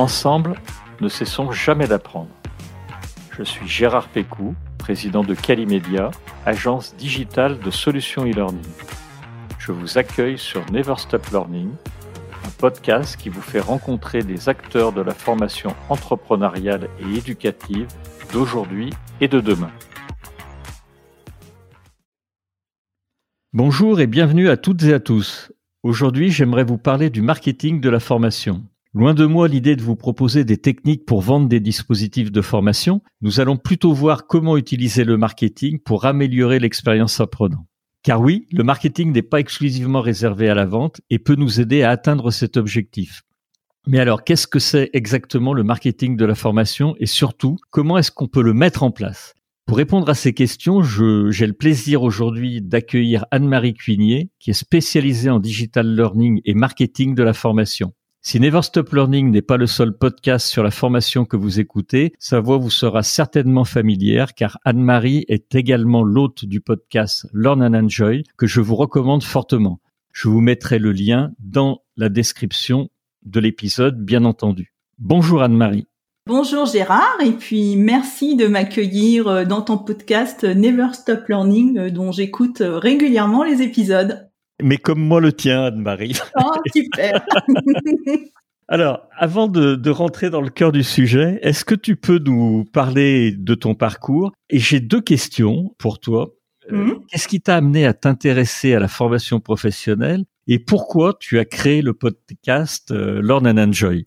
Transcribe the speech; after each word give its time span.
Ensemble, 0.00 0.54
ne 1.02 1.10
cessons 1.10 1.52
jamais 1.52 1.86
d'apprendre. 1.86 2.30
Je 3.36 3.42
suis 3.42 3.68
Gérard 3.68 4.08
Pécou, 4.08 4.54
président 4.78 5.22
de 5.22 5.34
Calimedia, 5.34 6.10
agence 6.46 6.96
digitale 6.96 7.58
de 7.58 7.70
solutions 7.70 8.24
e-learning. 8.24 8.64
Je 9.58 9.72
vous 9.72 9.98
accueille 9.98 10.38
sur 10.38 10.64
Never 10.72 10.94
Stop 10.96 11.26
Learning, 11.26 11.68
un 12.46 12.50
podcast 12.56 13.18
qui 13.18 13.28
vous 13.28 13.42
fait 13.42 13.60
rencontrer 13.60 14.22
des 14.22 14.48
acteurs 14.48 14.92
de 14.92 15.02
la 15.02 15.12
formation 15.12 15.74
entrepreneuriale 15.90 16.88
et 17.00 17.18
éducative 17.18 17.86
d'aujourd'hui 18.32 18.94
et 19.20 19.28
de 19.28 19.40
demain. 19.40 19.70
Bonjour 23.52 24.00
et 24.00 24.06
bienvenue 24.06 24.48
à 24.48 24.56
toutes 24.56 24.82
et 24.84 24.94
à 24.94 24.98
tous. 24.98 25.52
Aujourd'hui, 25.82 26.30
j'aimerais 26.30 26.64
vous 26.64 26.78
parler 26.78 27.10
du 27.10 27.20
marketing 27.20 27.82
de 27.82 27.90
la 27.90 28.00
formation. 28.00 28.64
Loin 28.92 29.14
de 29.14 29.24
moi 29.24 29.46
l'idée 29.46 29.76
de 29.76 29.82
vous 29.82 29.94
proposer 29.94 30.42
des 30.42 30.56
techniques 30.56 31.06
pour 31.06 31.20
vendre 31.20 31.48
des 31.48 31.60
dispositifs 31.60 32.32
de 32.32 32.40
formation, 32.40 33.02
nous 33.20 33.38
allons 33.38 33.56
plutôt 33.56 33.92
voir 33.92 34.26
comment 34.26 34.56
utiliser 34.56 35.04
le 35.04 35.16
marketing 35.16 35.78
pour 35.78 36.06
améliorer 36.06 36.58
l'expérience 36.58 37.20
apprenant. 37.20 37.68
Car 38.02 38.20
oui, 38.20 38.48
le 38.50 38.64
marketing 38.64 39.12
n'est 39.12 39.22
pas 39.22 39.38
exclusivement 39.38 40.00
réservé 40.00 40.48
à 40.48 40.56
la 40.56 40.66
vente 40.66 41.00
et 41.08 41.20
peut 41.20 41.36
nous 41.36 41.60
aider 41.60 41.84
à 41.84 41.90
atteindre 41.90 42.32
cet 42.32 42.56
objectif. 42.56 43.22
Mais 43.86 44.00
alors, 44.00 44.24
qu'est-ce 44.24 44.48
que 44.48 44.58
c'est 44.58 44.90
exactement 44.92 45.54
le 45.54 45.62
marketing 45.62 46.16
de 46.16 46.24
la 46.24 46.34
formation 46.34 46.96
et 46.98 47.06
surtout, 47.06 47.58
comment 47.70 47.96
est-ce 47.96 48.10
qu'on 48.10 48.26
peut 48.26 48.42
le 48.42 48.54
mettre 48.54 48.82
en 48.82 48.90
place? 48.90 49.34
Pour 49.66 49.76
répondre 49.76 50.08
à 50.08 50.14
ces 50.14 50.32
questions, 50.32 50.82
j'ai 50.82 51.46
le 51.46 51.52
plaisir 51.52 52.02
aujourd'hui 52.02 52.60
d'accueillir 52.60 53.24
Anne-Marie 53.30 53.74
Cuinier, 53.74 54.30
qui 54.40 54.50
est 54.50 54.54
spécialisée 54.54 55.30
en 55.30 55.38
digital 55.38 55.94
learning 55.94 56.40
et 56.44 56.54
marketing 56.54 57.14
de 57.14 57.22
la 57.22 57.34
formation. 57.34 57.92
Si 58.22 58.38
Never 58.38 58.60
Stop 58.60 58.92
Learning 58.92 59.30
n'est 59.30 59.40
pas 59.40 59.56
le 59.56 59.66
seul 59.66 59.96
podcast 59.96 60.46
sur 60.46 60.62
la 60.62 60.70
formation 60.70 61.24
que 61.24 61.38
vous 61.38 61.58
écoutez, 61.58 62.12
sa 62.18 62.38
voix 62.38 62.58
vous 62.58 62.68
sera 62.68 63.02
certainement 63.02 63.64
familière 63.64 64.34
car 64.34 64.58
Anne-Marie 64.66 65.24
est 65.28 65.54
également 65.54 66.02
l'hôte 66.02 66.44
du 66.44 66.60
podcast 66.60 67.26
Learn 67.32 67.62
and 67.62 67.86
Enjoy 67.86 68.24
que 68.36 68.46
je 68.46 68.60
vous 68.60 68.76
recommande 68.76 69.22
fortement. 69.22 69.80
Je 70.12 70.28
vous 70.28 70.42
mettrai 70.42 70.78
le 70.78 70.92
lien 70.92 71.32
dans 71.38 71.80
la 71.96 72.10
description 72.10 72.90
de 73.24 73.40
l'épisode, 73.40 74.04
bien 74.04 74.26
entendu. 74.26 74.74
Bonjour 74.98 75.40
Anne-Marie. 75.40 75.88
Bonjour 76.26 76.66
Gérard 76.66 77.16
et 77.24 77.32
puis 77.32 77.76
merci 77.76 78.36
de 78.36 78.46
m'accueillir 78.46 79.28
euh, 79.28 79.44
dans 79.46 79.62
ton 79.62 79.78
podcast 79.78 80.44
Never 80.44 80.92
Stop 80.92 81.26
Learning 81.28 81.78
euh, 81.78 81.90
dont 81.90 82.12
j'écoute 82.12 82.60
euh, 82.60 82.78
régulièrement 82.78 83.44
les 83.44 83.62
épisodes 83.62 84.29
mais 84.62 84.76
comme 84.76 85.00
moi 85.00 85.20
le 85.20 85.32
tien, 85.32 85.64
Anne-Marie. 85.64 86.18
Oh, 86.36 86.52
super. 86.72 87.24
Alors, 88.68 89.08
avant 89.16 89.48
de, 89.48 89.90
rentrer 89.90 90.30
dans 90.30 90.40
le 90.40 90.48
cœur 90.48 90.70
du 90.70 90.84
sujet, 90.84 91.40
est-ce 91.42 91.64
que 91.64 91.74
tu 91.74 91.96
peux 91.96 92.18
nous 92.18 92.64
parler 92.64 93.32
de 93.32 93.54
ton 93.56 93.74
parcours? 93.74 94.32
Et 94.48 94.60
j'ai 94.60 94.78
deux 94.78 95.00
questions 95.00 95.74
pour 95.76 95.98
toi. 95.98 96.34
Euh, 96.72 96.76
mhm. 96.76 97.00
Qu'est-ce 97.08 97.26
qui 97.26 97.40
t'a 97.40 97.56
amené 97.56 97.84
à 97.84 97.94
t'intéresser 97.94 98.74
à 98.74 98.78
la 98.78 98.86
formation 98.86 99.40
professionnelle? 99.40 100.24
Et 100.46 100.60
pourquoi 100.60 101.16
tu 101.18 101.40
as 101.40 101.44
créé 101.44 101.82
le 101.82 101.94
podcast 101.94 102.92
euh, 102.92 103.20
Learn 103.22 103.46
and 103.48 103.58
Enjoy? 103.58 104.06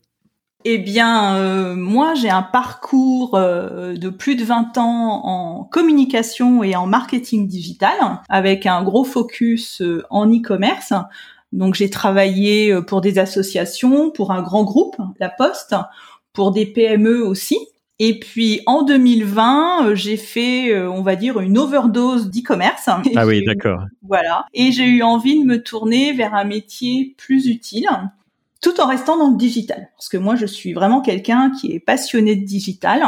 Eh 0.66 0.78
bien, 0.78 1.36
euh, 1.36 1.74
moi, 1.74 2.14
j'ai 2.14 2.30
un 2.30 2.42
parcours 2.42 3.34
euh, 3.34 3.94
de 3.94 4.08
plus 4.08 4.34
de 4.34 4.44
20 4.44 4.78
ans 4.78 5.20
en 5.24 5.64
communication 5.64 6.62
et 6.62 6.74
en 6.74 6.86
marketing 6.86 7.46
digital, 7.46 7.94
avec 8.30 8.64
un 8.64 8.82
gros 8.82 9.04
focus 9.04 9.82
euh, 9.82 10.02
en 10.08 10.26
e-commerce. 10.26 10.94
Donc, 11.52 11.74
j'ai 11.74 11.90
travaillé 11.90 12.74
pour 12.86 13.02
des 13.02 13.18
associations, 13.18 14.10
pour 14.10 14.32
un 14.32 14.42
grand 14.42 14.64
groupe, 14.64 14.96
La 15.20 15.28
Poste, 15.28 15.76
pour 16.32 16.50
des 16.50 16.66
PME 16.66 17.22
aussi. 17.22 17.58
Et 18.00 18.18
puis 18.18 18.60
en 18.66 18.82
2020, 18.82 19.94
j'ai 19.94 20.16
fait, 20.16 20.76
on 20.88 21.02
va 21.02 21.14
dire, 21.14 21.38
une 21.38 21.56
overdose 21.56 22.28
d'e-commerce. 22.28 22.88
Ah 23.14 23.24
oui, 23.24 23.44
d'accord. 23.44 23.84
Voilà. 24.02 24.46
Et 24.52 24.72
j'ai 24.72 24.86
eu 24.86 25.02
envie 25.04 25.40
de 25.40 25.46
me 25.46 25.62
tourner 25.62 26.12
vers 26.12 26.34
un 26.34 26.42
métier 26.42 27.14
plus 27.16 27.46
utile 27.46 27.88
tout 28.64 28.80
en 28.80 28.86
restant 28.86 29.18
dans 29.18 29.28
le 29.28 29.36
digital. 29.36 29.90
Parce 29.94 30.08
que 30.08 30.16
moi, 30.16 30.36
je 30.36 30.46
suis 30.46 30.72
vraiment 30.72 31.02
quelqu'un 31.02 31.50
qui 31.50 31.72
est 31.72 31.80
passionné 31.80 32.34
de 32.34 32.46
digital. 32.46 33.02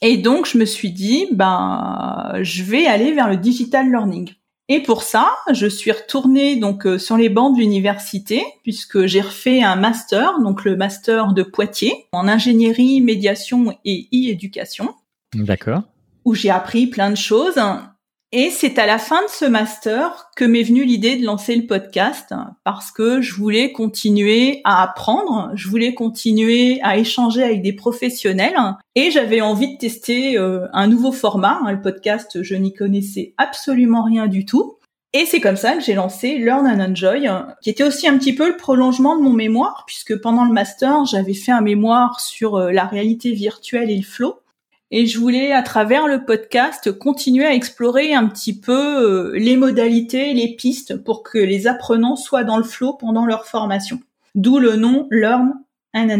Et 0.00 0.18
donc, 0.18 0.46
je 0.46 0.56
me 0.56 0.64
suis 0.64 0.92
dit, 0.92 1.26
ben, 1.32 2.34
je 2.42 2.62
vais 2.62 2.86
aller 2.86 3.12
vers 3.12 3.28
le 3.28 3.36
digital 3.36 3.90
learning. 3.90 4.30
Et 4.68 4.80
pour 4.80 5.02
ça, 5.02 5.32
je 5.52 5.66
suis 5.66 5.90
retournée 5.90 6.56
donc 6.56 6.86
euh, 6.86 6.96
sur 6.96 7.16
les 7.16 7.28
bancs 7.28 7.54
de 7.54 7.60
l'université 7.60 8.42
puisque 8.62 9.04
j'ai 9.04 9.20
refait 9.20 9.62
un 9.62 9.76
master, 9.76 10.40
donc 10.40 10.64
le 10.64 10.76
master 10.76 11.32
de 11.32 11.42
Poitiers 11.42 12.06
en 12.12 12.28
ingénierie, 12.28 13.00
médiation 13.00 13.76
et 13.84 14.08
e-éducation. 14.14 14.94
D'accord. 15.34 15.82
Où 16.24 16.34
j'ai 16.34 16.50
appris 16.50 16.86
plein 16.86 17.10
de 17.10 17.16
choses 17.16 17.60
et 18.36 18.50
c'est 18.50 18.80
à 18.80 18.86
la 18.86 18.98
fin 18.98 19.22
de 19.22 19.28
ce 19.28 19.44
master 19.44 20.28
que 20.34 20.44
m'est 20.44 20.64
venue 20.64 20.82
l'idée 20.82 21.14
de 21.14 21.24
lancer 21.24 21.54
le 21.54 21.68
podcast 21.68 22.34
parce 22.64 22.90
que 22.90 23.20
je 23.20 23.32
voulais 23.32 23.70
continuer 23.70 24.60
à 24.64 24.82
apprendre, 24.82 25.52
je 25.54 25.68
voulais 25.68 25.94
continuer 25.94 26.80
à 26.82 26.98
échanger 26.98 27.44
avec 27.44 27.62
des 27.62 27.72
professionnels 27.72 28.56
et 28.96 29.12
j'avais 29.12 29.40
envie 29.40 29.74
de 29.74 29.78
tester 29.78 30.36
euh, 30.36 30.66
un 30.72 30.88
nouveau 30.88 31.12
format. 31.12 31.60
Le 31.70 31.80
podcast, 31.80 32.42
je 32.42 32.56
n'y 32.56 32.74
connaissais 32.74 33.34
absolument 33.38 34.02
rien 34.02 34.26
du 34.26 34.44
tout. 34.44 34.78
Et 35.12 35.26
c'est 35.26 35.40
comme 35.40 35.54
ça 35.54 35.74
que 35.74 35.84
j'ai 35.84 35.94
lancé 35.94 36.36
Learn 36.36 36.66
and 36.66 36.90
Enjoy, 36.90 37.30
qui 37.62 37.70
était 37.70 37.84
aussi 37.84 38.08
un 38.08 38.18
petit 38.18 38.34
peu 38.34 38.48
le 38.48 38.56
prolongement 38.56 39.16
de 39.16 39.22
mon 39.22 39.32
mémoire, 39.32 39.84
puisque 39.86 40.20
pendant 40.20 40.44
le 40.44 40.52
master, 40.52 41.04
j'avais 41.04 41.34
fait 41.34 41.52
un 41.52 41.60
mémoire 41.60 42.18
sur 42.18 42.56
euh, 42.56 42.72
la 42.72 42.84
réalité 42.84 43.30
virtuelle 43.30 43.92
et 43.92 43.96
le 43.96 44.02
flow 44.02 44.40
et 44.96 45.06
je 45.06 45.18
voulais 45.18 45.50
à 45.50 45.62
travers 45.62 46.06
le 46.06 46.24
podcast 46.24 46.96
continuer 46.96 47.44
à 47.44 47.52
explorer 47.52 48.14
un 48.14 48.28
petit 48.28 48.60
peu 48.60 48.72
euh, 48.72 49.32
les 49.36 49.56
modalités, 49.56 50.32
les 50.34 50.54
pistes 50.54 50.96
pour 51.02 51.24
que 51.24 51.36
les 51.36 51.66
apprenants 51.66 52.14
soient 52.14 52.44
dans 52.44 52.58
le 52.58 52.62
flow 52.62 52.92
pendant 52.92 53.26
leur 53.26 53.44
formation. 53.44 53.98
D'où 54.36 54.60
le 54.60 54.76
nom 54.76 55.08
Learn 55.10 55.54
and 55.96 56.10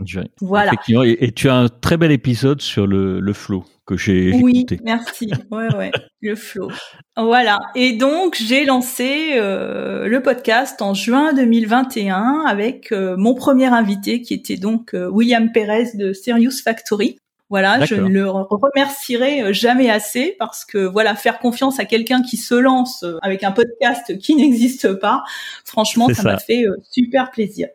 Enjoy. 0.00 0.30
Voilà. 0.40 0.72
Et, 1.04 1.32
tu 1.32 1.50
as 1.50 1.56
un 1.56 1.68
très 1.68 1.98
bel 1.98 2.10
épisode 2.10 2.62
sur 2.62 2.86
le, 2.86 3.20
le 3.20 3.32
flow 3.34 3.66
que 3.84 3.98
j'ai 3.98 4.32
oui, 4.32 4.60
écouté. 4.60 4.76
Oui, 4.76 4.82
merci. 4.82 5.30
Ouais, 5.50 5.68
ouais, 5.76 5.90
le 6.22 6.34
flow. 6.34 6.70
Voilà. 7.18 7.58
Et 7.74 7.92
donc 7.98 8.38
j'ai 8.42 8.64
lancé 8.64 9.32
euh, 9.34 10.08
le 10.08 10.22
podcast 10.22 10.80
en 10.80 10.94
juin 10.94 11.34
2021 11.34 12.44
avec 12.46 12.92
euh, 12.92 13.14
mon 13.18 13.34
premier 13.34 13.66
invité 13.66 14.22
qui 14.22 14.32
était 14.32 14.56
donc 14.56 14.94
William 14.94 15.52
Perez 15.52 15.88
de 15.98 16.14
Serious 16.14 16.62
Factory. 16.64 17.18
Voilà, 17.52 17.84
je 17.84 17.96
ne 17.96 18.08
le 18.08 18.30
remercierai 18.30 19.42
euh, 19.42 19.52
jamais 19.52 19.90
assez 19.90 20.36
parce 20.38 20.64
que 20.64 20.78
voilà, 20.78 21.14
faire 21.14 21.38
confiance 21.38 21.78
à 21.78 21.84
quelqu'un 21.84 22.22
qui 22.22 22.38
se 22.38 22.54
lance 22.54 23.02
euh, 23.02 23.18
avec 23.20 23.44
un 23.44 23.52
podcast 23.52 24.16
qui 24.16 24.34
n'existe 24.36 24.94
pas, 24.94 25.22
franchement, 25.62 26.08
ça 26.14 26.22
m'a 26.22 26.38
fait 26.38 26.64
euh, 26.64 26.74
super 26.90 27.30
plaisir. 27.30 27.68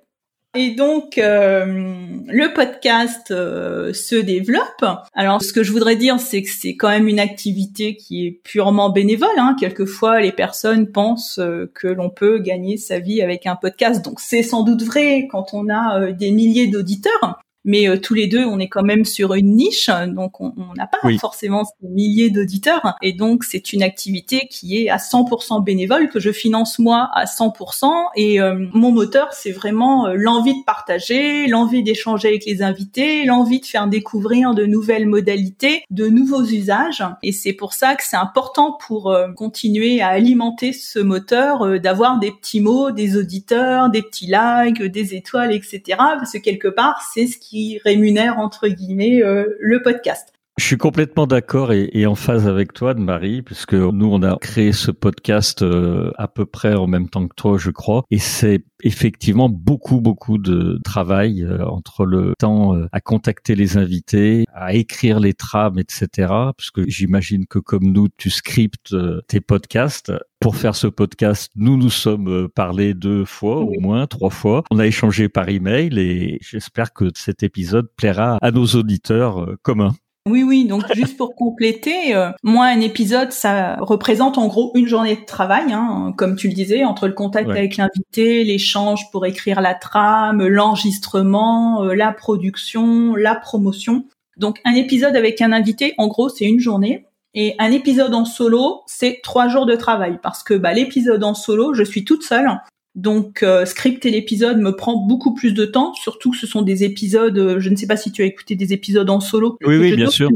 Et 0.55 0.71
donc 0.71 1.17
le 1.17 2.53
podcast 2.55 3.27
se 3.27 4.15
développe. 4.15 4.83
Alors 5.13 5.43
ce 5.43 5.53
que 5.53 5.61
je 5.61 5.71
voudrais 5.71 5.95
dire, 5.95 6.19
c'est 6.19 6.41
que 6.41 6.49
c'est 6.49 6.75
quand 6.75 6.89
même 6.89 7.07
une 7.07 7.19
activité 7.19 7.95
qui 7.95 8.25
est 8.25 8.31
purement 8.43 8.89
bénévole. 8.89 9.37
Hein. 9.37 9.55
Quelquefois, 9.59 10.19
les 10.19 10.31
personnes 10.31 10.91
pensent 10.91 11.39
que 11.75 11.87
l'on 11.87 12.09
peut 12.09 12.39
gagner 12.39 12.77
sa 12.77 12.97
vie 12.97 13.21
avec 13.21 13.45
un 13.45 13.55
podcast. 13.55 14.03
Donc 14.03 14.19
c'est 14.19 14.41
sans 14.41 14.63
doute 14.63 14.81
vrai 14.81 15.27
quand 15.29 15.53
on 15.53 15.69
a 15.69 16.11
des 16.11 16.31
milliers 16.31 16.65
d'auditeurs 16.65 17.39
mais 17.67 17.87
euh, 17.87 17.97
tous 17.99 18.13
les 18.13 18.27
deux, 18.27 18.45
on 18.45 18.59
est 18.59 18.69
quand 18.69 18.81
même 18.81 19.05
sur 19.05 19.33
une 19.33 19.55
niche, 19.55 19.89
donc 20.07 20.39
on 20.39 20.53
n'a 20.77 20.87
pas 20.87 20.99
forcément 21.19 21.63
des 21.81 21.89
milliers 21.89 22.29
d'auditeurs, 22.29 22.95
et 23.01 23.11
donc 23.11 23.43
c'est 23.43 23.73
une 23.73 23.83
activité 23.83 24.47
qui 24.49 24.77
est 24.77 24.89
à 24.89 24.97
100% 24.97 25.63
bénévole 25.63 26.09
que 26.09 26.19
je 26.19 26.31
finance 26.31 26.79
moi 26.79 27.09
à 27.13 27.25
100%, 27.25 27.91
et 28.15 28.39
euh, 28.39 28.65
mon 28.73 28.91
moteur, 28.91 29.33
c'est 29.33 29.51
vraiment 29.51 30.07
euh, 30.07 30.13
l'envie 30.15 30.57
de 30.57 30.63
partager, 30.65 31.47
l'envie 31.47 31.83
d'échanger 31.83 32.29
avec 32.29 32.45
les 32.45 32.63
invités, 32.63 33.25
l'envie 33.25 33.59
de 33.59 33.65
faire 33.65 33.87
découvrir 33.87 34.53
de 34.53 34.65
nouvelles 34.65 35.05
modalités, 35.05 35.83
de 35.91 36.07
nouveaux 36.07 36.45
usages, 36.45 37.03
et 37.21 37.33
c'est 37.33 37.53
pour 37.53 37.73
ça 37.73 37.95
que 37.95 38.03
c'est 38.03 38.15
important 38.15 38.77
pour 38.87 39.13
continuer 39.35 40.01
à 40.01 40.07
alimenter 40.07 40.71
ce 40.71 40.99
moteur, 40.99 41.81
d'avoir 41.81 42.17
des 42.19 42.31
petits 42.31 42.61
mots, 42.61 42.91
des 42.91 43.17
auditeurs, 43.17 43.89
des 43.89 44.01
petits 44.01 44.27
likes, 44.27 44.81
des 44.81 45.15
étoiles, 45.15 45.51
etc. 45.51 45.81
Parce 45.97 46.31
que 46.31 46.37
quelque 46.37 46.69
part, 46.69 47.01
c'est 47.13 47.27
ce 47.27 47.37
qui 47.37 47.56
rémunère 47.83 48.39
entre 48.39 48.67
guillemets 48.67 49.21
euh, 49.23 49.55
le 49.59 49.81
podcast. 49.81 50.33
Je 50.59 50.65
suis 50.65 50.77
complètement 50.77 51.27
d'accord 51.27 51.71
et, 51.71 52.07
en 52.07 52.15
phase 52.15 52.47
avec 52.47 52.73
toi, 52.73 52.95
Marie, 52.95 53.43
puisque 53.43 53.75
nous, 53.75 54.07
on 54.07 54.23
a 54.23 54.37
créé 54.37 54.71
ce 54.71 54.89
podcast 54.89 55.61
euh, 55.61 56.11
à 56.17 56.27
peu 56.27 56.47
près 56.47 56.73
en 56.73 56.87
même 56.87 57.09
temps 57.09 57.27
que 57.27 57.35
toi, 57.35 57.59
je 57.59 57.69
crois, 57.69 58.03
et 58.09 58.17
c'est 58.17 58.65
effectivement 58.81 59.49
beaucoup, 59.49 60.01
beaucoup 60.01 60.39
de 60.39 60.79
travail 60.83 61.43
euh, 61.43 61.63
entre 61.67 62.05
le 62.05 62.33
temps 62.39 62.75
euh, 62.75 62.87
à 62.91 63.01
contacter 63.01 63.53
les 63.53 63.77
invités, 63.77 64.45
à 64.51 64.73
écrire 64.73 65.19
les 65.19 65.35
trames, 65.35 65.77
etc. 65.77 66.33
Puisque 66.57 66.89
j'imagine 66.89 67.45
que 67.45 67.59
comme 67.59 67.91
nous, 67.91 68.07
tu 68.17 68.31
scriptes 68.31 68.95
tes 69.27 69.41
podcasts. 69.41 70.11
Pour 70.39 70.55
faire 70.55 70.75
ce 70.75 70.87
podcast, 70.87 71.51
nous 71.55 71.77
nous 71.77 71.89
sommes 71.89 72.47
parlé 72.49 72.93
deux 72.93 73.25
fois, 73.25 73.57
au 73.57 73.79
moins 73.79 74.07
trois 74.07 74.29
fois. 74.31 74.63
On 74.71 74.79
a 74.79 74.87
échangé 74.87 75.29
par 75.29 75.49
email 75.49 75.97
et 75.99 76.39
j'espère 76.41 76.93
que 76.93 77.11
cet 77.15 77.43
épisode 77.43 77.89
plaira 77.95 78.37
à 78.41 78.51
nos 78.51 78.65
auditeurs 78.65 79.47
communs. 79.61 79.93
Oui, 80.27 80.43
oui. 80.43 80.65
Donc 80.65 80.83
juste 80.93 81.17
pour 81.17 81.35
compléter, 81.35 82.15
euh, 82.15 82.31
moi 82.43 82.65
un 82.65 82.81
épisode, 82.81 83.31
ça 83.31 83.75
représente 83.79 84.37
en 84.37 84.47
gros 84.47 84.71
une 84.75 84.87
journée 84.87 85.15
de 85.15 85.25
travail, 85.25 85.71
hein, 85.71 86.13
comme 86.17 86.35
tu 86.35 86.47
le 86.47 86.53
disais, 86.53 86.83
entre 86.83 87.07
le 87.07 87.13
contact 87.13 87.49
avec 87.49 87.77
l'invité, 87.77 88.43
l'échange 88.43 89.09
pour 89.11 89.25
écrire 89.25 89.61
la 89.61 89.73
trame, 89.73 90.45
l'enregistrement, 90.45 91.83
euh, 91.83 91.93
la 91.93 92.11
production, 92.11 93.15
la 93.15 93.35
promotion. 93.35 94.05
Donc 94.37 94.59
un 94.65 94.73
épisode 94.73 95.15
avec 95.15 95.41
un 95.41 95.51
invité, 95.51 95.93
en 95.97 96.07
gros, 96.07 96.29
c'est 96.29 96.45
une 96.45 96.59
journée. 96.59 97.05
Et 97.33 97.55
un 97.59 97.71
épisode 97.71 98.15
en 98.15 98.25
solo, 98.25 98.81
c'est 98.87 99.19
trois 99.21 99.47
jours 99.47 99.65
de 99.65 99.75
travail 99.75 100.17
parce 100.23 100.41
que 100.43 100.55
bah, 100.55 100.73
l'épisode 100.73 101.23
en 101.23 101.33
solo, 101.33 101.73
je 101.73 101.83
suis 101.83 102.03
toute 102.03 102.23
seule. 102.23 102.49
Donc 102.97 103.43
euh, 103.43 103.63
scripter 103.65 104.09
l'épisode 104.09 104.57
me 104.57 104.75
prend 104.75 104.97
beaucoup 104.97 105.35
plus 105.35 105.53
de 105.53 105.65
temps, 105.65 105.93
surtout 105.93 106.31
que 106.31 106.37
ce 106.37 106.47
sont 106.47 106.63
des 106.63 106.83
épisodes, 106.83 107.37
euh, 107.37 107.59
je 107.59 107.69
ne 107.69 107.75
sais 107.75 107.85
pas 107.85 107.95
si 107.95 108.11
tu 108.11 108.23
as 108.23 108.25
écouté 108.25 108.55
des 108.55 108.73
épisodes 108.73 109.07
en 109.11 109.19
solo 109.19 109.51
que, 109.51 109.67
oui, 109.67 109.77
oui, 109.77 109.95
bien 109.95 110.09
sûr. 110.09 110.31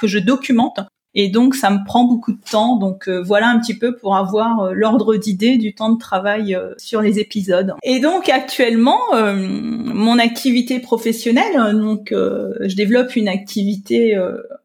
que 0.00 0.08
je 0.08 0.18
documente. 0.18 0.80
Et 1.14 1.28
donc 1.28 1.54
ça 1.54 1.70
me 1.70 1.84
prend 1.84 2.04
beaucoup 2.04 2.32
de 2.32 2.40
temps. 2.50 2.76
Donc 2.76 3.08
euh, 3.08 3.22
voilà 3.22 3.48
un 3.48 3.58
petit 3.58 3.76
peu 3.76 3.96
pour 3.96 4.16
avoir 4.16 4.60
euh, 4.60 4.72
l'ordre 4.72 5.16
d'idée 5.16 5.58
du 5.58 5.74
temps 5.74 5.90
de 5.90 5.98
travail 5.98 6.54
euh, 6.54 6.72
sur 6.78 7.02
les 7.02 7.18
épisodes. 7.18 7.74
Et 7.82 8.00
donc 8.00 8.28
actuellement, 8.28 8.98
mon 9.12 10.18
activité 10.18 10.78
professionnelle, 10.78 11.76
donc 11.78 12.12
je 12.12 12.74
développe 12.74 13.16
une 13.16 13.28
activité 13.28 14.18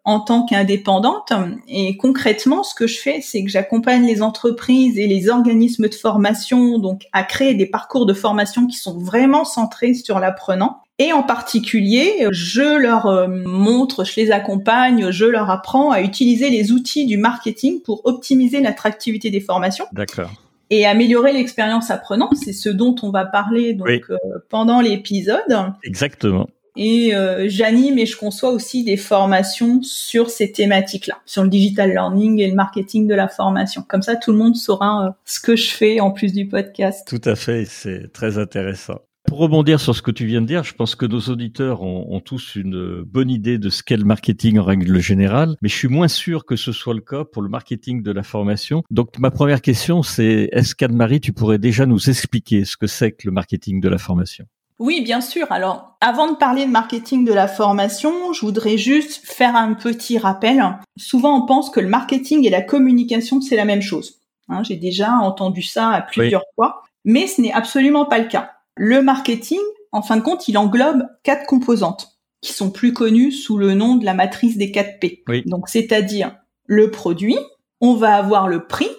en 0.03 0.19
tant 0.19 0.45
qu'indépendante. 0.45 1.33
Et 1.67 1.97
concrètement, 1.97 2.63
ce 2.63 2.75
que 2.75 2.88
je 2.88 2.99
fais, 2.99 3.19
c'est 3.21 3.44
que 3.44 3.49
j'accompagne 3.49 4.05
les 4.05 4.21
entreprises 4.21 4.97
et 4.97 5.07
les 5.07 5.29
organismes 5.29 5.88
de 5.88 5.95
formation 5.95 6.79
donc 6.79 7.03
à 7.13 7.23
créer 7.23 7.55
des 7.55 7.65
parcours 7.65 8.05
de 8.05 8.13
formation 8.13 8.67
qui 8.67 8.77
sont 8.77 8.97
vraiment 8.97 9.45
centrés 9.45 9.94
sur 9.94 10.19
l'apprenant 10.19 10.81
et 10.99 11.13
en 11.13 11.21
particulier, 11.21 12.27
je 12.31 12.77
leur 12.77 13.05
euh, 13.05 13.27
montre, 13.27 14.03
je 14.03 14.19
les 14.19 14.31
accompagne, 14.31 15.11
je 15.11 15.25
leur 15.25 15.49
apprends 15.51 15.91
à 15.91 16.01
utiliser 16.01 16.49
les 16.49 16.71
outils 16.71 17.05
du 17.05 17.17
marketing 17.17 17.81
pour 17.83 18.01
optimiser 18.05 18.61
l'attractivité 18.61 19.29
des 19.29 19.39
formations. 19.39 19.85
D'accord. 19.91 20.31
Et 20.71 20.88
améliorer 20.88 21.33
l'expérience 21.33 21.91
apprenante, 21.91 22.35
c'est 22.35 22.51
ce 22.51 22.69
dont 22.69 22.95
on 23.03 23.11
va 23.11 23.25
parler 23.25 23.73
donc 23.73 23.89
euh, 24.09 24.17
pendant 24.49 24.81
l'épisode. 24.81 25.73
Exactement. 25.83 26.49
Et 26.75 27.15
euh, 27.15 27.45
j'anime 27.47 27.97
et 27.99 28.05
je 28.05 28.17
conçois 28.17 28.49
aussi 28.49 28.83
des 28.83 28.97
formations 28.97 29.81
sur 29.83 30.29
ces 30.29 30.51
thématiques-là, 30.51 31.19
sur 31.25 31.44
le 31.44 31.49
digital 31.49 31.91
learning 31.91 32.39
et 32.39 32.47
le 32.47 32.55
marketing 32.55 33.07
de 33.07 33.15
la 33.15 33.27
formation. 33.27 33.83
Comme 33.88 34.01
ça, 34.01 34.15
tout 34.15 34.31
le 34.31 34.38
monde 34.38 34.55
saura 34.55 35.15
ce 35.25 35.39
que 35.39 35.55
je 35.55 35.69
fais 35.69 35.99
en 35.99 36.11
plus 36.11 36.33
du 36.33 36.47
podcast. 36.47 37.07
Tout 37.07 37.21
à 37.23 37.35
fait, 37.35 37.65
c'est 37.65 38.11
très 38.13 38.38
intéressant. 38.38 38.99
Pour 39.27 39.39
rebondir 39.39 39.81
sur 39.81 39.94
ce 39.94 40.01
que 40.01 40.09
tu 40.09 40.25
viens 40.25 40.41
de 40.41 40.47
dire, 40.47 40.63
je 40.63 40.74
pense 40.74 40.95
que 40.95 41.06
nos 41.06 41.19
auditeurs 41.19 41.81
ont, 41.81 42.21
tous 42.21 42.56
une 42.56 43.01
bonne 43.03 43.29
idée 43.29 43.57
de 43.57 43.69
ce 43.69 43.83
qu'est 43.83 43.97
le 43.97 44.06
marketing 44.06 44.57
en 44.57 44.63
règle 44.63 45.00
générale, 45.00 45.57
mais 45.62 45.68
je 45.68 45.75
suis 45.75 45.89
moins 45.89 46.07
sûr 46.07 46.45
que 46.45 46.56
ce 46.56 46.71
soit 46.71 46.94
le 46.94 47.01
cas 47.01 47.25
pour 47.25 47.41
le 47.41 47.50
marketing 47.50 48.01
de 48.01 48.12
la 48.12 48.24
formation. 48.24 48.83
Donc 48.89 49.19
ma 49.19 49.29
première 49.29 49.62
question, 49.62 50.01
c'est 50.01 50.50
est-ce 50.53 50.75
qu'Anne-Marie, 50.75 51.19
tu 51.19 51.33
pourrais 51.33 51.59
déjà 51.59 51.85
nous 51.85 52.09
expliquer 52.09 52.63
ce 52.63 52.77
que 52.77 52.88
c'est 52.88 53.12
que 53.12 53.27
le 53.27 53.31
marketing 53.31 53.81
de 53.81 53.89
la 53.89 53.97
formation? 53.97 54.45
Oui, 54.79 55.01
bien 55.01 55.21
sûr. 55.21 55.51
Alors, 55.51 55.97
avant 56.00 56.31
de 56.31 56.38
parler 56.38 56.65
de 56.65 56.71
marketing 56.71 57.25
de 57.25 57.33
la 57.33 57.47
formation, 57.50 58.31
je 58.31 58.41
voudrais 58.41 58.77
juste 58.77 59.25
faire 59.25 59.56
un 59.56 59.73
petit 59.73 60.18
rappel. 60.18 60.63
Souvent, 60.95 61.44
on 61.44 61.45
pense 61.45 61.69
que 61.69 61.80
le 61.81 61.89
marketing 61.89 62.45
et 62.45 62.50
la 62.50 62.62
communication, 62.62 63.41
c'est 63.41 63.56
la 63.57 63.65
même 63.65 63.81
chose. 63.81 64.19
Hein, 64.50 64.63
j'ai 64.63 64.77
déjà 64.77 65.12
entendu 65.13 65.63
ça 65.63 65.89
à 65.89 66.01
plusieurs 66.01 66.45
fois, 66.56 66.83
mais 67.03 67.27
ce 67.27 67.41
n'est 67.41 67.51
absolument 67.51 68.06
pas 68.06 68.19
le 68.19 68.27
cas. 68.27 68.51
Le 68.77 69.01
marketing, 69.01 69.59
en 69.91 70.01
fin 70.01 70.18
de 70.18 70.21
compte, 70.21 70.47
il 70.47 70.57
englobe 70.57 71.03
quatre 71.24 71.45
composantes 71.45 72.19
qui 72.41 72.53
sont 72.53 72.69
plus 72.69 72.94
connues 72.94 73.31
sous 73.31 73.57
le 73.57 73.74
nom 73.74 73.95
de 73.95 74.06
la 74.06 74.13
matrice 74.13 74.57
des 74.57 74.71
4 74.71 75.00
P. 75.00 75.24
Donc, 75.47 75.68
c'est-à-dire 75.69 76.35
le 76.65 76.91
produit, 76.91 77.38
on 77.81 77.95
va 77.95 78.15
avoir 78.15 78.47
le 78.47 78.68
prix, 78.68 78.89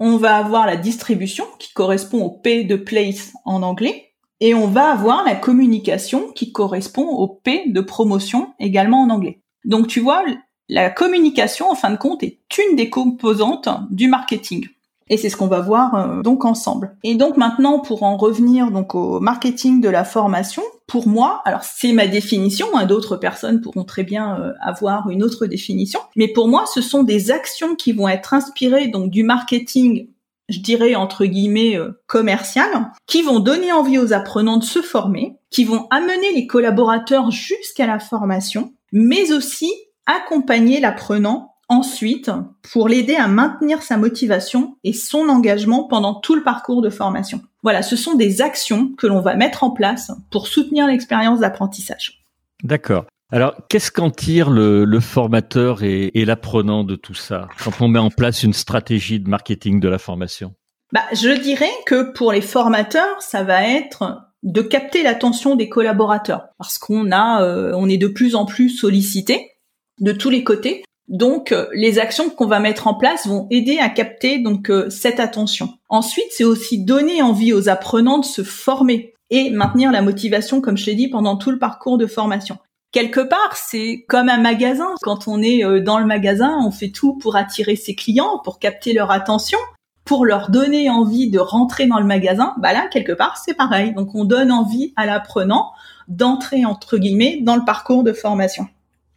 on 0.00 0.16
va 0.16 0.36
avoir 0.36 0.66
la 0.66 0.76
distribution 0.76 1.44
qui 1.58 1.72
correspond 1.72 2.22
au 2.22 2.30
P 2.30 2.64
de 2.64 2.76
place 2.76 3.32
en 3.44 3.62
anglais, 3.62 4.14
et 4.40 4.54
on 4.54 4.66
va 4.66 4.90
avoir 4.90 5.24
la 5.24 5.36
communication 5.36 6.32
qui 6.32 6.50
correspond 6.50 7.06
au 7.06 7.28
P 7.28 7.64
de 7.66 7.80
promotion 7.80 8.54
également 8.58 9.02
en 9.02 9.10
anglais. 9.10 9.42
Donc, 9.64 9.86
tu 9.86 10.00
vois, 10.00 10.24
la 10.68 10.90
communication, 10.90 11.70
en 11.70 11.74
fin 11.74 11.90
de 11.90 11.98
compte, 11.98 12.22
est 12.22 12.40
une 12.58 12.76
des 12.76 12.90
composantes 12.90 13.68
du 13.90 14.08
marketing. 14.08 14.66
Et 15.10 15.16
c'est 15.16 15.28
ce 15.28 15.36
qu'on 15.36 15.48
va 15.48 15.60
voir 15.60 15.94
euh, 15.94 16.22
donc 16.22 16.44
ensemble. 16.44 16.96
Et 17.04 17.16
donc 17.16 17.36
maintenant, 17.36 17.80
pour 17.80 18.04
en 18.04 18.16
revenir 18.16 18.70
donc 18.70 18.94
au 18.94 19.20
marketing 19.20 19.82
de 19.82 19.88
la 19.88 20.04
formation, 20.04 20.62
pour 20.86 21.06
moi, 21.06 21.42
alors 21.44 21.62
c'est 21.62 21.92
ma 21.92 22.06
définition, 22.06 22.66
hein, 22.74 22.86
d'autres 22.86 23.16
personnes 23.16 23.60
pourront 23.60 23.84
très 23.84 24.04
bien 24.04 24.40
euh, 24.40 24.52
avoir 24.62 25.10
une 25.10 25.22
autre 25.22 25.46
définition, 25.46 26.00
mais 26.16 26.28
pour 26.28 26.48
moi, 26.48 26.64
ce 26.72 26.80
sont 26.80 27.02
des 27.02 27.30
actions 27.30 27.74
qui 27.74 27.92
vont 27.92 28.08
être 28.08 28.32
inspirées 28.32 28.88
donc 28.88 29.10
du 29.10 29.22
marketing 29.22 30.08
je 30.50 30.58
dirais 30.58 30.96
entre 30.96 31.24
guillemets 31.24 31.76
euh, 31.76 31.92
commercial, 32.06 32.90
qui 33.06 33.22
vont 33.22 33.38
donner 33.38 33.72
envie 33.72 33.98
aux 33.98 34.12
apprenants 34.12 34.58
de 34.58 34.64
se 34.64 34.82
former, 34.82 35.36
qui 35.50 35.64
vont 35.64 35.86
amener 35.90 36.34
les 36.34 36.46
collaborateurs 36.46 37.30
jusqu'à 37.30 37.86
la 37.86 37.98
formation, 37.98 38.74
mais 38.92 39.32
aussi 39.32 39.72
accompagner 40.06 40.80
l'apprenant 40.80 41.49
ensuite 41.70 42.30
pour 42.72 42.88
l'aider 42.88 43.14
à 43.14 43.28
maintenir 43.28 43.82
sa 43.82 43.96
motivation 43.96 44.76
et 44.84 44.92
son 44.92 45.28
engagement 45.28 45.84
pendant 45.84 46.14
tout 46.14 46.34
le 46.34 46.42
parcours 46.42 46.82
de 46.82 46.90
formation. 46.90 47.40
Voilà, 47.62 47.82
ce 47.82 47.96
sont 47.96 48.14
des 48.14 48.42
actions 48.42 48.92
que 48.98 49.06
l'on 49.06 49.20
va 49.20 49.36
mettre 49.36 49.64
en 49.64 49.70
place 49.70 50.10
pour 50.30 50.48
soutenir 50.48 50.86
l'expérience 50.86 51.40
d'apprentissage. 51.40 52.24
D'accord. 52.64 53.06
Alors, 53.32 53.54
qu'est-ce 53.68 53.92
qu'en 53.92 54.10
tire 54.10 54.50
le, 54.50 55.00
formateur 55.00 55.84
et, 55.84 56.10
l'apprenant 56.24 56.82
de 56.82 56.96
tout 56.96 57.14
ça 57.14 57.48
quand 57.62 57.80
on 57.80 57.86
met 57.86 58.00
en 58.00 58.10
place 58.10 58.42
une 58.42 58.52
stratégie 58.52 59.20
de 59.20 59.28
marketing 59.28 59.78
de 59.78 59.88
la 59.88 59.98
formation? 59.98 60.54
Bah, 60.92 61.04
Je 61.12 61.30
dirais 61.40 61.70
que 61.86 62.12
pour 62.12 62.32
les 62.32 62.40
formateurs, 62.40 63.22
ça 63.22 63.44
va 63.44 63.62
être 63.62 64.22
de 64.42 64.62
capter 64.62 65.04
l'attention 65.04 65.54
des 65.54 65.68
collaborateurs 65.68 66.48
parce 66.58 66.78
qu'on 66.78 67.12
a, 67.12 67.44
euh, 67.44 67.72
on 67.76 67.88
est 67.88 67.98
de 67.98 68.08
plus 68.08 68.34
en 68.34 68.46
plus 68.46 68.70
sollicité 68.70 69.52
de 70.00 70.12
tous 70.12 70.30
les 70.30 70.42
côtés 70.42 70.82
donc, 71.10 71.50
euh, 71.50 71.66
les 71.74 71.98
actions 71.98 72.30
qu'on 72.30 72.46
va 72.46 72.60
mettre 72.60 72.86
en 72.86 72.94
place 72.94 73.26
vont 73.26 73.48
aider 73.50 73.78
à 73.78 73.88
capter 73.88 74.38
donc 74.38 74.70
euh, 74.70 74.88
cette 74.90 75.18
attention. 75.18 75.74
Ensuite, 75.88 76.28
c'est 76.30 76.44
aussi 76.44 76.84
donner 76.84 77.20
envie 77.20 77.52
aux 77.52 77.68
apprenants 77.68 78.18
de 78.18 78.24
se 78.24 78.44
former 78.44 79.12
et 79.28 79.50
maintenir 79.50 79.90
la 79.90 80.02
motivation, 80.02 80.60
comme 80.60 80.76
je 80.76 80.86
l'ai 80.86 80.94
dit, 80.94 81.08
pendant 81.08 81.36
tout 81.36 81.50
le 81.50 81.58
parcours 81.58 81.98
de 81.98 82.06
formation. 82.06 82.58
Quelque 82.92 83.20
part, 83.20 83.56
c'est 83.56 84.04
comme 84.08 84.28
un 84.28 84.38
magasin. 84.38 84.86
Quand 85.02 85.26
on 85.26 85.42
est 85.42 85.64
euh, 85.64 85.80
dans 85.80 85.98
le 85.98 86.06
magasin, 86.06 86.60
on 86.64 86.70
fait 86.70 86.90
tout 86.90 87.18
pour 87.18 87.34
attirer 87.34 87.74
ses 87.74 87.96
clients, 87.96 88.40
pour 88.44 88.60
capter 88.60 88.92
leur 88.92 89.10
attention, 89.10 89.58
pour 90.04 90.24
leur 90.24 90.48
donner 90.48 90.90
envie 90.90 91.28
de 91.28 91.40
rentrer 91.40 91.88
dans 91.88 91.98
le 91.98 92.06
magasin. 92.06 92.54
Bah 92.58 92.72
là, 92.72 92.86
quelque 92.86 93.12
part, 93.12 93.36
c'est 93.36 93.54
pareil. 93.54 93.94
Donc, 93.94 94.14
on 94.14 94.24
donne 94.24 94.52
envie 94.52 94.92
à 94.94 95.06
l'apprenant 95.06 95.72
d'entrer 96.06 96.64
entre 96.64 96.98
guillemets 96.98 97.40
dans 97.42 97.56
le 97.56 97.64
parcours 97.64 98.04
de 98.04 98.12
formation. 98.12 98.68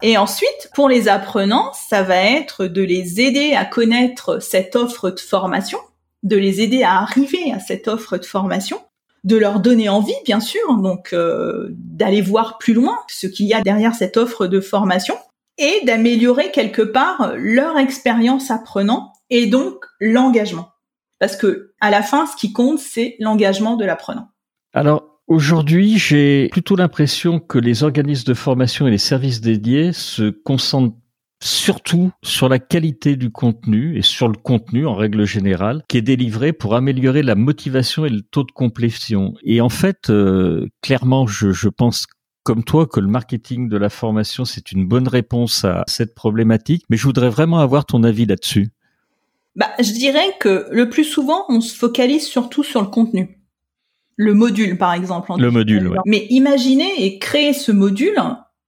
Et 0.03 0.17
ensuite, 0.17 0.69
pour 0.75 0.89
les 0.89 1.07
apprenants, 1.07 1.71
ça 1.73 2.03
va 2.03 2.17
être 2.17 2.65
de 2.65 2.81
les 2.81 3.21
aider 3.21 3.53
à 3.55 3.63
connaître 3.63 4.39
cette 4.39 4.75
offre 4.75 5.09
de 5.09 5.19
formation, 5.19 5.79
de 6.23 6.35
les 6.35 6.61
aider 6.61 6.83
à 6.83 6.99
arriver 6.99 7.53
à 7.53 7.59
cette 7.59 7.87
offre 7.87 8.17
de 8.17 8.25
formation, 8.25 8.81
de 9.23 9.37
leur 9.37 9.61
donner 9.61 9.87
envie, 9.87 10.13
bien 10.25 10.41
sûr, 10.41 10.75
donc 10.75 11.13
euh, 11.13 11.69
d'aller 11.71 12.21
voir 12.21 12.57
plus 12.57 12.73
loin 12.73 12.99
ce 13.07 13.27
qu'il 13.27 13.45
y 13.45 13.53
a 13.53 13.61
derrière 13.61 13.95
cette 13.95 14.17
offre 14.17 14.45
de 14.45 14.59
formation, 14.59 15.15
et 15.57 15.81
d'améliorer 15.85 16.51
quelque 16.51 16.81
part 16.81 17.33
leur 17.37 17.77
expérience 17.77 18.51
apprenant 18.51 19.13
et 19.29 19.45
donc 19.47 19.85
l'engagement. 20.01 20.69
Parce 21.19 21.37
que 21.37 21.73
à 21.79 21.89
la 21.89 22.01
fin, 22.01 22.25
ce 22.25 22.35
qui 22.35 22.51
compte, 22.51 22.79
c'est 22.79 23.15
l'engagement 23.19 23.77
de 23.77 23.85
l'apprenant. 23.85 24.27
Alors, 24.73 25.12
Aujourd'hui, 25.27 25.97
j'ai 25.97 26.49
plutôt 26.49 26.75
l'impression 26.75 27.39
que 27.39 27.57
les 27.57 27.83
organismes 27.83 28.25
de 28.25 28.33
formation 28.33 28.87
et 28.87 28.91
les 28.91 28.97
services 28.97 29.39
dédiés 29.41 29.93
se 29.93 30.29
concentrent 30.29 30.97
surtout 31.41 32.11
sur 32.23 32.49
la 32.49 32.59
qualité 32.59 33.15
du 33.15 33.29
contenu 33.29 33.97
et 33.97 34.01
sur 34.01 34.27
le 34.27 34.35
contenu 34.35 34.85
en 34.85 34.95
règle 34.95 35.25
générale 35.25 35.83
qui 35.87 35.97
est 35.97 36.01
délivré 36.01 36.53
pour 36.53 36.75
améliorer 36.75 37.21
la 37.21 37.35
motivation 37.35 38.05
et 38.05 38.09
le 38.09 38.21
taux 38.21 38.43
de 38.43 38.51
complétion. 38.51 39.33
Et 39.43 39.61
en 39.61 39.69
fait, 39.69 40.09
euh, 40.09 40.67
clairement, 40.81 41.27
je, 41.27 41.51
je 41.51 41.69
pense 41.69 42.05
comme 42.43 42.63
toi 42.63 42.85
que 42.85 42.99
le 42.99 43.07
marketing 43.07 43.69
de 43.69 43.77
la 43.77 43.89
formation, 43.89 44.45
c'est 44.45 44.71
une 44.71 44.85
bonne 44.85 45.07
réponse 45.07 45.63
à 45.63 45.83
cette 45.87 46.13
problématique, 46.13 46.83
mais 46.89 46.97
je 46.97 47.03
voudrais 47.03 47.29
vraiment 47.29 47.59
avoir 47.59 47.85
ton 47.85 48.03
avis 48.03 48.25
là-dessus. 48.25 48.69
Bah, 49.55 49.69
je 49.79 49.91
dirais 49.91 50.35
que 50.39 50.67
le 50.71 50.89
plus 50.89 51.05
souvent, 51.05 51.45
on 51.47 51.61
se 51.61 51.75
focalise 51.75 52.25
surtout 52.27 52.63
sur 52.63 52.81
le 52.81 52.87
contenu. 52.87 53.37
Le 54.15 54.33
module, 54.33 54.77
par 54.77 54.93
exemple. 54.93 55.33
Le 55.37 55.51
module, 55.51 55.87
ouais. 55.87 55.97
Mais 56.05 56.27
imaginez 56.29 57.05
et 57.05 57.19
créer 57.19 57.53
ce 57.53 57.71
module, 57.71 58.19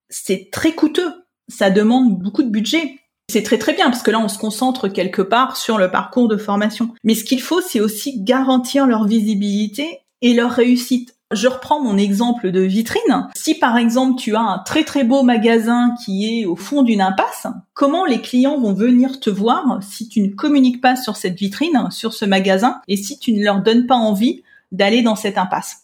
c'est 0.10 0.50
très 0.52 0.74
coûteux. 0.74 1.12
Ça 1.48 1.70
demande 1.70 2.18
beaucoup 2.20 2.44
de 2.44 2.50
budget. 2.50 3.00
C'est 3.30 3.44
très 3.44 3.58
très 3.58 3.74
bien 3.74 3.90
parce 3.90 4.04
que 4.04 4.12
là 4.12 4.20
on 4.20 4.28
se 4.28 4.38
concentre 4.38 4.88
quelque 4.88 5.22
part 5.22 5.58
sur 5.58 5.78
le 5.78 5.90
parcours 5.90 6.28
de 6.28 6.38
formation. 6.38 6.94
Mais 7.04 7.16
ce 7.16 7.24
qu'il 7.24 7.42
faut 7.42 7.62
c'est 7.62 7.80
aussi 7.80 8.22
garantir 8.22 8.86
leur 8.86 9.08
visibilité 9.08 10.00
et 10.22 10.34
leur 10.34 10.52
réussite. 10.52 11.16
Je 11.34 11.48
reprends 11.48 11.82
mon 11.82 11.98
exemple 11.98 12.52
de 12.52 12.62
vitrine. 12.62 13.28
Si 13.36 13.56
par 13.56 13.78
exemple 13.78 14.20
tu 14.20 14.36
as 14.36 14.42
un 14.42 14.60
très 14.60 14.84
très 14.84 15.04
beau 15.04 15.24
magasin 15.24 15.96
qui 16.06 16.40
est 16.40 16.46
au 16.46 16.56
fond 16.56 16.84
d'une 16.84 17.02
impasse, 17.02 17.48
comment 17.74 18.06
les 18.06 18.22
clients 18.22 18.60
vont 18.60 18.74
venir 18.74 19.20
te 19.20 19.32
voir 19.32 19.80
si 19.82 20.08
tu 20.08 20.22
ne 20.22 20.30
communiques 20.30 20.82
pas 20.82 20.96
sur 20.96 21.16
cette 21.16 21.36
vitrine, 21.36 21.88
sur 21.90 22.14
ce 22.14 22.26
magasin, 22.26 22.80
et 22.88 22.96
si 22.96 23.18
tu 23.18 23.34
ne 23.34 23.44
leur 23.44 23.64
donnes 23.64 23.88
pas 23.88 23.96
envie 23.96 24.44
d'aller 24.72 25.02
dans 25.02 25.16
cette 25.16 25.38
impasse 25.38 25.84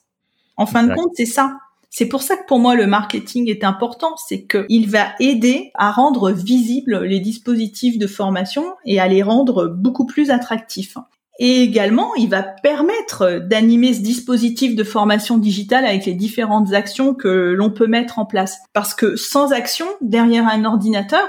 En 0.57 0.65
fin 0.65 0.83
de 0.83 0.93
compte, 0.93 1.11
c'est 1.15 1.25
ça. 1.25 1.57
C'est 1.89 2.05
pour 2.05 2.21
ça 2.21 2.37
que 2.37 2.45
pour 2.47 2.59
moi 2.59 2.75
le 2.75 2.87
marketing 2.87 3.49
est 3.49 3.65
important, 3.65 4.15
c'est 4.27 4.45
qu'il 4.45 4.89
va 4.89 5.07
aider 5.19 5.71
à 5.75 5.91
rendre 5.91 6.31
visibles 6.31 7.03
les 7.03 7.19
dispositifs 7.19 7.97
de 7.97 8.07
formation 8.07 8.63
et 8.85 9.01
à 9.01 9.09
les 9.09 9.23
rendre 9.23 9.67
beaucoup 9.67 10.05
plus 10.05 10.31
attractifs. 10.31 10.97
Et 11.37 11.63
également, 11.63 12.13
il 12.15 12.29
va 12.29 12.43
permettre 12.43 13.39
d'animer 13.39 13.93
ce 13.93 14.01
dispositif 14.01 14.75
de 14.75 14.83
formation 14.83 15.37
digitale 15.37 15.85
avec 15.85 16.05
les 16.05 16.13
différentes 16.13 16.71
actions 16.71 17.13
que 17.13 17.27
l'on 17.27 17.71
peut 17.71 17.87
mettre 17.87 18.19
en 18.19 18.25
place. 18.25 18.59
Parce 18.73 18.93
que 18.93 19.15
sans 19.15 19.51
action, 19.51 19.87
derrière 20.01 20.47
un 20.47 20.65
ordinateur, 20.65 21.27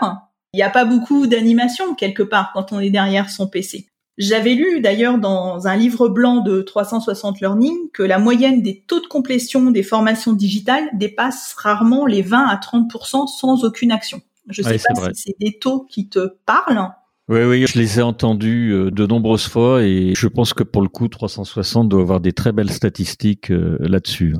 il 0.53 0.59
n'y 0.59 0.63
a 0.63 0.71
pas 0.71 0.85
beaucoup 0.85 1.27
d'animation 1.27 1.95
quelque 1.95 2.23
part 2.23 2.51
quand 2.53 2.73
on 2.73 2.81
est 2.81 2.91
derrière 2.91 3.31
son 3.31 3.49
PC. 3.49 3.87
J'avais 4.19 4.55
lu 4.55 4.81
d'ailleurs 4.81 5.19
dans 5.19 5.67
un 5.67 5.77
livre 5.77 6.09
blanc 6.09 6.41
de 6.41 6.61
360 6.61 7.41
Learning 7.41 7.91
que 7.93 8.03
la 8.03 8.19
moyenne 8.19 8.63
des 8.63 8.85
taux 8.87 9.01
de 9.01 9.07
complétion 9.07 9.71
des 9.71 9.83
formations 9.83 10.35
digitales 10.35 10.89
dépasse 10.93 11.55
rarement 11.57 12.05
les 12.05 12.23
20 12.23 12.45
à 12.47 12.57
30% 12.57 13.27
sans 13.27 13.65
aucune 13.65 13.91
action. 13.91 14.21
Je 14.49 14.63
sais 14.63 14.79
pas 14.79 15.13
si 15.13 15.23
c'est 15.23 15.37
des 15.41 15.59
taux 15.59 15.87
qui 15.89 16.09
te 16.09 16.35
parlent. 16.45 16.91
Oui, 17.29 17.45
oui, 17.45 17.67
je 17.67 17.79
les 17.79 18.01
ai 18.01 18.03
entendus 18.03 18.73
euh, 18.73 18.91
de 18.91 19.07
nombreuses 19.07 19.49
fois 19.49 19.85
et 19.85 20.13
je 20.15 20.27
pense 20.27 20.53
que 20.53 20.65
pour 20.65 20.83
le 20.83 20.89
coup, 20.89 21.09
360 21.09 21.89
doit 21.89 22.03
avoir 22.03 22.21
des 22.21 22.33
très 22.33 22.53
belles 22.53 22.73
statistiques 22.73 23.51
euh, 23.51 23.79
là-dessus. 23.81 24.35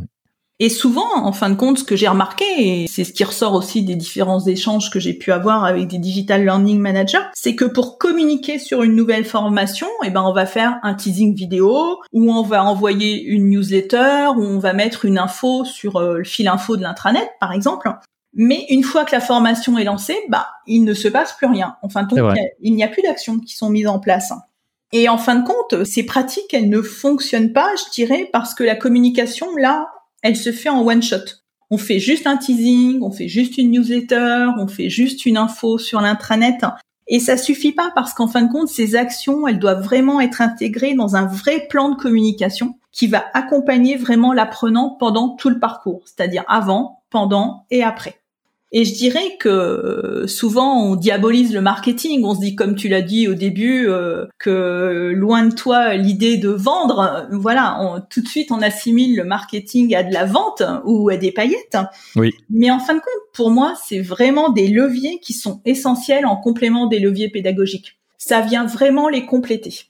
Et 0.65 0.69
souvent, 0.69 1.17
en 1.17 1.33
fin 1.33 1.51
de 1.51 1.57
compte, 1.57 1.79
ce 1.79 1.83
que 1.83 1.97
j'ai 1.97 2.07
remarqué, 2.07 2.45
et 2.57 2.87
c'est 2.87 3.03
ce 3.03 3.13
qui 3.13 3.25
ressort 3.25 3.55
aussi 3.55 3.83
des 3.83 3.97
différents 3.97 4.39
échanges 4.47 4.91
que 4.91 5.01
j'ai 5.01 5.13
pu 5.13 5.33
avoir 5.33 5.65
avec 5.65 5.89
des 5.89 5.99
digital 5.99 6.45
learning 6.45 6.79
managers, 6.79 7.25
c'est 7.35 7.57
que 7.57 7.65
pour 7.65 7.99
communiquer 7.99 8.61
sur 8.61 8.85
une 8.85 8.95
nouvelle 8.95 9.25
formation, 9.25 9.89
eh 10.05 10.11
ben, 10.11 10.23
on 10.23 10.33
va 10.33 10.47
faire 10.47 10.79
un 10.85 10.95
teasing 10.95 11.35
vidéo, 11.35 11.99
ou 12.13 12.33
on 12.33 12.43
va 12.43 12.63
envoyer 12.63 13.25
une 13.25 13.51
newsletter, 13.51 14.29
ou 14.37 14.45
on 14.45 14.61
va 14.61 14.73
mettre 14.73 15.05
une 15.05 15.19
info 15.19 15.65
sur 15.65 15.97
euh, 15.97 16.19
le 16.19 16.25
fil 16.25 16.47
info 16.47 16.77
de 16.77 16.83
l'intranet, 16.83 17.29
par 17.41 17.51
exemple. 17.51 17.91
Mais 18.33 18.65
une 18.71 18.85
fois 18.85 19.05
que 19.05 19.17
la 19.17 19.21
formation 19.21 19.77
est 19.79 19.85
lancée, 19.85 20.17
bah, 20.29 20.47
il 20.69 20.85
ne 20.85 20.95
se 20.95 21.09
passe 21.09 21.33
plus 21.33 21.49
rien. 21.49 21.75
En 21.83 21.89
fin 21.89 22.05
de 22.05 22.09
compte, 22.09 22.39
il 22.61 22.77
n'y 22.77 22.85
a, 22.85 22.89
plus 22.89 23.03
d'actions 23.03 23.41
qui 23.41 23.57
sont 23.57 23.69
mises 23.69 23.89
en 23.89 23.99
place. 23.99 24.33
Et 24.93 25.09
en 25.09 25.19
fin 25.19 25.35
de 25.35 25.45
compte, 25.45 25.83
ces 25.83 26.07
pratiques, 26.07 26.55
elles 26.55 26.71
ne 26.71 26.83
fonctionnent 26.83 27.53
pas, 27.53 27.73
je 27.85 27.91
dirais, 27.93 28.31
parce 28.33 28.55
que 28.55 28.63
la 28.63 28.77
communication, 28.77 29.49
là, 29.57 29.89
elle 30.23 30.37
se 30.37 30.53
fait 30.53 30.69
en 30.69 30.87
one 30.87 31.03
shot. 31.03 31.43
On 31.71 31.79
fait 31.79 31.99
juste 31.99 32.27
un 32.27 32.37
teasing, 32.37 33.01
on 33.03 33.11
fait 33.11 33.29
juste 33.29 33.59
une 33.59 33.71
newsletter, 33.71 34.49
on 34.59 34.69
fait 34.69 34.91
juste 34.91 35.27
une 35.27 35.37
info 35.37 35.79
sur 35.79 36.01
l'intranet. 36.01 36.65
Et 37.09 37.19
ça 37.19 37.37
suffit 37.37 37.73
pas 37.73 37.91
parce 37.95 38.15
qu'en 38.15 38.29
fin 38.29 38.43
de 38.43 38.53
compte, 38.53 38.69
ces 38.69 38.95
actions, 38.95 39.47
elles 39.47 39.59
doivent 39.59 39.83
vraiment 39.83 40.21
être 40.21 40.41
intégrées 40.41 40.95
dans 40.95 41.17
un 41.17 41.27
vrai 41.27 41.67
plan 41.69 41.91
de 41.91 41.97
communication 41.97 42.79
qui 42.93 43.07
va 43.07 43.25
accompagner 43.35 43.97
vraiment 43.97 44.33
l'apprenant 44.33 44.97
pendant 44.99 45.31
tout 45.31 45.51
le 45.51 45.59
parcours, 45.59 46.03
c'est-à-dire 46.05 46.45
avant, 46.47 47.03
pendant 47.11 47.67
et 47.71 47.83
après. 47.83 48.22
Et 48.75 48.87
je 48.87 48.95
dirais 48.95 49.37
que 49.39 49.49
euh, 49.51 50.27
souvent 50.27 50.83
on 50.83 50.97
diabolise 50.97 51.53
le 51.53 51.61
marketing. 51.61 52.25
On 52.25 52.35
se 52.35 52.41
dit, 52.41 52.57
comme 52.57 52.75
tu 52.75 52.89
l'as 52.89 53.03
dit 53.03 53.29
au 53.29 53.35
début, 53.35 53.87
euh, 53.87 54.27
que 54.39 55.13
loin 55.15 55.47
de 55.47 55.55
toi 55.55 55.95
l'idée 55.95 56.39
de 56.39 56.49
vendre. 56.49 57.29
Voilà, 57.31 57.77
on, 57.81 58.01
tout 58.01 58.23
de 58.23 58.29
suite 58.29 58.51
on 58.51 58.63
assimile 58.63 59.17
le 59.17 59.25
marketing 59.25 59.95
à 59.95 60.03
de 60.03 60.13
la 60.13 60.25
vente 60.25 60.63
ou 60.85 61.11
à 61.11 61.19
des 61.19 61.33
paillettes. 61.33 61.77
Oui. 62.17 62.33
Mais 62.49 62.71
en 62.71 62.79
fin 62.79 62.95
de 62.95 63.01
compte, 63.01 63.35
pour 63.35 63.51
moi, 63.51 63.75
c'est 63.85 64.01
vraiment 64.01 64.49
des 64.49 64.69
leviers 64.69 65.19
qui 65.21 65.35
sont 65.35 65.61
essentiels 65.67 66.25
en 66.25 66.37
complément 66.37 66.87
des 66.87 66.99
leviers 66.99 67.29
pédagogiques. 67.29 67.99
Ça 68.17 68.41
vient 68.41 68.65
vraiment 68.65 69.11
les 69.11 69.27
compléter. 69.27 69.85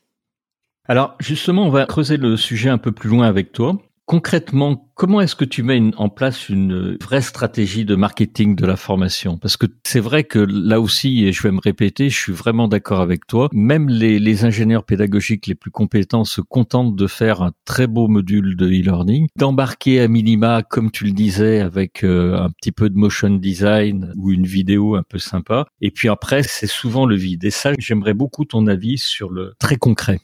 Alors 0.89 1.15
justement, 1.21 1.67
on 1.67 1.71
va 1.71 1.87
creuser 1.87 2.17
le 2.17 2.37
sujet 2.37 2.69
un 2.69 2.79
peu 2.79 2.91
plus 2.91 3.09
loin 3.09 3.29
avec 3.29 3.53
toi. 3.53 3.79
Concrètement, 4.07 4.91
comment 4.95 5.21
est-ce 5.21 5.37
que 5.37 5.45
tu 5.45 5.63
mets 5.63 5.81
en 5.97 6.09
place 6.09 6.49
une 6.49 6.97
vraie 7.01 7.23
stratégie 7.23 7.85
de 7.85 7.95
marketing 7.95 8.57
de 8.57 8.67
la 8.67 8.77
formation? 8.77 9.39
Parce 9.39 9.57
que 9.57 9.67
c'est 9.85 10.01
vrai 10.01 10.25
que 10.25 10.41
là 10.41 10.81
aussi, 10.81 11.25
et 11.25 11.33
je 11.33 11.43
vais 11.43 11.53
me 11.53 11.61
répéter, 11.61 12.11
je 12.11 12.19
suis 12.19 12.33
vraiment 12.33 12.67
d'accord 12.67 13.01
avec 13.01 13.27
toi, 13.27 13.49
même 13.53 13.89
les, 13.89 14.45
ingénieurs 14.45 14.85
pédagogiques 14.85 15.47
les 15.47 15.55
plus 15.55 15.71
compétents 15.71 16.25
se 16.25 16.41
contentent 16.41 16.97
de 16.97 17.07
faire 17.07 17.43
un 17.43 17.53
très 17.65 17.87
beau 17.87 18.09
module 18.09 18.57
de 18.57 18.67
e-learning, 18.67 19.29
d'embarquer 19.37 20.01
à 20.01 20.09
minima, 20.09 20.63
comme 20.63 20.91
tu 20.91 21.05
le 21.05 21.13
disais, 21.13 21.61
avec 21.61 22.03
euh, 22.03 22.37
un 22.37 22.51
petit 22.51 22.73
peu 22.73 22.91
de 22.91 22.97
motion 22.97 23.31
design 23.31 24.13
ou 24.17 24.33
une 24.33 24.47
vidéo 24.47 24.97
un 24.97 25.05
peu 25.09 25.19
sympa. 25.19 25.67
Et 25.81 25.93
puis 25.93 26.09
après, 26.09 26.43
c'est 26.43 26.67
souvent 26.67 27.07
le 27.07 27.15
vide. 27.15 27.45
Et 27.45 27.51
ça, 27.51 27.73
j'aimerais 27.79 28.15
beaucoup 28.15 28.45
ton 28.45 28.67
avis 28.67 28.99
sur 28.99 29.31
le 29.31 29.55
très 29.59 29.77
concret. 29.77 30.19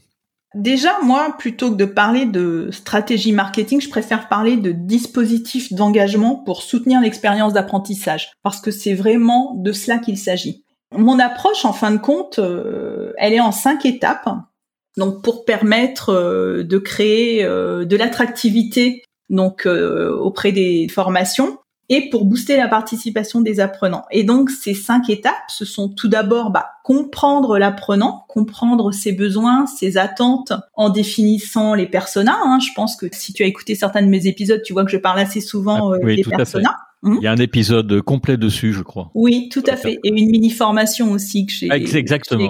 Déjà, 0.55 0.99
moi, 1.03 1.35
plutôt 1.39 1.71
que 1.71 1.77
de 1.77 1.85
parler 1.85 2.25
de 2.25 2.71
stratégie 2.73 3.33
marketing, 3.33 3.83
je 3.83 3.91
préfère 3.91 4.29
parler 4.29 4.57
de 4.57 4.73
dispositifs 4.73 5.73
d'engagement 5.75 6.37
pour 6.37 6.63
soutenir 6.63 7.01
l'expérience 7.03 7.53
d'apprentissage, 7.53 8.33
parce 8.43 8.61
que 8.61 8.71
c'est 8.71 8.95
vraiment 8.95 9.55
de 9.57 9.73
cela 9.73 9.99
qu'il 9.99 10.17
s'agit. 10.17 10.65
Mon 10.97 11.19
approche, 11.19 11.67
en 11.67 11.75
fin 11.75 11.91
de 11.91 11.99
compte, 11.99 12.39
euh, 12.39 13.13
elle 13.19 13.35
est 13.35 13.41
en 13.41 13.53
cinq 13.53 13.85
étapes. 13.85 14.29
Donc, 14.97 15.23
pour 15.23 15.45
permettre 15.45 16.11
euh, 16.11 16.65
de 16.65 16.79
créer 16.79 17.45
euh, 17.45 17.85
de 17.85 17.97
l'attractivité 17.97 19.03
donc 19.29 19.67
auprès 19.67 20.53
des 20.53 20.89
formations, 20.89 21.59
et 21.89 22.11
pour 22.11 22.25
booster 22.25 22.57
la 22.57 22.69
participation 22.69 23.41
des 23.41 23.61
apprenants. 23.61 24.05
Et 24.11 24.25
donc 24.25 24.51
ces 24.51 24.75
cinq 24.75 25.09
étapes, 25.11 25.35
ce 25.49 25.65
sont 25.65 25.89
tout 25.89 26.09
d'abord 26.09 26.51
bah, 26.51 26.67
comprendre 26.85 27.59
l'apprenant, 27.59 28.25
comprendre 28.29 28.93
ses 28.93 29.13
besoins, 29.13 29.67
ses 29.67 29.97
attentes 29.97 30.53
en 30.75 30.91
définissant 30.91 31.75
les 31.75 31.87
personas. 31.87 32.39
Hein. 32.45 32.59
Je 32.61 32.73
pense 32.75 32.97
que 32.97 33.07
si 33.13 33.33
tu 33.33 33.43
as 33.43 33.47
écouté 33.47 33.75
certains 33.75 34.03
de 34.03 34.09
mes 34.09 34.27
épisodes, 34.27 34.63
tu 34.63 34.73
vois 34.73 34.85
que 34.85 34.91
je 34.91 34.99
parle 34.99 35.19
assez 35.19 35.41
souvent 35.41 35.93
euh, 35.95 35.99
des 35.99 36.23
personas. 36.23 36.77
Hum. 37.05 37.19
Il 37.21 37.25
y 37.25 37.29
a 37.29 37.33
un 37.33 37.37
épisode 37.37 38.03
complet 38.03 38.37
dessus, 38.37 38.73
je 38.73 38.83
crois. 38.83 39.11
Oui, 39.15 39.49
tout 39.53 39.63
à 39.69 39.77
fait. 39.77 40.01
Et 40.03 40.09
une 40.09 40.31
mini 40.31 40.51
formation 40.51 41.13
aussi 41.13 41.47
que 41.47 41.53
j'ai 41.53 41.69
ah, 41.71 41.79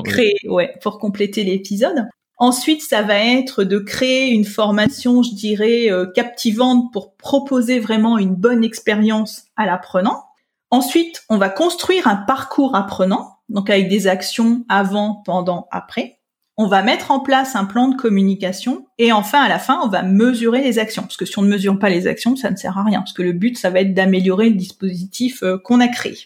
créée 0.03 0.37
ouais, 0.47 0.73
pour 0.83 0.99
compléter 0.99 1.45
l'épisode. 1.45 2.07
Ensuite, 2.41 2.83
ça 2.83 3.03
va 3.03 3.19
être 3.19 3.65
de 3.65 3.79
créer 3.79 4.29
une 4.29 4.45
formation, 4.45 5.25
je 5.25 5.35
dirais, 5.35 5.91
euh, 5.91 6.07
captivante 6.07 6.93
pour 6.93 7.17
proposer 7.17 7.81
vraiment 7.81 8.17
une 8.17 8.37
bonne 8.37 8.63
expérience 8.63 9.47
à 9.57 9.67
l'apprenant. 9.67 10.25
Ensuite, 10.71 11.25
on 11.29 11.37
va 11.37 11.49
construire 11.49 12.07
un 12.07 12.15
parcours 12.15 12.77
apprenant, 12.77 13.39
donc 13.49 13.71
avec 13.71 13.89
des 13.89 14.07
actions 14.07 14.65
avant, 14.69 15.23
pendant, 15.25 15.67
après. 15.73 16.21
On 16.57 16.67
va 16.67 16.83
mettre 16.83 17.11
en 17.11 17.21
place 17.21 17.57
un 17.57 17.65
plan 17.65 17.89
de 17.89 17.97
communication 17.97 18.87
et 18.99 19.11
enfin, 19.11 19.41
à 19.41 19.49
la 19.49 19.59
fin, 19.59 19.81
on 19.83 19.89
va 19.89 20.03
mesurer 20.03 20.63
les 20.63 20.79
actions. 20.79 21.03
Parce 21.03 21.17
que 21.17 21.25
si 21.25 21.39
on 21.39 21.43
ne 21.43 21.49
mesure 21.49 21.79
pas 21.79 21.89
les 21.89 22.07
actions, 22.07 22.37
ça 22.37 22.51
ne 22.51 22.57
sert 22.57 22.79
à 22.79 22.85
rien. 22.85 23.01
Parce 23.01 23.13
que 23.13 23.23
le 23.23 23.33
but, 23.33 23.57
ça 23.59 23.71
va 23.71 23.81
être 23.81 23.95
d'améliorer 23.95 24.51
le 24.51 24.57
dispositif 24.57 25.43
euh, 25.43 25.59
qu'on 25.59 25.81
a 25.81 25.89
créé. 25.89 26.17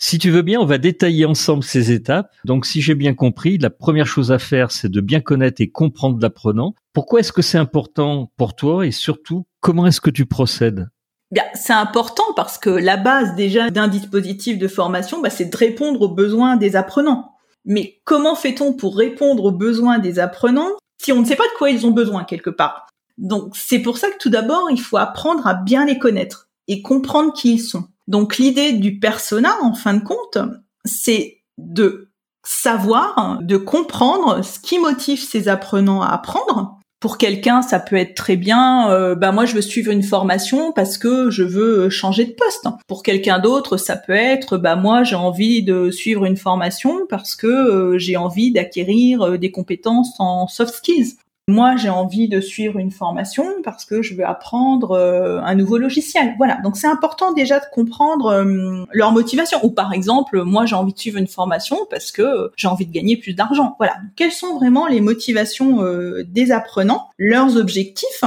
Si 0.00 0.20
tu 0.20 0.30
veux 0.30 0.42
bien, 0.42 0.60
on 0.60 0.64
va 0.64 0.78
détailler 0.78 1.24
ensemble 1.24 1.64
ces 1.64 1.90
étapes. 1.90 2.32
Donc, 2.44 2.66
si 2.66 2.80
j'ai 2.80 2.94
bien 2.94 3.14
compris, 3.14 3.58
la 3.58 3.68
première 3.68 4.06
chose 4.06 4.30
à 4.30 4.38
faire, 4.38 4.70
c'est 4.70 4.88
de 4.88 5.00
bien 5.00 5.20
connaître 5.20 5.60
et 5.60 5.70
comprendre 5.70 6.18
l'apprenant. 6.22 6.76
Pourquoi 6.92 7.18
est-ce 7.18 7.32
que 7.32 7.42
c'est 7.42 7.58
important 7.58 8.30
pour 8.36 8.54
toi 8.54 8.86
et 8.86 8.92
surtout, 8.92 9.46
comment 9.58 9.86
est-ce 9.86 10.00
que 10.00 10.10
tu 10.10 10.24
procèdes? 10.24 10.88
Bien, 11.32 11.42
c'est 11.54 11.72
important 11.72 12.32
parce 12.36 12.58
que 12.58 12.70
la 12.70 12.96
base 12.96 13.34
déjà 13.34 13.70
d'un 13.70 13.88
dispositif 13.88 14.56
de 14.56 14.68
formation, 14.68 15.20
bah, 15.20 15.30
c'est 15.30 15.46
de 15.46 15.56
répondre 15.56 16.00
aux 16.00 16.14
besoins 16.14 16.56
des 16.56 16.76
apprenants. 16.76 17.32
Mais 17.64 18.00
comment 18.04 18.36
fait-on 18.36 18.74
pour 18.74 18.96
répondre 18.96 19.46
aux 19.46 19.52
besoins 19.52 19.98
des 19.98 20.20
apprenants 20.20 20.70
si 21.02 21.10
on 21.10 21.20
ne 21.20 21.26
sait 21.26 21.36
pas 21.36 21.48
de 21.48 21.58
quoi 21.58 21.70
ils 21.70 21.86
ont 21.86 21.90
besoin 21.90 22.22
quelque 22.22 22.50
part? 22.50 22.86
Donc, 23.18 23.56
c'est 23.56 23.80
pour 23.80 23.98
ça 23.98 24.10
que 24.10 24.18
tout 24.18 24.30
d'abord, 24.30 24.70
il 24.70 24.80
faut 24.80 24.96
apprendre 24.96 25.44
à 25.48 25.54
bien 25.54 25.84
les 25.84 25.98
connaître 25.98 26.48
et 26.68 26.82
comprendre 26.82 27.32
qui 27.32 27.54
ils 27.54 27.58
sont. 27.58 27.88
Donc 28.08 28.38
l'idée 28.38 28.72
du 28.72 28.98
persona, 28.98 29.50
en 29.62 29.74
fin 29.74 29.94
de 29.94 30.02
compte, 30.02 30.38
c'est 30.84 31.42
de 31.58 32.08
savoir, 32.44 33.38
de 33.42 33.58
comprendre 33.58 34.42
ce 34.42 34.58
qui 34.58 34.78
motive 34.78 35.22
ces 35.22 35.48
apprenants 35.48 36.00
à 36.00 36.08
apprendre 36.08 36.78
Pour 37.00 37.18
quelqu'un, 37.18 37.60
ça 37.60 37.78
peut 37.78 37.96
être 37.96 38.14
très 38.14 38.36
bien. 38.36 38.90
Euh, 38.90 39.14
bah 39.14 39.30
moi, 39.30 39.44
je 39.44 39.54
veux 39.54 39.60
suivre 39.60 39.92
une 39.92 40.02
formation 40.02 40.72
parce 40.72 40.96
que 40.96 41.28
je 41.28 41.42
veux 41.42 41.90
changer 41.90 42.24
de 42.24 42.32
poste. 42.32 42.66
Pour 42.86 43.02
quelqu'un 43.02 43.38
d'autre, 43.38 43.76
ça 43.76 43.96
peut 43.96 44.14
être 44.14 44.56
bah 44.56 44.74
moi, 44.74 45.04
j'ai 45.04 45.14
envie 45.14 45.62
de 45.62 45.90
suivre 45.90 46.24
une 46.24 46.38
formation 46.38 47.06
parce 47.10 47.36
que 47.36 47.46
euh, 47.46 47.98
j'ai 47.98 48.16
envie 48.16 48.50
d'acquérir 48.50 49.20
euh, 49.20 49.36
des 49.36 49.50
compétences 49.50 50.14
en 50.18 50.48
soft 50.48 50.74
skills. 50.74 51.18
Moi, 51.50 51.76
j'ai 51.76 51.88
envie 51.88 52.28
de 52.28 52.42
suivre 52.42 52.78
une 52.78 52.90
formation 52.90 53.46
parce 53.64 53.86
que 53.86 54.02
je 54.02 54.14
veux 54.14 54.26
apprendre 54.26 54.90
euh, 54.90 55.40
un 55.40 55.54
nouveau 55.54 55.78
logiciel. 55.78 56.34
Voilà. 56.36 56.58
Donc, 56.62 56.76
c'est 56.76 56.86
important 56.86 57.32
déjà 57.32 57.58
de 57.58 57.64
comprendre 57.72 58.26
euh, 58.26 58.84
leur 58.92 59.12
motivation. 59.12 59.58
Ou 59.62 59.70
par 59.70 59.94
exemple, 59.94 60.42
moi, 60.42 60.66
j'ai 60.66 60.74
envie 60.74 60.92
de 60.92 60.98
suivre 60.98 61.16
une 61.16 61.26
formation 61.26 61.78
parce 61.88 62.12
que 62.12 62.52
j'ai 62.54 62.68
envie 62.68 62.84
de 62.84 62.92
gagner 62.92 63.16
plus 63.16 63.32
d'argent. 63.32 63.76
Voilà. 63.78 63.96
quelles 64.14 64.32
sont 64.32 64.56
vraiment 64.56 64.86
les 64.86 65.00
motivations 65.00 65.82
euh, 65.82 66.22
des 66.28 66.52
apprenants, 66.52 67.08
leurs 67.16 67.56
objectifs 67.56 68.24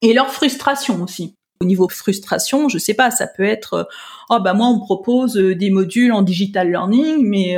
et 0.00 0.14
leurs 0.14 0.30
frustrations 0.30 1.02
aussi? 1.02 1.34
Au 1.60 1.64
niveau 1.64 1.88
frustration, 1.88 2.68
je 2.68 2.78
sais 2.78 2.94
pas, 2.94 3.10
ça 3.10 3.26
peut 3.26 3.44
être 3.44 3.88
oh 4.28 4.38
bah 4.40 4.54
moi 4.54 4.66
on 4.66 4.80
propose 4.80 5.34
des 5.34 5.70
modules 5.70 6.12
en 6.12 6.22
digital 6.22 6.68
learning, 6.68 7.24
mais 7.26 7.56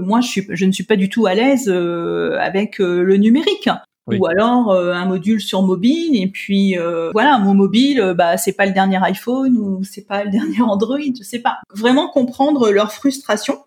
moi 0.00 0.20
je 0.20 0.28
suis 0.28 0.46
je 0.48 0.64
ne 0.64 0.70
suis 0.70 0.84
pas 0.84 0.94
du 0.94 1.10
tout 1.10 1.26
à 1.26 1.34
l'aise 1.34 1.68
avec 1.68 2.78
le 2.78 3.16
numérique. 3.16 3.68
Ou 4.08 4.26
alors 4.26 4.70
euh, 4.70 4.92
un 4.92 5.04
module 5.04 5.40
sur 5.40 5.62
mobile 5.62 6.20
et 6.20 6.26
puis 6.26 6.76
euh, 6.76 7.10
voilà 7.12 7.38
mon 7.38 7.54
mobile 7.54 8.00
euh, 8.00 8.14
bah 8.14 8.36
c'est 8.36 8.52
pas 8.52 8.66
le 8.66 8.72
dernier 8.72 8.98
iPhone 9.04 9.56
ou 9.56 9.84
c'est 9.84 10.06
pas 10.06 10.24
le 10.24 10.30
dernier 10.32 10.60
Android 10.60 10.98
je 10.98 11.22
sais 11.22 11.38
pas. 11.38 11.58
Vraiment 11.72 12.08
comprendre 12.08 12.70
leur 12.70 12.92
frustration. 12.92 13.58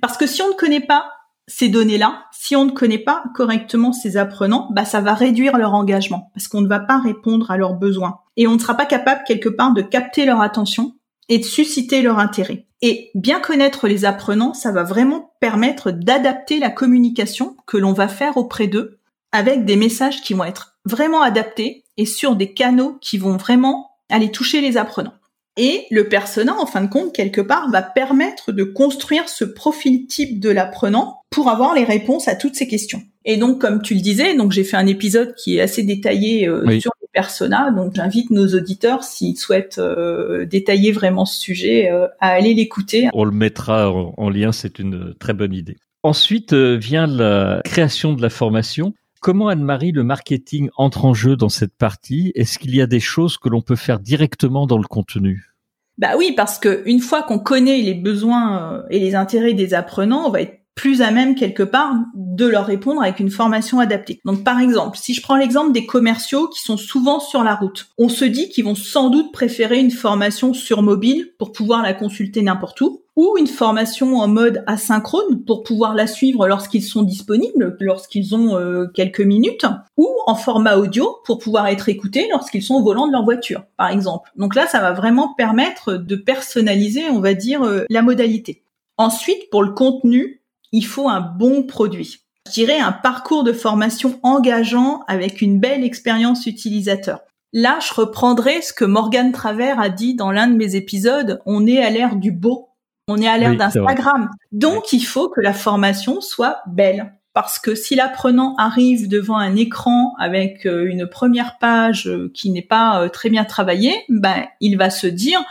Parce 0.00 0.16
que 0.16 0.26
si 0.26 0.42
on 0.42 0.48
ne 0.48 0.54
connaît 0.54 0.80
pas 0.80 1.12
ces 1.46 1.68
données-là, 1.68 2.24
si 2.32 2.56
on 2.56 2.64
ne 2.64 2.70
connaît 2.70 2.98
pas 2.98 3.24
correctement 3.34 3.92
ces 3.92 4.16
apprenants, 4.16 4.68
bah 4.72 4.84
ça 4.84 5.00
va 5.00 5.12
réduire 5.12 5.58
leur 5.58 5.74
engagement 5.74 6.30
parce 6.34 6.48
qu'on 6.48 6.62
ne 6.62 6.68
va 6.68 6.80
pas 6.80 6.98
répondre 6.98 7.50
à 7.50 7.58
leurs 7.58 7.74
besoins. 7.74 8.20
Et 8.36 8.46
on 8.46 8.54
ne 8.54 8.58
sera 8.58 8.74
pas 8.74 8.86
capable 8.86 9.22
quelque 9.26 9.50
part 9.50 9.74
de 9.74 9.82
capter 9.82 10.24
leur 10.24 10.40
attention 10.40 10.94
et 11.28 11.38
de 11.38 11.44
susciter 11.44 12.00
leur 12.00 12.18
intérêt. 12.18 12.66
Et 12.80 13.10
bien 13.14 13.38
connaître 13.38 13.86
les 13.86 14.04
apprenants, 14.04 14.54
ça 14.54 14.72
va 14.72 14.82
vraiment 14.82 15.34
permettre 15.40 15.92
d'adapter 15.92 16.58
la 16.58 16.70
communication 16.70 17.56
que 17.66 17.76
l'on 17.76 17.92
va 17.92 18.08
faire 18.08 18.36
auprès 18.36 18.66
d'eux 18.66 18.98
avec 19.32 19.64
des 19.64 19.76
messages 19.76 20.22
qui 20.22 20.34
vont 20.34 20.44
être 20.44 20.76
vraiment 20.84 21.22
adaptés 21.22 21.84
et 21.96 22.06
sur 22.06 22.36
des 22.36 22.52
canaux 22.52 22.98
qui 23.00 23.18
vont 23.18 23.36
vraiment 23.36 23.90
aller 24.10 24.30
toucher 24.30 24.60
les 24.60 24.76
apprenants. 24.76 25.14
Et 25.58 25.84
le 25.90 26.08
persona, 26.08 26.54
en 26.58 26.64
fin 26.64 26.80
de 26.80 26.88
compte, 26.88 27.12
quelque 27.12 27.40
part, 27.42 27.70
va 27.70 27.82
permettre 27.82 28.52
de 28.52 28.64
construire 28.64 29.28
ce 29.28 29.44
profil 29.44 30.06
type 30.06 30.40
de 30.40 30.48
l'apprenant 30.48 31.20
pour 31.30 31.50
avoir 31.50 31.74
les 31.74 31.84
réponses 31.84 32.26
à 32.28 32.36
toutes 32.36 32.54
ces 32.54 32.66
questions. 32.66 33.02
Et 33.24 33.36
donc, 33.36 33.60
comme 33.60 33.82
tu 33.82 33.94
le 33.94 34.00
disais, 34.00 34.34
donc 34.34 34.52
j'ai 34.52 34.64
fait 34.64 34.76
un 34.76 34.86
épisode 34.86 35.34
qui 35.34 35.56
est 35.56 35.60
assez 35.60 35.82
détaillé 35.82 36.48
euh, 36.48 36.80
sur 36.80 36.92
les 37.02 37.08
personas. 37.12 37.70
Donc, 37.70 37.94
j'invite 37.94 38.30
nos 38.30 38.46
auditeurs, 38.54 39.04
s'ils 39.04 39.36
souhaitent 39.36 39.78
euh, 39.78 40.46
détailler 40.46 40.90
vraiment 40.90 41.26
ce 41.26 41.38
sujet, 41.38 41.90
euh, 41.90 42.06
à 42.18 42.30
aller 42.30 42.54
l'écouter. 42.54 43.08
On 43.12 43.24
le 43.24 43.30
mettra 43.30 43.92
en 43.92 44.30
lien, 44.30 44.52
c'est 44.52 44.78
une 44.78 45.14
très 45.18 45.34
bonne 45.34 45.52
idée. 45.52 45.76
Ensuite 46.02 46.54
vient 46.54 47.06
la 47.06 47.60
création 47.64 48.14
de 48.14 48.22
la 48.22 48.30
formation. 48.30 48.94
Comment, 49.22 49.46
Anne-Marie, 49.46 49.92
le 49.92 50.02
marketing 50.02 50.68
entre 50.76 51.04
en 51.04 51.14
jeu 51.14 51.36
dans 51.36 51.48
cette 51.48 51.76
partie? 51.76 52.32
Est-ce 52.34 52.58
qu'il 52.58 52.74
y 52.74 52.82
a 52.82 52.88
des 52.88 52.98
choses 52.98 53.38
que 53.38 53.48
l'on 53.48 53.62
peut 53.62 53.76
faire 53.76 54.00
directement 54.00 54.66
dans 54.66 54.78
le 54.78 54.88
contenu? 54.88 55.54
Bah 55.96 56.16
oui, 56.18 56.32
parce 56.36 56.58
que 56.58 56.82
une 56.86 56.98
fois 56.98 57.22
qu'on 57.22 57.38
connaît 57.38 57.82
les 57.82 57.94
besoins 57.94 58.72
euh, 58.72 58.82
et 58.90 58.98
les 58.98 59.14
intérêts 59.14 59.54
des 59.54 59.74
apprenants, 59.74 60.26
on 60.26 60.30
va 60.30 60.40
être 60.40 60.61
plus 60.74 61.02
à 61.02 61.10
même 61.10 61.34
quelque 61.34 61.62
part 61.62 61.94
de 62.14 62.46
leur 62.46 62.66
répondre 62.66 63.02
avec 63.02 63.20
une 63.20 63.30
formation 63.30 63.78
adaptée. 63.78 64.20
Donc 64.24 64.44
par 64.44 64.60
exemple, 64.60 64.98
si 64.98 65.14
je 65.14 65.22
prends 65.22 65.36
l'exemple 65.36 65.72
des 65.72 65.86
commerciaux 65.86 66.48
qui 66.48 66.60
sont 66.60 66.76
souvent 66.76 67.20
sur 67.20 67.44
la 67.44 67.54
route, 67.54 67.88
on 67.98 68.08
se 68.08 68.24
dit 68.24 68.48
qu'ils 68.48 68.64
vont 68.64 68.74
sans 68.74 69.10
doute 69.10 69.32
préférer 69.32 69.78
une 69.78 69.90
formation 69.90 70.54
sur 70.54 70.82
mobile 70.82 71.32
pour 71.38 71.52
pouvoir 71.52 71.82
la 71.82 71.92
consulter 71.92 72.42
n'importe 72.42 72.80
où, 72.80 73.02
ou 73.16 73.36
une 73.38 73.46
formation 73.46 74.16
en 74.16 74.28
mode 74.28 74.64
asynchrone 74.66 75.44
pour 75.44 75.62
pouvoir 75.62 75.94
la 75.94 76.06
suivre 76.06 76.48
lorsqu'ils 76.48 76.82
sont 76.82 77.02
disponibles, 77.02 77.76
lorsqu'ils 77.80 78.34
ont 78.34 78.56
euh, 78.56 78.86
quelques 78.94 79.20
minutes, 79.20 79.66
ou 79.96 80.08
en 80.26 80.34
format 80.34 80.76
audio 80.76 81.18
pour 81.26 81.38
pouvoir 81.38 81.66
être 81.66 81.88
écoutés 81.88 82.28
lorsqu'ils 82.30 82.62
sont 82.62 82.76
au 82.76 82.82
volant 82.82 83.06
de 83.06 83.12
leur 83.12 83.24
voiture, 83.24 83.64
par 83.76 83.90
exemple. 83.90 84.30
Donc 84.36 84.54
là, 84.54 84.66
ça 84.66 84.80
va 84.80 84.92
vraiment 84.92 85.34
permettre 85.34 85.94
de 85.94 86.16
personnaliser, 86.16 87.10
on 87.10 87.20
va 87.20 87.34
dire, 87.34 87.62
euh, 87.62 87.84
la 87.90 88.02
modalité. 88.02 88.64
Ensuite, 88.96 89.50
pour 89.50 89.62
le 89.62 89.72
contenu, 89.72 90.41
il 90.72 90.84
faut 90.84 91.08
un 91.08 91.20
bon 91.20 91.62
produit. 91.62 92.20
Je 92.48 92.52
dirais 92.52 92.78
un 92.78 92.92
parcours 92.92 93.44
de 93.44 93.52
formation 93.52 94.18
engageant 94.22 95.04
avec 95.06 95.40
une 95.40 95.60
belle 95.60 95.84
expérience 95.84 96.46
utilisateur. 96.46 97.20
Là, 97.52 97.78
je 97.80 97.94
reprendrai 97.94 98.62
ce 98.62 98.72
que 98.72 98.84
Morgane 98.84 99.32
Travers 99.32 99.78
a 99.78 99.90
dit 99.90 100.14
dans 100.14 100.32
l'un 100.32 100.48
de 100.48 100.56
mes 100.56 100.74
épisodes, 100.74 101.40
on 101.46 101.66
est 101.66 101.82
à 101.82 101.90
l'ère 101.90 102.16
du 102.16 102.32
beau 102.32 102.72
on 103.08 103.20
est 103.20 103.28
à 103.28 103.36
l'ère 103.36 103.56
d'Instagram. 103.56 104.30
Donc, 104.52 104.92
il 104.92 105.04
faut 105.04 105.28
que 105.28 105.40
la 105.40 105.52
formation 105.52 106.20
soit 106.20 106.62
belle. 106.66 107.12
Parce 107.34 107.58
que 107.58 107.74
si 107.74 107.94
l'apprenant 107.94 108.54
arrive 108.58 109.08
devant 109.08 109.38
un 109.38 109.56
écran 109.56 110.14
avec 110.18 110.66
euh, 110.66 110.86
une 110.86 111.06
première 111.06 111.58
page 111.58 112.06
euh, 112.06 112.30
qui 112.34 112.50
n'est 112.50 112.60
pas 112.60 113.00
euh, 113.00 113.08
très 113.08 113.30
bien 113.30 113.44
travaillée, 113.44 113.94
ben, 114.10 114.44
il 114.60 114.76
va 114.76 114.90
se 114.90 115.06
dire, 115.06 115.42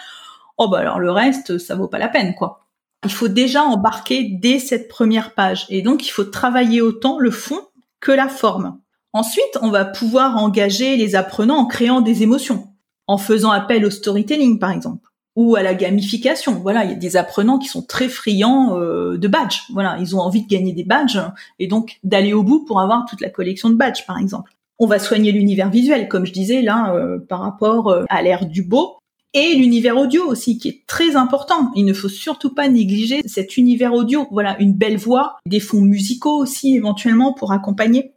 oh 0.58 0.70
bah 0.70 0.78
alors 0.78 1.00
le 1.00 1.12
reste, 1.12 1.58
ça 1.58 1.76
vaut 1.76 1.88
pas 1.88 1.98
la 1.98 2.08
peine, 2.08 2.36
quoi. 2.36 2.68
Il 3.04 3.12
faut 3.12 3.28
déjà 3.28 3.64
embarquer 3.64 4.24
dès 4.24 4.60
cette 4.60 4.88
première 4.88 5.34
page. 5.34 5.66
Et 5.70 5.82
donc, 5.82 6.06
il 6.06 6.12
faut 6.12 6.24
travailler 6.24 6.82
autant 6.82 7.20
le 7.20 7.32
fond 7.32 7.60
que 8.00 8.12
la 8.12 8.28
forme. 8.28 8.80
Ensuite, 9.14 9.58
on 9.62 9.70
va 9.70 9.86
pouvoir 9.86 10.38
engager 10.38 10.96
les 10.98 11.16
apprenants 11.16 11.58
en 11.58 11.66
créant 11.66 12.02
des 12.02 12.24
émotions, 12.24 12.70
en 13.08 13.18
faisant 13.18 13.52
appel 13.52 13.86
au 13.86 13.90
storytelling, 13.90 14.60
par 14.60 14.72
exemple 14.72 15.12
ou 15.36 15.56
à 15.56 15.64
la 15.64 15.74
gamification. 15.74 16.60
Voilà, 16.60 16.84
il 16.84 16.92
y 16.92 16.94
a 16.94 16.98
des 16.98 17.18
apprenants 17.18 17.58
qui 17.58 17.68
sont 17.68 17.82
très 17.82 18.10
friands 18.10 18.78
euh, 18.78 19.18
de 19.18 19.28
badges. 19.28 19.64
Voilà, 19.72 19.98
ils 20.00 20.16
ont 20.16 20.20
envie 20.20 20.44
de 20.44 20.48
gagner 20.48 20.74
des 20.74 20.84
badges 20.84 21.20
et 21.60 21.68
donc 21.68 22.00
d'aller 22.04 22.34
au 22.34 22.44
bout 22.44 22.66
pour 22.66 22.82
avoir 22.82 23.06
toute 23.06 23.22
la 23.22 23.30
collection 23.30 23.70
de 23.70 23.76
badges, 23.76 24.06
par 24.06 24.18
exemple. 24.18 24.52
On 24.80 24.88
va 24.88 25.00
soigner 25.00 25.32
l'univers 25.32 25.70
visuel, 25.70 26.08
comme 26.10 26.26
je 26.26 26.34
disais 26.34 26.62
là, 26.62 26.94
euh, 26.96 27.20
par 27.20 27.40
rapport 27.40 27.90
euh, 27.90 28.04
à 28.10 28.22
l'ère 28.22 28.46
du 28.46 28.64
beau. 28.64 28.98
Et 29.34 29.56
l'univers 29.56 29.98
audio 29.98 30.26
aussi, 30.26 30.58
qui 30.58 30.68
est 30.68 30.84
très 30.88 31.16
important. 31.16 31.72
Il 31.76 31.86
ne 31.86 31.94
faut 31.94 32.10
surtout 32.10 32.54
pas 32.54 32.68
négliger 32.68 33.22
cet 33.26 33.56
univers 33.56 33.94
audio. 33.94 34.28
Voilà, 34.32 34.60
une 34.60 34.74
belle 34.74 34.98
voix, 34.98 35.38
des 35.46 35.62
fonds 35.62 35.82
musicaux 35.82 36.38
aussi 36.38 36.76
éventuellement 36.76 37.34
pour 37.34 37.54
accompagner. 37.54 38.14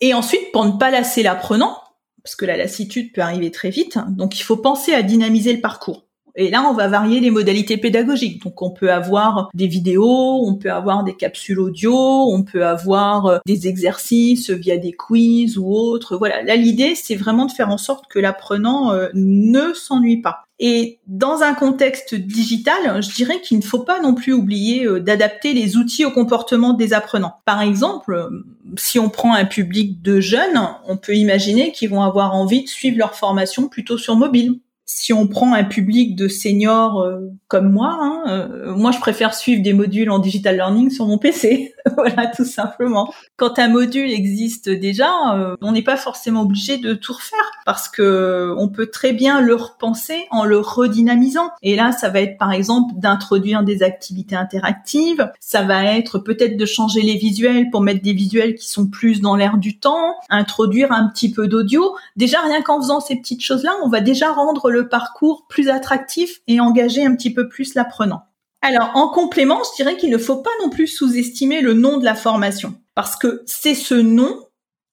Et 0.00 0.14
ensuite, 0.14 0.52
pour 0.52 0.64
ne 0.64 0.72
pas 0.72 0.90
lasser 0.90 1.22
l'apprenant, 1.22 1.78
parce 2.22 2.34
que 2.34 2.46
la 2.46 2.56
lassitude 2.56 3.12
peut 3.12 3.20
arriver 3.20 3.50
très 3.50 3.70
vite, 3.70 3.98
donc 4.08 4.38
il 4.40 4.42
faut 4.42 4.56
penser 4.56 4.94
à 4.94 5.02
dynamiser 5.02 5.52
le 5.52 5.60
parcours. 5.60 6.06
Et 6.36 6.50
là, 6.50 6.66
on 6.68 6.74
va 6.74 6.88
varier 6.88 7.20
les 7.20 7.30
modalités 7.30 7.76
pédagogiques. 7.76 8.42
Donc, 8.42 8.60
on 8.60 8.70
peut 8.70 8.90
avoir 8.90 9.50
des 9.54 9.68
vidéos, 9.68 10.44
on 10.44 10.56
peut 10.56 10.72
avoir 10.72 11.04
des 11.04 11.14
capsules 11.14 11.60
audio, 11.60 11.94
on 11.94 12.42
peut 12.42 12.66
avoir 12.66 13.26
euh, 13.26 13.38
des 13.46 13.68
exercices 13.68 14.50
via 14.50 14.76
des 14.76 14.92
quiz 14.92 15.58
ou 15.58 15.70
autres. 15.70 16.16
Voilà. 16.16 16.42
Là, 16.42 16.56
l'idée, 16.56 16.96
c'est 16.96 17.14
vraiment 17.14 17.46
de 17.46 17.52
faire 17.52 17.68
en 17.68 17.78
sorte 17.78 18.06
que 18.08 18.18
l'apprenant 18.18 18.90
euh, 18.90 19.10
ne 19.14 19.72
s'ennuie 19.74 20.22
pas. 20.22 20.43
Et 20.60 21.00
dans 21.08 21.42
un 21.42 21.52
contexte 21.54 22.14
digital, 22.14 23.02
je 23.02 23.12
dirais 23.12 23.40
qu'il 23.40 23.58
ne 23.58 23.62
faut 23.62 23.80
pas 23.80 24.00
non 24.00 24.14
plus 24.14 24.32
oublier 24.32 24.86
euh, 24.86 25.00
d'adapter 25.00 25.52
les 25.52 25.76
outils 25.76 26.04
au 26.04 26.12
comportement 26.12 26.74
des 26.74 26.92
apprenants. 26.92 27.40
Par 27.44 27.60
exemple, 27.60 28.30
si 28.78 28.98
on 28.98 29.10
prend 29.10 29.34
un 29.34 29.44
public 29.44 30.00
de 30.00 30.20
jeunes, 30.20 30.60
on 30.86 30.96
peut 30.96 31.16
imaginer 31.16 31.72
qu'ils 31.72 31.90
vont 31.90 32.02
avoir 32.02 32.34
envie 32.34 32.62
de 32.62 32.68
suivre 32.68 32.98
leur 32.98 33.14
formation 33.14 33.68
plutôt 33.68 33.98
sur 33.98 34.16
mobile 34.16 34.60
si 34.86 35.12
on 35.12 35.26
prend 35.26 35.54
un 35.54 35.64
public 35.64 36.14
de 36.14 36.28
seniors 36.28 37.00
euh, 37.00 37.20
comme 37.48 37.72
moi, 37.72 37.96
hein, 38.00 38.22
euh, 38.28 38.74
moi 38.74 38.90
je 38.90 38.98
préfère 38.98 39.34
suivre 39.34 39.62
des 39.62 39.72
modules 39.72 40.10
en 40.10 40.18
digital 40.18 40.56
learning 40.56 40.90
sur 40.90 41.06
mon 41.06 41.16
PC. 41.16 41.72
voilà, 41.96 42.26
tout 42.26 42.44
simplement. 42.44 43.12
Quand 43.36 43.58
un 43.58 43.68
module 43.68 44.10
existe 44.10 44.68
déjà, 44.68 45.10
euh, 45.34 45.56
on 45.62 45.72
n'est 45.72 45.82
pas 45.82 45.96
forcément 45.96 46.42
obligé 46.42 46.76
de 46.76 46.92
tout 46.92 47.14
refaire 47.14 47.50
parce 47.64 47.88
que 47.88 48.54
on 48.58 48.68
peut 48.68 48.86
très 48.86 49.12
bien 49.12 49.40
le 49.40 49.54
repenser 49.54 50.26
en 50.30 50.44
le 50.44 50.58
redynamisant. 50.58 51.50
Et 51.62 51.76
là, 51.76 51.92
ça 51.92 52.10
va 52.10 52.20
être 52.20 52.36
par 52.36 52.52
exemple 52.52 52.94
d'introduire 52.96 53.62
des 53.62 53.82
activités 53.82 54.36
interactives. 54.36 55.30
Ça 55.40 55.62
va 55.62 55.84
être 55.84 56.18
peut-être 56.18 56.56
de 56.56 56.66
changer 56.66 57.00
les 57.00 57.16
visuels 57.16 57.70
pour 57.70 57.80
mettre 57.80 58.02
des 58.02 58.12
visuels 58.12 58.54
qui 58.54 58.68
sont 58.68 58.86
plus 58.86 59.20
dans 59.20 59.36
l'air 59.36 59.56
du 59.56 59.78
temps, 59.78 60.14
introduire 60.28 60.92
un 60.92 61.08
petit 61.08 61.32
peu 61.32 61.48
d'audio. 61.48 61.96
Déjà, 62.16 62.40
rien 62.42 62.60
qu'en 62.60 62.80
faisant 62.80 63.00
ces 63.00 63.16
petites 63.16 63.42
choses-là, 63.42 63.72
on 63.82 63.88
va 63.88 64.00
déjà 64.00 64.32
rendre 64.32 64.70
le 64.74 64.88
parcours 64.88 65.46
plus 65.48 65.70
attractif 65.70 66.40
et 66.46 66.60
engager 66.60 67.04
un 67.04 67.14
petit 67.16 67.32
peu 67.32 67.48
plus 67.48 67.74
l'apprenant. 67.74 68.24
Alors, 68.60 68.90
en 68.94 69.08
complément, 69.08 69.62
je 69.62 69.76
dirais 69.82 69.96
qu'il 69.96 70.10
ne 70.10 70.18
faut 70.18 70.38
pas 70.38 70.50
non 70.62 70.70
plus 70.70 70.86
sous-estimer 70.86 71.60
le 71.60 71.74
nom 71.74 71.98
de 71.98 72.04
la 72.04 72.14
formation, 72.14 72.74
parce 72.94 73.16
que 73.16 73.42
c'est 73.46 73.74
ce 73.74 73.94
nom 73.94 74.38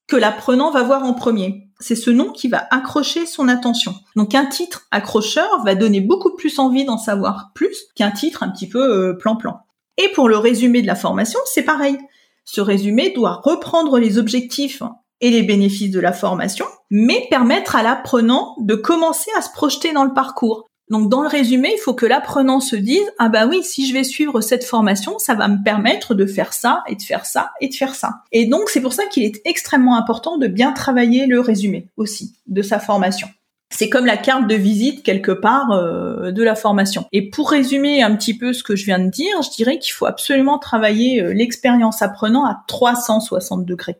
que 0.08 0.16
l'apprenant 0.16 0.70
va 0.70 0.82
voir 0.82 1.04
en 1.04 1.14
premier. 1.14 1.68
C'est 1.80 1.96
ce 1.96 2.10
nom 2.10 2.30
qui 2.30 2.48
va 2.48 2.66
accrocher 2.70 3.26
son 3.26 3.48
attention. 3.48 3.94
Donc 4.14 4.34
un 4.34 4.46
titre 4.46 4.86
accrocheur 4.90 5.64
va 5.64 5.74
donner 5.74 6.00
beaucoup 6.00 6.36
plus 6.36 6.58
envie 6.58 6.84
d'en 6.84 6.98
savoir 6.98 7.50
plus 7.54 7.76
qu'un 7.96 8.10
titre 8.10 8.42
un 8.42 8.50
petit 8.50 8.68
peu 8.68 8.78
euh, 8.78 9.14
plan-plan. 9.14 9.60
Et 9.96 10.08
pour 10.08 10.28
le 10.28 10.36
résumé 10.36 10.82
de 10.82 10.86
la 10.86 10.94
formation, 10.94 11.40
c'est 11.46 11.64
pareil. 11.64 11.98
Ce 12.44 12.60
résumé 12.60 13.10
doit 13.10 13.40
reprendre 13.42 13.98
les 13.98 14.18
objectifs 14.18 14.82
et 15.22 15.30
les 15.30 15.42
bénéfices 15.42 15.90
de 15.90 16.00
la 16.00 16.12
formation, 16.12 16.66
mais 16.90 17.26
permettre 17.30 17.76
à 17.76 17.82
l'apprenant 17.82 18.54
de 18.60 18.74
commencer 18.74 19.30
à 19.38 19.40
se 19.40 19.50
projeter 19.50 19.92
dans 19.92 20.04
le 20.04 20.12
parcours. 20.12 20.66
Donc 20.90 21.08
dans 21.08 21.22
le 21.22 21.28
résumé, 21.28 21.70
il 21.74 21.80
faut 21.80 21.94
que 21.94 22.04
l'apprenant 22.04 22.60
se 22.60 22.76
dise 22.76 23.10
ah 23.18 23.30
bah 23.30 23.46
oui, 23.46 23.62
si 23.62 23.88
je 23.88 23.94
vais 23.94 24.04
suivre 24.04 24.42
cette 24.42 24.64
formation, 24.64 25.18
ça 25.18 25.34
va 25.34 25.48
me 25.48 25.62
permettre 25.64 26.14
de 26.14 26.26
faire 26.26 26.52
ça 26.52 26.82
et 26.86 26.96
de 26.96 27.02
faire 27.02 27.24
ça 27.24 27.52
et 27.62 27.68
de 27.68 27.74
faire 27.74 27.94
ça. 27.94 28.16
Et 28.30 28.44
donc 28.44 28.68
c'est 28.68 28.82
pour 28.82 28.92
ça 28.92 29.06
qu'il 29.06 29.22
est 29.22 29.40
extrêmement 29.46 29.96
important 29.96 30.36
de 30.36 30.48
bien 30.48 30.72
travailler 30.72 31.26
le 31.26 31.40
résumé 31.40 31.86
aussi 31.96 32.34
de 32.46 32.60
sa 32.60 32.78
formation. 32.78 33.28
C'est 33.70 33.88
comme 33.88 34.04
la 34.04 34.18
carte 34.18 34.48
de 34.48 34.54
visite 34.54 35.02
quelque 35.02 35.32
part 35.32 35.70
euh, 35.70 36.30
de 36.30 36.42
la 36.42 36.54
formation. 36.54 37.06
Et 37.12 37.30
pour 37.30 37.50
résumer 37.50 38.02
un 38.02 38.14
petit 38.16 38.36
peu 38.36 38.52
ce 38.52 38.62
que 38.62 38.76
je 38.76 38.84
viens 38.84 38.98
de 38.98 39.08
dire, 39.08 39.40
je 39.40 39.50
dirais 39.50 39.78
qu'il 39.78 39.94
faut 39.94 40.04
absolument 40.04 40.58
travailler 40.58 41.22
euh, 41.22 41.32
l'expérience 41.32 42.02
apprenant 42.02 42.44
à 42.44 42.64
360 42.68 43.64
degrés. 43.64 43.96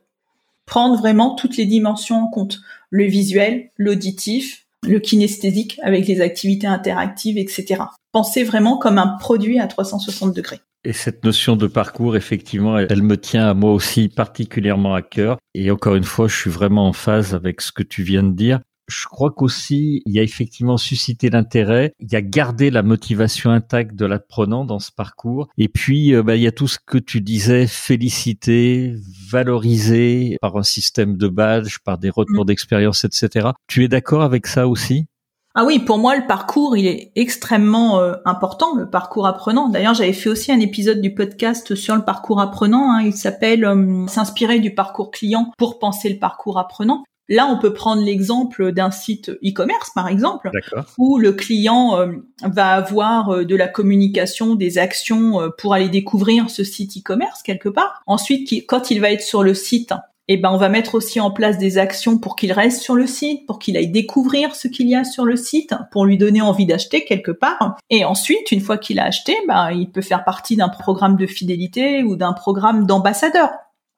Prendre 0.67 0.99
vraiment 0.99 1.35
toutes 1.35 1.57
les 1.57 1.67
dimensions 1.67 2.25
en 2.25 2.29
compte. 2.29 2.61
Le 2.91 3.05
visuel, 3.05 3.71
l'auditif, 3.77 4.67
le 4.87 4.99
kinesthésique 4.99 5.79
avec 5.83 6.07
les 6.07 6.21
activités 6.21 6.67
interactives, 6.67 7.39
etc. 7.39 7.83
Pensez 8.13 8.45
vraiment 8.45 8.79
comme 8.79 8.99
un 8.99 9.17
produit 9.19 9.59
à 9.59 9.67
360 9.67 10.35
degrés. 10.35 10.61
Et 10.85 10.93
cette 10.93 11.25
notion 11.25 11.55
de 11.55 11.69
parcours, 11.69 12.17
effectivement, 12.17 12.77
elle 12.77 13.03
me 13.03 13.17
tient 13.17 13.49
à 13.49 13.55
moi 13.55 13.73
aussi 13.73 14.09
particulièrement 14.09 14.95
à 14.95 15.03
cœur. 15.03 15.39
Et 15.55 15.71
encore 15.71 15.95
une 15.95 16.03
fois, 16.03 16.27
je 16.27 16.37
suis 16.37 16.51
vraiment 16.51 16.89
en 16.89 16.93
phase 16.93 17.35
avec 17.35 17.61
ce 17.61 17.71
que 17.71 17.85
tu 17.85 18.03
viens 18.03 18.25
de 18.25 18.33
dire 18.33 18.61
je 18.93 19.07
crois 19.07 19.31
qu'aussi, 19.31 20.03
il 20.07 20.13
y 20.13 20.21
a 20.21 20.23
effectivement 20.23 20.77
suscité 20.77 21.31
l'intérêt, 21.31 21.93
il 22.01 22.13
y 22.13 22.17
a 22.17 22.23
gardé 22.23 22.71
la 22.71 22.83
motivation 22.83 23.51
intacte 23.51 23.95
de 23.95 24.07
l'apprenant 24.07 24.65
dans 24.65 24.79
ce 24.79 24.93
parcours. 24.93 25.49
Et 25.59 25.69
puis, 25.69 26.15
euh, 26.15 26.23
bah, 26.23 26.37
il 26.37 26.43
y 26.43 26.47
a 26.47 26.53
tout 26.53 26.69
ce 26.69 26.79
que 26.85 26.99
tu 26.99 27.21
disais, 27.21 27.67
féliciter, 27.67 28.95
valoriser 29.31 30.37
par 30.41 30.57
un 30.57 30.63
système 30.63 31.17
de 31.17 31.29
badge, 31.29 31.79
par 31.85 31.99
des 31.99 32.11
retours 32.11 32.45
mm. 32.45 32.49
d'expérience, 32.49 33.05
etc. 33.05 33.51
Tu 33.67 33.85
es 33.85 33.89
d'accord 33.89 34.23
avec 34.23 34.47
ça 34.47 34.69
aussi? 34.69 35.07
Ah 35.55 35.65
oui, 35.67 35.81
pour 35.81 35.99
moi, 35.99 36.17
le 36.17 36.27
parcours, 36.27 36.79
il 36.79 36.87
est 36.87 37.13
extrêmement 37.15 38.01
euh, 38.01 38.15
important, 38.25 38.75
le 38.75 38.89
parcours 38.89 39.27
apprenant. 39.27 39.69
D'ailleurs, 39.69 39.93
j'avais 39.93 40.15
fait 40.15 40.31
aussi 40.31 40.51
un 40.51 40.61
épisode 40.61 41.03
du 41.03 41.15
podcast 41.15 41.75
sur 41.75 41.95
le 41.95 42.03
parcours 42.03 42.41
apprenant. 42.41 42.91
Hein. 42.91 43.03
il 43.03 43.13
s'appelle 43.13 43.67
euh, 43.67 44.07
S'inspirer 44.07 44.61
du 44.61 44.75
parcours 44.75 45.11
client 45.11 45.53
pour 45.59 45.79
penser 45.79 46.09
le 46.09 46.19
parcours 46.19 46.59
apprenant. 46.59 47.05
Là, 47.29 47.47
on 47.47 47.59
peut 47.59 47.73
prendre 47.73 48.03
l'exemple 48.03 48.73
d'un 48.73 48.91
site 48.91 49.31
e-commerce, 49.45 49.91
par 49.95 50.09
exemple, 50.09 50.51
où 50.99 51.19
le 51.19 51.33
client 51.33 51.99
euh, 51.99 52.13
va 52.43 52.73
avoir 52.73 53.31
euh, 53.31 53.45
de 53.45 53.55
la 53.55 53.69
communication, 53.69 54.55
des 54.55 54.79
actions 54.79 55.41
euh, 55.41 55.49
pour 55.57 55.73
aller 55.73 55.89
découvrir 55.89 56.51
ce 56.51 56.65
site 56.65 56.99
e-commerce 56.99 57.43
quelque 57.43 57.69
part. 57.69 58.03
Ensuite, 58.07 58.67
quand 58.67 58.91
il 58.91 59.01
va 59.01 59.13
être 59.13 59.23
sur 59.23 59.43
le 59.43 59.55
site, 59.55 59.95
eh 60.29 60.37
ben, 60.37 60.51
on 60.51 60.57
va 60.57 60.69
mettre 60.69 60.95
aussi 60.95 61.21
en 61.21 61.31
place 61.31 61.59
des 61.59 61.79
actions 61.79 62.19
pour 62.19 62.37
qu'il 62.37 62.53
reste 62.53 62.83
sur 62.83 62.95
le 62.95 63.07
site, 63.07 63.47
pour 63.47 63.59
qu'il 63.59 63.77
aille 63.77 63.91
découvrir 63.91 64.55
ce 64.55 64.69
qu'il 64.69 64.89
y 64.89 64.95
a 64.95 65.05
sur 65.05 65.25
le 65.25 65.37
site, 65.37 65.75
pour 65.91 66.05
lui 66.05 66.19
donner 66.19 66.41
envie 66.41 66.67
d'acheter 66.67 67.05
quelque 67.05 67.33
part. 67.33 67.77
Et 67.91 68.05
ensuite, 68.05 68.51
une 68.53 68.61
fois 68.61 68.79
qu'il 68.79 68.99
a 68.99 69.05
acheté, 69.05 69.37
ben, 69.47 69.71
il 69.73 69.91
peut 69.91 70.01
faire 70.01 70.25
partie 70.25 70.57
d'un 70.57 70.69
programme 70.69 71.17
de 71.17 71.27
fidélité 71.27 72.03
ou 72.03 72.17
d'un 72.17 72.33
programme 72.33 72.87
d'ambassadeur 72.87 73.51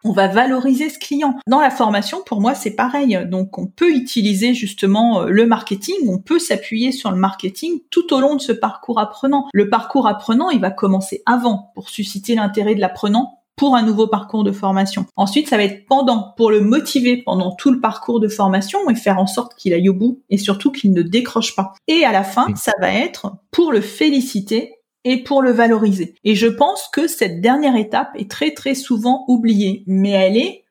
on 0.04 0.12
va 0.12 0.28
valoriser 0.28 0.90
ce 0.90 0.98
client. 0.98 1.36
Dans 1.46 1.60
la 1.60 1.70
formation, 1.70 2.22
pour 2.24 2.40
moi, 2.40 2.54
c'est 2.54 2.76
pareil. 2.76 3.18
Donc, 3.30 3.58
on 3.58 3.66
peut 3.66 3.90
utiliser 3.90 4.54
justement 4.54 5.22
euh, 5.22 5.28
le 5.28 5.46
marketing, 5.46 5.96
on 6.08 6.18
peut 6.18 6.38
s'appuyer 6.38 6.92
sur 6.92 7.10
le 7.10 7.16
marketing 7.16 7.80
tout 7.90 8.12
au 8.12 8.20
long 8.20 8.36
de 8.36 8.40
ce 8.40 8.52
parcours 8.52 9.00
apprenant. 9.00 9.48
Le 9.52 9.68
parcours 9.68 10.06
apprenant, 10.06 10.50
il 10.50 10.60
va 10.60 10.70
commencer 10.70 11.22
avant 11.26 11.72
pour 11.74 11.88
susciter 11.88 12.34
l'intérêt 12.34 12.74
de 12.74 12.80
l'apprenant 12.80 13.40
pour 13.56 13.76
un 13.76 13.82
nouveau 13.82 14.08
parcours 14.08 14.44
de 14.44 14.52
formation. 14.52 15.06
Ensuite, 15.16 15.48
ça 15.48 15.56
va 15.56 15.64
être 15.64 15.86
pendant 15.86 16.34
pour 16.36 16.50
le 16.50 16.60
motiver 16.60 17.18
pendant 17.18 17.54
tout 17.54 17.70
le 17.70 17.80
parcours 17.80 18.20
de 18.20 18.28
formation 18.28 18.90
et 18.90 18.94
faire 18.94 19.18
en 19.18 19.26
sorte 19.26 19.54
qu'il 19.54 19.72
aille 19.72 19.88
au 19.88 19.94
bout 19.94 20.22
et 20.28 20.38
surtout 20.38 20.72
qu'il 20.72 20.92
ne 20.92 21.02
décroche 21.02 21.54
pas. 21.54 21.72
Et 21.86 22.04
à 22.04 22.12
la 22.12 22.24
fin, 22.24 22.46
ça 22.56 22.72
va 22.80 22.92
être 22.92 23.36
pour 23.50 23.72
le 23.72 23.80
féliciter 23.80 24.74
et 25.04 25.22
pour 25.22 25.42
le 25.42 25.52
valoriser. 25.52 26.16
Et 26.24 26.34
je 26.34 26.46
pense 26.46 26.88
que 26.92 27.06
cette 27.06 27.40
dernière 27.40 27.76
étape 27.76 28.10
est 28.16 28.30
très 28.30 28.52
très 28.52 28.74
souvent 28.74 29.24
oubliée, 29.28 29.84
mais 29.86 30.10
elle 30.10 30.36
est 30.36 30.64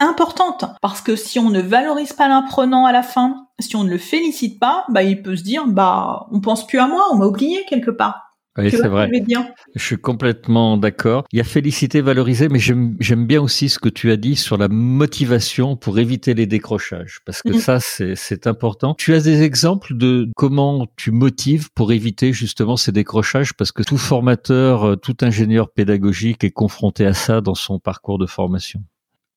importante 0.00 0.64
parce 0.80 1.00
que 1.00 1.16
si 1.16 1.38
on 1.38 1.50
ne 1.50 1.60
valorise 1.60 2.12
pas 2.12 2.28
l'apprenant 2.28 2.86
à 2.86 2.92
la 2.92 3.02
fin, 3.02 3.48
si 3.58 3.74
on 3.76 3.84
ne 3.84 3.90
le 3.90 3.98
félicite 3.98 4.60
pas, 4.60 4.84
bah 4.88 5.02
il 5.02 5.22
peut 5.22 5.36
se 5.36 5.42
dire 5.42 5.66
bah 5.66 6.26
on 6.30 6.40
pense 6.40 6.66
plus 6.66 6.78
à 6.78 6.86
moi, 6.86 7.06
on 7.10 7.16
m'a 7.16 7.26
oublié 7.26 7.64
quelque 7.68 7.90
part. 7.90 8.27
Oui, 8.58 8.70
c'est 8.70 8.88
vrai. 8.88 9.10
Je 9.74 9.82
suis 9.82 9.96
complètement 9.96 10.76
d'accord. 10.76 11.24
Il 11.32 11.38
y 11.38 11.40
a 11.40 11.44
félicité, 11.44 12.00
valoriser, 12.00 12.48
mais 12.48 12.58
j'aime 12.58 13.26
bien 13.26 13.40
aussi 13.40 13.68
ce 13.68 13.78
que 13.78 13.88
tu 13.88 14.10
as 14.10 14.16
dit 14.16 14.36
sur 14.36 14.56
la 14.56 14.68
motivation 14.68 15.76
pour 15.76 15.98
éviter 15.98 16.34
les 16.34 16.46
décrochages, 16.46 17.20
parce 17.24 17.42
que 17.42 17.50
mhm. 17.50 17.58
ça, 17.58 17.78
c'est 17.80 18.46
important. 18.46 18.94
Tu 18.94 19.14
as 19.14 19.20
des 19.20 19.42
exemples 19.42 19.96
de 19.96 20.28
comment 20.36 20.86
tu 20.96 21.10
motives 21.10 21.70
pour 21.74 21.92
éviter 21.92 22.32
justement 22.32 22.76
ces 22.76 22.92
décrochages, 22.92 23.54
parce 23.54 23.72
que 23.72 23.82
tout 23.82 23.98
formateur, 23.98 24.84
euh, 24.84 24.96
tout 24.96 25.16
ingénieur 25.20 25.70
pédagogique 25.70 26.44
est 26.44 26.50
confronté 26.50 27.06
à 27.06 27.14
ça 27.14 27.40
dans 27.40 27.54
son 27.54 27.78
parcours 27.78 28.18
de 28.18 28.26
formation. 28.26 28.82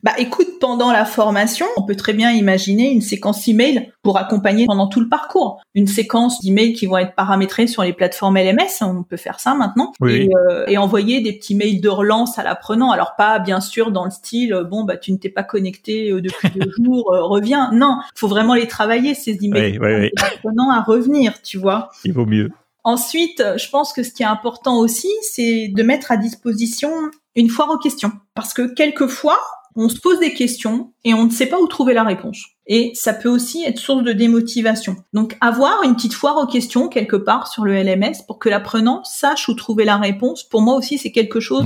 Bah 0.04 0.14
écoute, 0.18 0.48
pendant 0.60 0.92
la 0.92 1.06
formation, 1.06 1.68
on 1.78 1.84
peut 1.84 1.96
très 1.96 2.14
bien 2.14 2.32
imaginer 2.32 2.92
une 2.92 3.02
séquence 3.02 3.48
email 3.48 3.92
pour 4.02 4.18
accompagner 4.18 4.66
pendant 4.66 4.88
tout 4.88 5.00
le 5.00 5.08
parcours. 5.08 5.62
Une 5.76 5.86
séquence 5.86 6.42
d'emails 6.42 6.74
qui 6.74 6.88
vont 6.88 6.98
être 6.98 7.14
paramétrés 7.14 7.68
sur 7.68 7.84
les 7.84 7.94
plateformes 7.94 8.38
LMS, 8.38 8.82
on 8.82 9.04
peut 9.04 9.18
faire 9.18 9.40
ça 9.40 9.54
maintenant, 9.54 9.94
et, 10.08 10.30
euh, 10.50 10.66
et, 10.68 10.78
envoyer 10.80 11.22
des 11.22 11.34
petits 11.34 11.54
mails 11.54 11.82
de 11.82 11.90
relance 11.90 12.40
à 12.40 12.44
l'apprenant. 12.44 12.92
Alors 12.92 13.16
pas 13.16 13.38
bien 13.38 13.62
sûr 13.62 13.92
dans 13.92 14.06
le 14.06 14.12
style 14.12 14.54
euh, 14.54 14.64
bon 14.64 14.84
bah 14.84 14.98
tu 14.98 15.12
ne 15.12 15.18
t'es 15.18 15.30
pas 15.30 15.44
connecté 15.44 16.12
euh, 16.12 16.22
depuis 16.22 16.50
deux 16.50 16.72
jours, 16.84 17.12
reviens. 17.12 17.70
Non, 17.72 18.00
faut 18.16 18.28
vraiment 18.28 18.56
les 18.56 18.68
travailler 18.68 19.14
ces 19.14 19.38
emails 19.44 19.78
oui, 19.80 20.10
l'apprenant 20.18 20.72
à 20.72 20.82
revenir, 20.82 21.42
tu 21.44 21.58
vois. 21.58 21.92
Il 22.06 22.14
vaut 22.14 22.26
mieux. 22.26 22.50
Ensuite, 22.84 23.44
je 23.58 23.70
pense 23.70 23.94
que 23.94 24.02
ce 24.02 24.12
qui 24.12 24.24
est 24.24 24.28
important 24.28 24.80
aussi, 24.80 25.10
c'est 25.22 25.68
de 25.68 25.84
mettre 25.84 26.12
à 26.12 26.18
disposition 26.18 26.90
une 27.36 27.50
foire 27.50 27.70
aux 27.70 27.78
questions. 27.78 28.12
Parce 28.34 28.54
que 28.54 28.74
quelquefois, 28.74 29.38
on 29.76 29.90
se 29.90 30.00
pose 30.00 30.20
des 30.20 30.34
questions 30.34 30.94
et 31.04 31.14
on 31.14 31.26
ne 31.26 31.30
sait 31.30 31.46
pas 31.46 31.60
où 31.60 31.68
trouver 31.68 31.94
la 31.94 32.04
réponse. 32.04 32.44
Et 32.68 32.92
ça 32.94 33.14
peut 33.14 33.30
aussi 33.30 33.64
être 33.66 33.80
source 33.80 34.04
de 34.04 34.14
démotivation. 34.14 34.96
Donc 35.14 35.38
avoir 35.42 35.84
une 35.84 35.96
petite 35.96 36.14
foire 36.14 36.38
aux 36.38 36.46
questions 36.46 36.88
quelque 36.88 37.16
part 37.16 37.48
sur 37.48 37.66
le 37.66 37.74
LMS 37.74 38.24
pour 38.28 38.40
que 38.40 38.50
l'apprenant 38.50 39.04
sache 39.04 39.50
où 39.50 39.54
trouver 39.54 39.84
la 39.84 39.98
réponse, 39.98 40.44
pour 40.44 40.62
moi 40.62 40.76
aussi 40.76 40.98
c'est 40.98 41.12
quelque 41.12 41.40
chose 41.40 41.64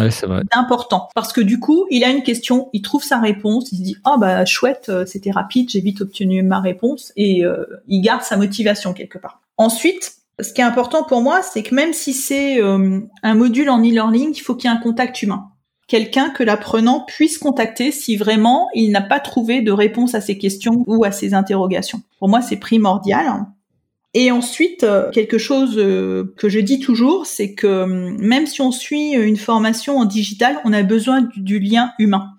d'important. 0.54 1.10
Parce 1.14 1.34
que 1.34 1.42
du 1.42 1.60
coup, 1.60 1.86
il 1.90 2.04
a 2.04 2.10
une 2.10 2.24
question, 2.24 2.70
il 2.74 2.82
trouve 2.82 3.04
sa 3.04 3.20
réponse, 3.20 3.72
il 3.72 3.78
se 3.78 3.84
dit 3.84 3.98
oh 4.06 4.18
bah 4.18 4.46
chouette, 4.46 4.88
euh, 4.90 5.06
c'était 5.06 5.32
rapide, 5.32 5.70
j'ai 5.70 5.82
vite 5.82 6.02
obtenu 6.02 6.42
ma 6.44 6.60
réponse 6.60 7.12
et 7.16 7.44
euh, 7.44 7.66
il 7.88 8.02
garde 8.02 8.24
sa 8.24 8.38
motivation 8.38 8.94
quelque 8.94 9.18
part. 9.18 9.42
Ensuite, 9.58 10.16
ce 10.42 10.52
qui 10.54 10.62
est 10.62 10.66
important 10.66 11.04
pour 11.04 11.22
moi, 11.22 11.42
c'est 11.42 11.64
que 11.64 11.74
même 11.74 11.94
si 11.94 12.14
c'est 12.14 12.62
euh, 12.62 13.00
un 13.24 13.36
module 13.36 13.70
en 13.70 13.80
e-learning, 13.80 14.34
il 14.36 14.42
faut 14.42 14.56
qu'il 14.56 14.70
y 14.70 14.74
ait 14.74 14.76
un 14.76 14.82
contact 14.82 15.22
humain 15.22 15.52
quelqu'un 15.88 16.30
que 16.30 16.44
l'apprenant 16.44 17.02
puisse 17.06 17.38
contacter 17.38 17.92
si 17.92 18.18
vraiment 18.18 18.70
il 18.74 18.92
n'a 18.92 19.02
pas 19.02 19.20
trouvé 19.20 19.62
de 19.62 19.72
réponse 19.72 20.16
à 20.16 20.22
ses 20.22 20.38
questions 20.38 20.84
ou 20.88 21.04
à 21.04 21.12
ses 21.12 21.34
interrogations. 21.34 22.02
Pour 22.20 22.30
moi, 22.30 22.42
c'est 22.42 22.58
primordial. 22.58 23.46
Et 24.18 24.32
ensuite, 24.32 24.86
euh, 24.86 25.12
quelque 25.12 25.38
chose 25.38 25.78
euh, 25.78 26.34
que 26.38 26.48
je 26.48 26.62
dis 26.62 26.80
toujours, 26.80 27.26
c'est 27.26 27.54
que 27.54 27.68
euh, 27.68 28.16
même 28.18 28.48
si 28.48 28.62
on 28.62 28.72
suit 28.72 29.12
une 29.12 29.36
formation 29.36 29.98
en 29.98 30.06
digital, 30.06 30.62
on 30.64 30.72
a 30.72 30.84
besoin 30.84 31.28
du, 31.36 31.60
lien 31.60 31.92
humain. 32.00 32.32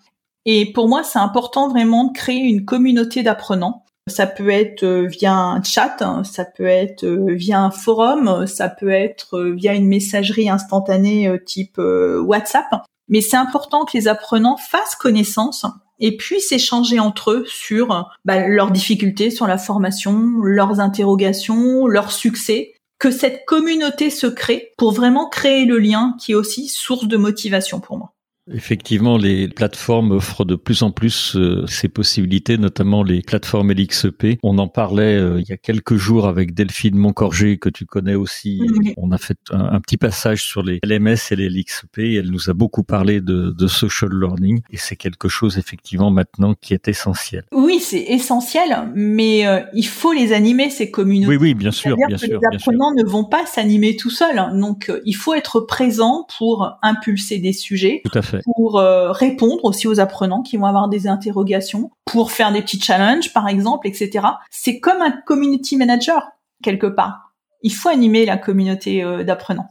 Et 0.47 0.73
pour 0.73 0.89
moi, 0.89 1.03
c'est 1.05 1.19
important 1.19 1.69
vraiment 1.69 2.05
de 2.05 2.13
créer 2.17 2.41
une 2.41 2.65
communauté 2.65 3.23
d'apprenants. 3.23 3.85
Ça 4.09 4.27
peut 4.27 4.49
être 4.49 4.87
via 4.87 5.35
un 5.35 5.63
chat, 5.63 6.01
hein, 6.01 6.25
ça 6.25 6.47
peut 6.47 6.65
être 6.65 7.05
via 7.05 7.61
un 7.61 7.73
forum, 7.73 8.47
ça 8.47 8.69
peut 8.69 8.89
être 8.89 9.43
via 9.43 9.75
une 9.75 9.89
messagerie 9.89 10.49
instantanée 10.49 11.29
type 11.45 11.79
WhatsApp. 11.79 12.87
Mais 13.09 13.21
c'est 13.21 13.37
important 13.37 13.85
que 13.85 13.97
les 13.97 14.09
apprenants 14.09 14.57
fassent 14.57 14.97
connaissance 14.97 15.67
et 15.99 16.17
puissent 16.17 16.53
échanger 16.53 17.01
entre 17.01 17.31
eux 17.31 17.45
sur 17.47 18.11
bah, 18.25 18.47
leurs 18.47 18.71
difficultés 18.71 19.31
sur 19.31 19.47
la 19.47 19.59
formation, 19.59 20.41
leurs 20.43 20.81
interrogations, 20.81 21.87
leurs 21.87 22.13
succès, 22.13 22.75
que 22.99 23.11
cette 23.11 23.45
communauté 23.47 24.11
se 24.11 24.27
crée 24.27 24.73
pour 24.79 24.93
vraiment 24.93 25.29
créer 25.29 25.65
le 25.65 25.79
lien 25.79 26.15
qui 26.19 26.33
est 26.33 26.37
aussi 26.37 26.69
source 26.69 27.07
de 27.07 27.17
motivation 27.17 27.81
pour 27.81 27.99
moi. 27.99 28.13
Effectivement, 28.53 29.19
les 29.19 29.49
plateformes 29.49 30.13
offrent 30.13 30.45
de 30.45 30.55
plus 30.55 30.83
en 30.83 30.93
plus 30.93 31.35
euh, 31.35 31.67
ces 31.67 31.89
possibilités, 31.89 32.59
notamment 32.59 33.03
les 33.03 33.23
plateformes 33.23 33.73
LXEP. 33.73 34.39
On 34.45 34.59
en 34.59 34.69
parlait 34.69 35.17
euh, 35.17 35.41
il 35.41 35.49
y 35.49 35.53
a 35.53 35.57
quelques 35.57 35.97
jours 35.97 36.29
avec 36.29 36.55
Delphine 36.55 36.97
Moncorgé, 36.97 37.59
que 37.59 37.69
tu 37.69 37.87
connais 37.87 38.15
aussi. 38.15 38.61
On 38.99 39.11
a 39.11 39.19
fait 39.19 39.39
un, 39.51 39.81
petit 39.81 39.97
passage 39.97 40.45
sur 40.45 40.63
les 40.63 40.79
LMS 40.85 41.17
et 41.33 41.37
les 41.37 41.49
LXEP. 41.49 41.99
Et 41.99 42.15
elle 42.15 42.31
nous 42.31 42.49
a 42.49 42.53
beaucoup 42.53 42.85
parlé 42.85 43.21
de, 43.21 43.51
de 43.51 43.67
social 43.67 44.11
learning. 44.13 44.61
Et 44.71 44.77
c'est 44.77 44.97
quelque 44.97 45.29
chose, 45.29 45.59
effectivement, 45.59 46.13
maintenant 46.13 46.55
qui 46.55 46.73
est 46.73 46.87
essentiel. 46.87 47.45
Oui, 47.51 47.81
c'est 47.81 48.05
essentiel, 48.09 48.91
mais 48.95 49.45
euh, 49.47 49.61
il 49.75 49.87
faut 49.87 50.13
les 50.13 50.33
animer, 50.33 50.71
ces 50.71 50.93
communautés. 50.93 51.31
Oui, 51.31 51.37
oui, 51.37 51.55
bien 51.55 51.73
sûr, 51.73 51.97
bien 51.97 52.17
sûr. 52.17 52.41
Les 52.41 52.57
apprenants 52.57 52.93
ne 52.95 53.03
vont 53.03 53.25
pas 53.25 53.45
s'animer 53.45 53.97
tout 53.97 54.11
seuls. 54.11 54.53
Donc, 54.55 54.93
il 55.05 55.17
faut 55.17 55.35
être 55.35 55.61
présent 55.61 56.29
pour 56.39 56.79
impulser 56.83 57.39
des 57.39 57.53
sujets. 57.53 58.03
Tout 58.05 58.17
à 58.17 58.23
fait 58.23 58.36
fait. 58.37 58.43
pour 58.45 58.79
euh, 58.79 59.13
répondre 59.13 59.65
aussi 59.65 59.89
aux 59.89 60.01
apprenants 60.01 60.43
qui 60.43 60.57
vont 60.57 60.67
avoir 60.67 60.89
des 60.89 61.07
interrogations, 61.09 61.91
pour 62.05 62.31
faire 62.31 62.53
des 62.53 62.63
petits 62.63 62.81
challenges 62.81 63.33
par 63.33 63.49
exemple, 63.49 63.87
etc. 63.89 64.27
C'est 64.51 64.81
comme 64.81 65.03
un 65.03 65.11
community 65.11 65.77
manager 65.77 66.23
quelque 66.63 66.87
part. 66.87 67.35
Il 67.63 67.73
faut 67.73 67.89
animer 67.89 68.27
la 68.27 68.37
communauté 68.37 69.03
euh, 69.03 69.25
d'apprenants. 69.25 69.69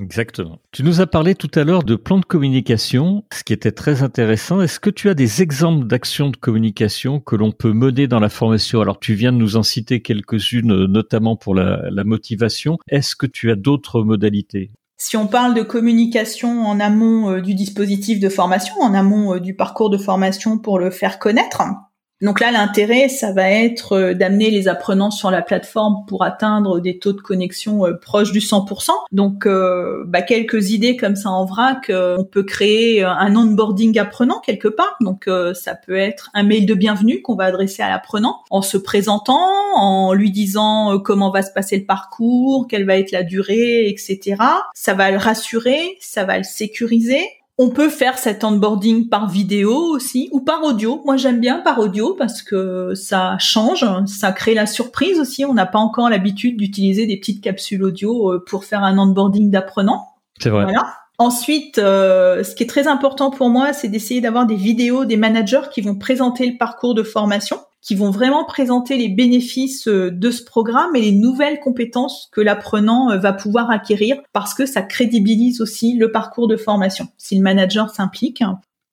Exactement. 0.00 0.58
Tu 0.70 0.84
nous 0.84 1.02
as 1.02 1.06
parlé 1.06 1.34
tout 1.34 1.50
à 1.54 1.64
l'heure 1.64 1.82
de 1.82 1.96
plans 1.96 2.18
de 2.18 2.24
communication, 2.24 3.24
ce 3.30 3.44
qui 3.44 3.52
était 3.52 3.72
très 3.72 4.02
intéressant. 4.02 4.62
Est-ce 4.62 4.80
que 4.80 4.88
tu 4.88 5.10
as 5.10 5.14
des 5.14 5.42
exemples 5.42 5.86
d'actions 5.86 6.30
de 6.30 6.36
communication 6.36 7.20
que 7.20 7.36
l'on 7.36 7.52
peut 7.52 7.74
mener 7.74 8.06
dans 8.06 8.20
la 8.20 8.30
formation? 8.30 8.80
Alors, 8.80 9.00
tu 9.00 9.12
viens 9.12 9.32
de 9.32 9.36
nous 9.36 9.56
en 9.56 9.62
citer 9.62 10.00
quelques-unes, 10.00 10.86
notamment 10.86 11.36
pour 11.36 11.54
la, 11.54 11.90
la 11.90 12.04
motivation. 12.04 12.78
Est-ce 12.88 13.14
que 13.14 13.26
tu 13.26 13.50
as 13.50 13.54
d'autres 13.54 14.02
modalités? 14.02 14.70
Si 15.04 15.16
on 15.16 15.26
parle 15.26 15.54
de 15.54 15.62
communication 15.62 16.64
en 16.64 16.78
amont 16.78 17.28
euh, 17.28 17.40
du 17.40 17.54
dispositif 17.54 18.20
de 18.20 18.28
formation, 18.28 18.76
en 18.80 18.94
amont 18.94 19.34
euh, 19.34 19.40
du 19.40 19.56
parcours 19.56 19.90
de 19.90 19.98
formation 19.98 20.58
pour 20.58 20.78
le 20.78 20.92
faire 20.92 21.18
connaître, 21.18 21.60
donc 22.22 22.38
là, 22.38 22.52
l'intérêt, 22.52 23.08
ça 23.08 23.32
va 23.32 23.50
être 23.50 23.96
euh, 23.96 24.14
d'amener 24.14 24.50
les 24.50 24.68
apprenants 24.68 25.10
sur 25.10 25.32
la 25.32 25.42
plateforme 25.42 26.04
pour 26.06 26.22
atteindre 26.22 26.78
des 26.78 27.00
taux 27.00 27.12
de 27.12 27.20
connexion 27.20 27.84
euh, 27.84 27.94
proches 27.94 28.30
du 28.30 28.38
100%. 28.38 28.90
Donc, 29.10 29.44
euh, 29.44 30.04
bah, 30.06 30.22
quelques 30.22 30.70
idées 30.70 30.96
comme 30.96 31.16
ça 31.16 31.30
en 31.30 31.44
vrac. 31.44 31.90
on 31.90 32.24
peut 32.24 32.44
créer 32.44 33.02
un 33.02 33.34
onboarding 33.34 33.98
apprenant 33.98 34.38
quelque 34.38 34.68
part. 34.68 34.96
Donc, 35.00 35.28
ça 35.54 35.74
peut 35.74 35.96
être 35.96 36.30
un 36.34 36.44
mail 36.44 36.64
de 36.64 36.74
bienvenue 36.74 37.22
qu'on 37.22 37.34
va 37.34 37.44
adresser 37.44 37.82
à 37.82 37.88
l'apprenant 37.88 38.42
en 38.50 38.62
se 38.62 38.76
présentant, 38.76 39.40
en 39.74 40.12
lui 40.12 40.30
disant 40.30 41.00
comment 41.00 41.30
va 41.30 41.42
se 41.42 41.50
passer 41.52 41.76
le 41.76 41.84
parcours, 41.84 42.68
quelle 42.68 42.86
va 42.86 42.96
être 42.96 43.10
la 43.10 43.24
durée, 43.24 43.88
etc. 43.88 44.36
Ça 44.74 44.94
va 44.94 45.10
le 45.10 45.18
rassurer, 45.18 45.96
ça 46.00 46.24
va 46.24 46.38
le 46.38 46.44
sécuriser. 46.44 47.24
On 47.58 47.68
peut 47.68 47.90
faire 47.90 48.18
cet 48.18 48.44
onboarding 48.44 49.08
par 49.08 49.28
vidéo 49.28 49.74
aussi 49.74 50.28
ou 50.32 50.40
par 50.40 50.62
audio. 50.62 51.02
Moi, 51.04 51.16
j'aime 51.16 51.38
bien 51.38 51.58
par 51.58 51.78
audio 51.78 52.14
parce 52.14 52.42
que 52.42 52.94
ça 52.94 53.36
change, 53.38 53.84
ça 54.06 54.32
crée 54.32 54.54
la 54.54 54.66
surprise 54.66 55.20
aussi. 55.20 55.44
On 55.44 55.52
n'a 55.52 55.66
pas 55.66 55.78
encore 55.78 56.08
l'habitude 56.08 56.56
d'utiliser 56.56 57.06
des 57.06 57.18
petites 57.18 57.42
capsules 57.42 57.82
audio 57.82 58.32
euh, 58.32 58.44
pour 58.44 58.64
faire 58.64 58.82
un 58.82 58.98
onboarding 58.98 59.50
d'apprenant. 59.50 60.08
C'est 60.40 60.48
vrai. 60.48 60.64
Voilà. 60.64 60.94
Ensuite, 61.18 61.78
euh, 61.78 62.42
ce 62.42 62.54
qui 62.54 62.62
est 62.62 62.66
très 62.66 62.88
important 62.88 63.30
pour 63.30 63.50
moi, 63.50 63.72
c'est 63.72 63.88
d'essayer 63.88 64.20
d'avoir 64.20 64.46
des 64.46 64.56
vidéos 64.56 65.04
des 65.04 65.18
managers 65.18 65.68
qui 65.70 65.82
vont 65.82 65.94
présenter 65.94 66.46
le 66.50 66.56
parcours 66.56 66.94
de 66.94 67.02
formation 67.02 67.58
qui 67.82 67.96
vont 67.96 68.10
vraiment 68.10 68.44
présenter 68.44 68.96
les 68.96 69.08
bénéfices 69.08 69.88
euh, 69.88 70.10
de 70.10 70.30
ce 70.30 70.44
programme 70.44 70.96
et 70.96 71.00
les 71.00 71.12
nouvelles 71.12 71.60
compétences 71.60 72.28
que 72.32 72.40
l'apprenant 72.40 73.10
euh, 73.10 73.18
va 73.18 73.32
pouvoir 73.32 73.70
acquérir 73.70 74.16
parce 74.32 74.54
que 74.54 74.64
ça 74.64 74.82
crédibilise 74.82 75.60
aussi 75.60 75.96
le 75.96 76.10
parcours 76.12 76.48
de 76.48 76.56
formation. 76.56 77.08
Si 77.18 77.36
le 77.36 77.42
manager 77.42 77.90
s'implique, 77.90 78.42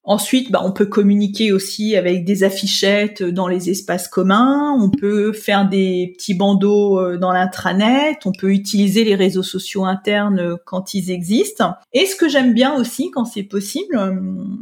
Ensuite, 0.10 0.52
bah, 0.52 0.62
on 0.64 0.72
peut 0.72 0.88
communiquer 0.88 1.52
aussi 1.52 1.96
avec 1.96 2.26
des 2.26 2.44
affichettes 2.44 3.22
dans 3.22 3.48
les 3.48 3.70
espaces 3.70 4.08
communs, 4.08 4.76
on 4.82 4.90
peut 4.90 5.34
faire 5.34 5.70
des 5.70 6.16
petits 6.18 6.34
bandeaux 6.34 7.00
euh, 7.00 7.20
dans 7.20 7.32
l'intranet, 7.32 8.18
on 8.26 8.32
peut 8.32 8.50
utiliser 8.50 9.04
les 9.04 9.14
réseaux 9.14 9.44
sociaux 9.44 9.86
internes 9.86 10.58
quand 10.66 10.96
ils 10.96 11.12
existent. 11.12 11.76
Et 11.94 12.08
ce 12.08 12.16
que 12.16 12.28
j'aime 12.28 12.56
bien 12.56 12.74
aussi 12.74 13.12
quand 13.12 13.26
c'est 13.26 13.44
possible, 13.44 14.00
euh, 14.00 14.16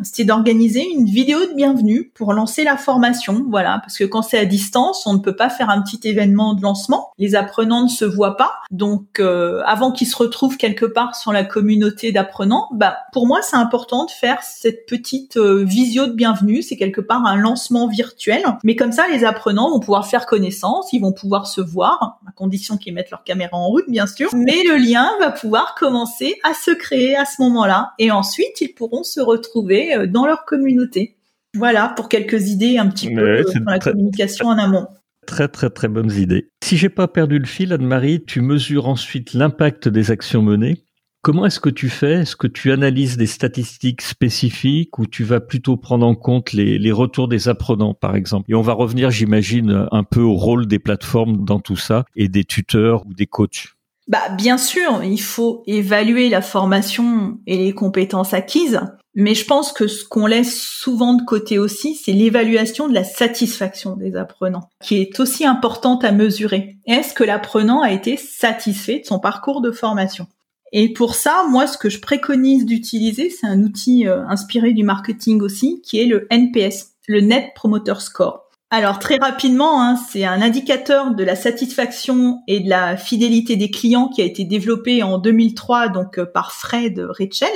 c'est 0.04 0.26
d'organiser 0.26 0.86
une 0.86 1.06
vidéo 1.06 1.40
de 1.40 1.54
bienvenue 1.54 2.12
pour 2.14 2.34
lancer 2.34 2.66
la 2.66 2.76
formation. 2.76 3.46
Voilà, 3.50 3.80
parce 3.80 3.98
que 3.98 4.04
quand 4.04 4.24
c'est 4.24 4.40
à 4.40 4.46
distance, 4.46 5.08
on 5.08 5.14
ne 5.14 5.20
peut 5.20 5.38
pas 5.38 5.50
faire 5.50 5.70
un 5.70 5.82
petit 5.82 6.10
événement 6.10 6.56
de 6.56 6.62
lancement. 6.62 7.12
Les 7.20 7.36
apprenants 7.36 7.84
ne 7.84 7.90
se 7.90 8.04
voient 8.04 8.36
pas. 8.36 8.56
Donc, 8.70 9.22
euh, 9.22 9.62
avant 9.66 9.94
qu'ils 9.94 10.08
se 10.08 10.18
retrouvent 10.18 10.58
quelque 10.58 10.86
part 10.86 11.16
sur 11.16 11.32
la 11.32 11.46
communauté 11.46 12.12
d'apprenants, 12.12 12.68
bah, 12.74 12.98
pour 13.14 13.28
moi, 13.28 13.40
c'est 13.42 13.56
important 13.56 14.04
de 14.04 14.12
faire 14.12 14.44
cette 14.44 14.86
petite 14.88 15.37
euh, 15.38 15.64
visio 15.64 16.08
de 16.08 16.14
bienvenue, 16.14 16.62
c'est 16.62 16.76
quelque 16.76 17.02
part 17.02 17.26
un 17.26 17.36
lancement 17.36 17.88
virtuel. 17.88 18.44
Mais 18.64 18.76
comme 18.76 18.92
ça, 18.92 19.06
les 19.12 19.24
apprenants 19.24 19.70
vont 19.70 19.80
pouvoir 19.80 20.08
faire 20.08 20.26
connaissance, 20.26 20.92
ils 20.94 21.00
vont 21.00 21.14
pouvoir 21.14 21.48
se 21.48 21.62
voir, 21.62 22.20
à 22.28 22.32
condition 22.32 22.78
qu'ils 22.78 22.94
mettent 22.94 23.12
leur 23.12 23.24
caméra 23.24 23.58
en 23.58 23.68
route, 23.68 23.86
bien 23.88 24.08
sûr. 24.08 24.30
Mais 24.34 24.64
le 24.64 24.78
lien 24.78 25.10
va 25.20 25.32
pouvoir 25.32 25.76
commencer 25.76 26.36
à 26.44 26.54
se 26.54 26.72
créer 26.72 27.16
à 27.16 27.26
ce 27.26 27.42
moment-là. 27.42 27.94
Et 28.00 28.12
ensuite, 28.12 28.62
ils 28.62 28.70
pourront 28.70 29.04
se 29.04 29.20
retrouver 29.20 29.96
euh, 29.96 30.08
dans 30.08 30.26
leur 30.26 30.46
communauté. 30.46 31.16
Voilà, 31.56 31.94
pour 31.96 32.10
quelques 32.10 32.50
idées 32.50 32.78
un 32.78 32.88
petit 32.88 33.14
peu 33.14 33.22
euh, 33.22 33.44
sur 33.50 33.62
la 33.66 33.80
communication 33.80 34.48
en 34.48 34.58
amont. 34.58 34.88
Très 35.26 35.48
très 35.50 35.70
très 35.70 35.88
bonnes 35.90 36.12
idées. 36.12 36.50
Si 36.64 36.78
j'ai 36.78 36.90
pas 36.90 37.08
perdu 37.08 37.38
le 37.38 37.46
fil, 37.46 37.74
Anne-Marie, 37.74 38.24
tu 38.26 38.42
mesures 38.42 38.88
ensuite 38.88 39.34
l'impact 39.34 39.90
des 39.90 40.12
actions 40.12 40.42
menées. 40.42 40.86
Comment 41.22 41.46
est-ce 41.46 41.60
que 41.60 41.70
tu 41.70 41.90
fais? 41.90 42.22
Est-ce 42.22 42.36
que 42.36 42.48
tu 42.48 42.72
analyses 42.72 43.18
des 43.18 43.28
statistiques 43.28 44.02
spécifiques 44.02 44.98
ou 44.98 45.06
tu 45.06 45.24
vas 45.24 45.40
plutôt 45.40 45.76
prendre 45.76 46.06
en 46.06 46.16
compte 46.16 46.54
les, 46.54 46.92
retours 46.92 47.28
des 47.28 47.50
apprenants, 47.50 47.94
par 47.94 48.16
exemple? 48.16 48.50
Et 48.50 48.56
on 48.56 48.62
va 48.62 48.74
revenir, 48.74 49.12
j'imagine, 49.12 49.88
un 49.92 50.04
peu 50.04 50.22
au 50.22 50.36
rôle 50.36 50.68
des 50.68 50.80
plateformes 50.80 51.44
dans 51.44 51.60
tout 51.60 51.76
ça 51.76 52.06
et 52.16 52.30
des 52.30 52.46
tuteurs 52.46 53.06
ou 53.06 53.14
des 53.14 53.26
coachs. 53.28 53.74
Bah, 54.08 54.30
bien 54.38 54.58
sûr, 54.58 55.04
il 55.04 55.22
faut 55.22 55.64
évaluer 55.68 56.30
la 56.30 56.42
formation 56.42 57.40
et 57.46 57.58
les 57.58 57.74
compétences 57.74 58.34
acquises, 58.34 58.80
mais 59.16 59.36
je 59.36 59.44
pense 59.44 59.74
que 59.74 59.88
ce 59.88 60.06
qu'on 60.06 60.28
laisse 60.28 60.62
souvent 60.62 61.16
de 61.16 61.24
côté 61.24 61.60
aussi, 61.60 61.96
c'est 61.96 62.14
l'évaluation 62.14 62.88
de 62.88 62.94
la 62.94 63.04
satisfaction 63.04 63.98
des 63.98 64.16
apprenants, 64.16 64.70
qui 64.82 65.02
est 65.02 65.20
aussi 65.20 65.46
importante 65.46 66.06
à 66.06 66.14
mesurer. 66.14 66.78
Est-ce 66.86 67.14
que 67.14 67.26
l'apprenant 67.26 67.82
a 67.82 67.92
été 67.92 68.16
satisfait 68.16 69.00
de 69.00 69.06
son 69.06 69.20
parcours 69.20 69.60
de 69.60 69.72
formation? 69.72 70.28
Et 70.74 70.94
pour 70.94 71.16
ça, 71.16 71.46
moi, 71.50 71.68
ce 71.68 71.78
que 71.78 71.90
je 71.90 72.00
préconise 72.00 72.66
d'utiliser, 72.66 73.30
c'est 73.30 73.48
un 73.48 73.62
outil 73.62 74.08
euh, 74.08 74.26
inspiré 74.28 74.74
du 74.74 74.84
marketing 74.84 75.42
aussi, 75.42 75.82
qui 75.82 76.00
est 76.00 76.06
le 76.06 76.28
NPS, 76.30 76.94
le 77.08 77.22
Net 77.22 77.54
Promoter 77.56 78.00
Score. 78.00 78.44
Alors 78.70 79.00
très 79.00 79.16
rapidement, 79.16 79.82
hein, 79.82 79.96
c'est 79.96 80.26
un 80.26 80.42
indicateur 80.42 81.16
de 81.16 81.24
la 81.24 81.38
satisfaction 81.38 82.42
et 82.48 82.60
de 82.60 82.70
la 82.70 82.98
fidélité 82.98 83.56
des 83.56 83.72
clients 83.72 84.10
qui 84.10 84.22
a 84.22 84.26
été 84.26 84.44
développé 84.44 85.04
en 85.04 85.20
2003 85.20 85.88
donc 85.88 86.20
euh, 86.20 86.26
par 86.26 86.52
Fred 86.52 87.00
Rachel. 87.00 87.50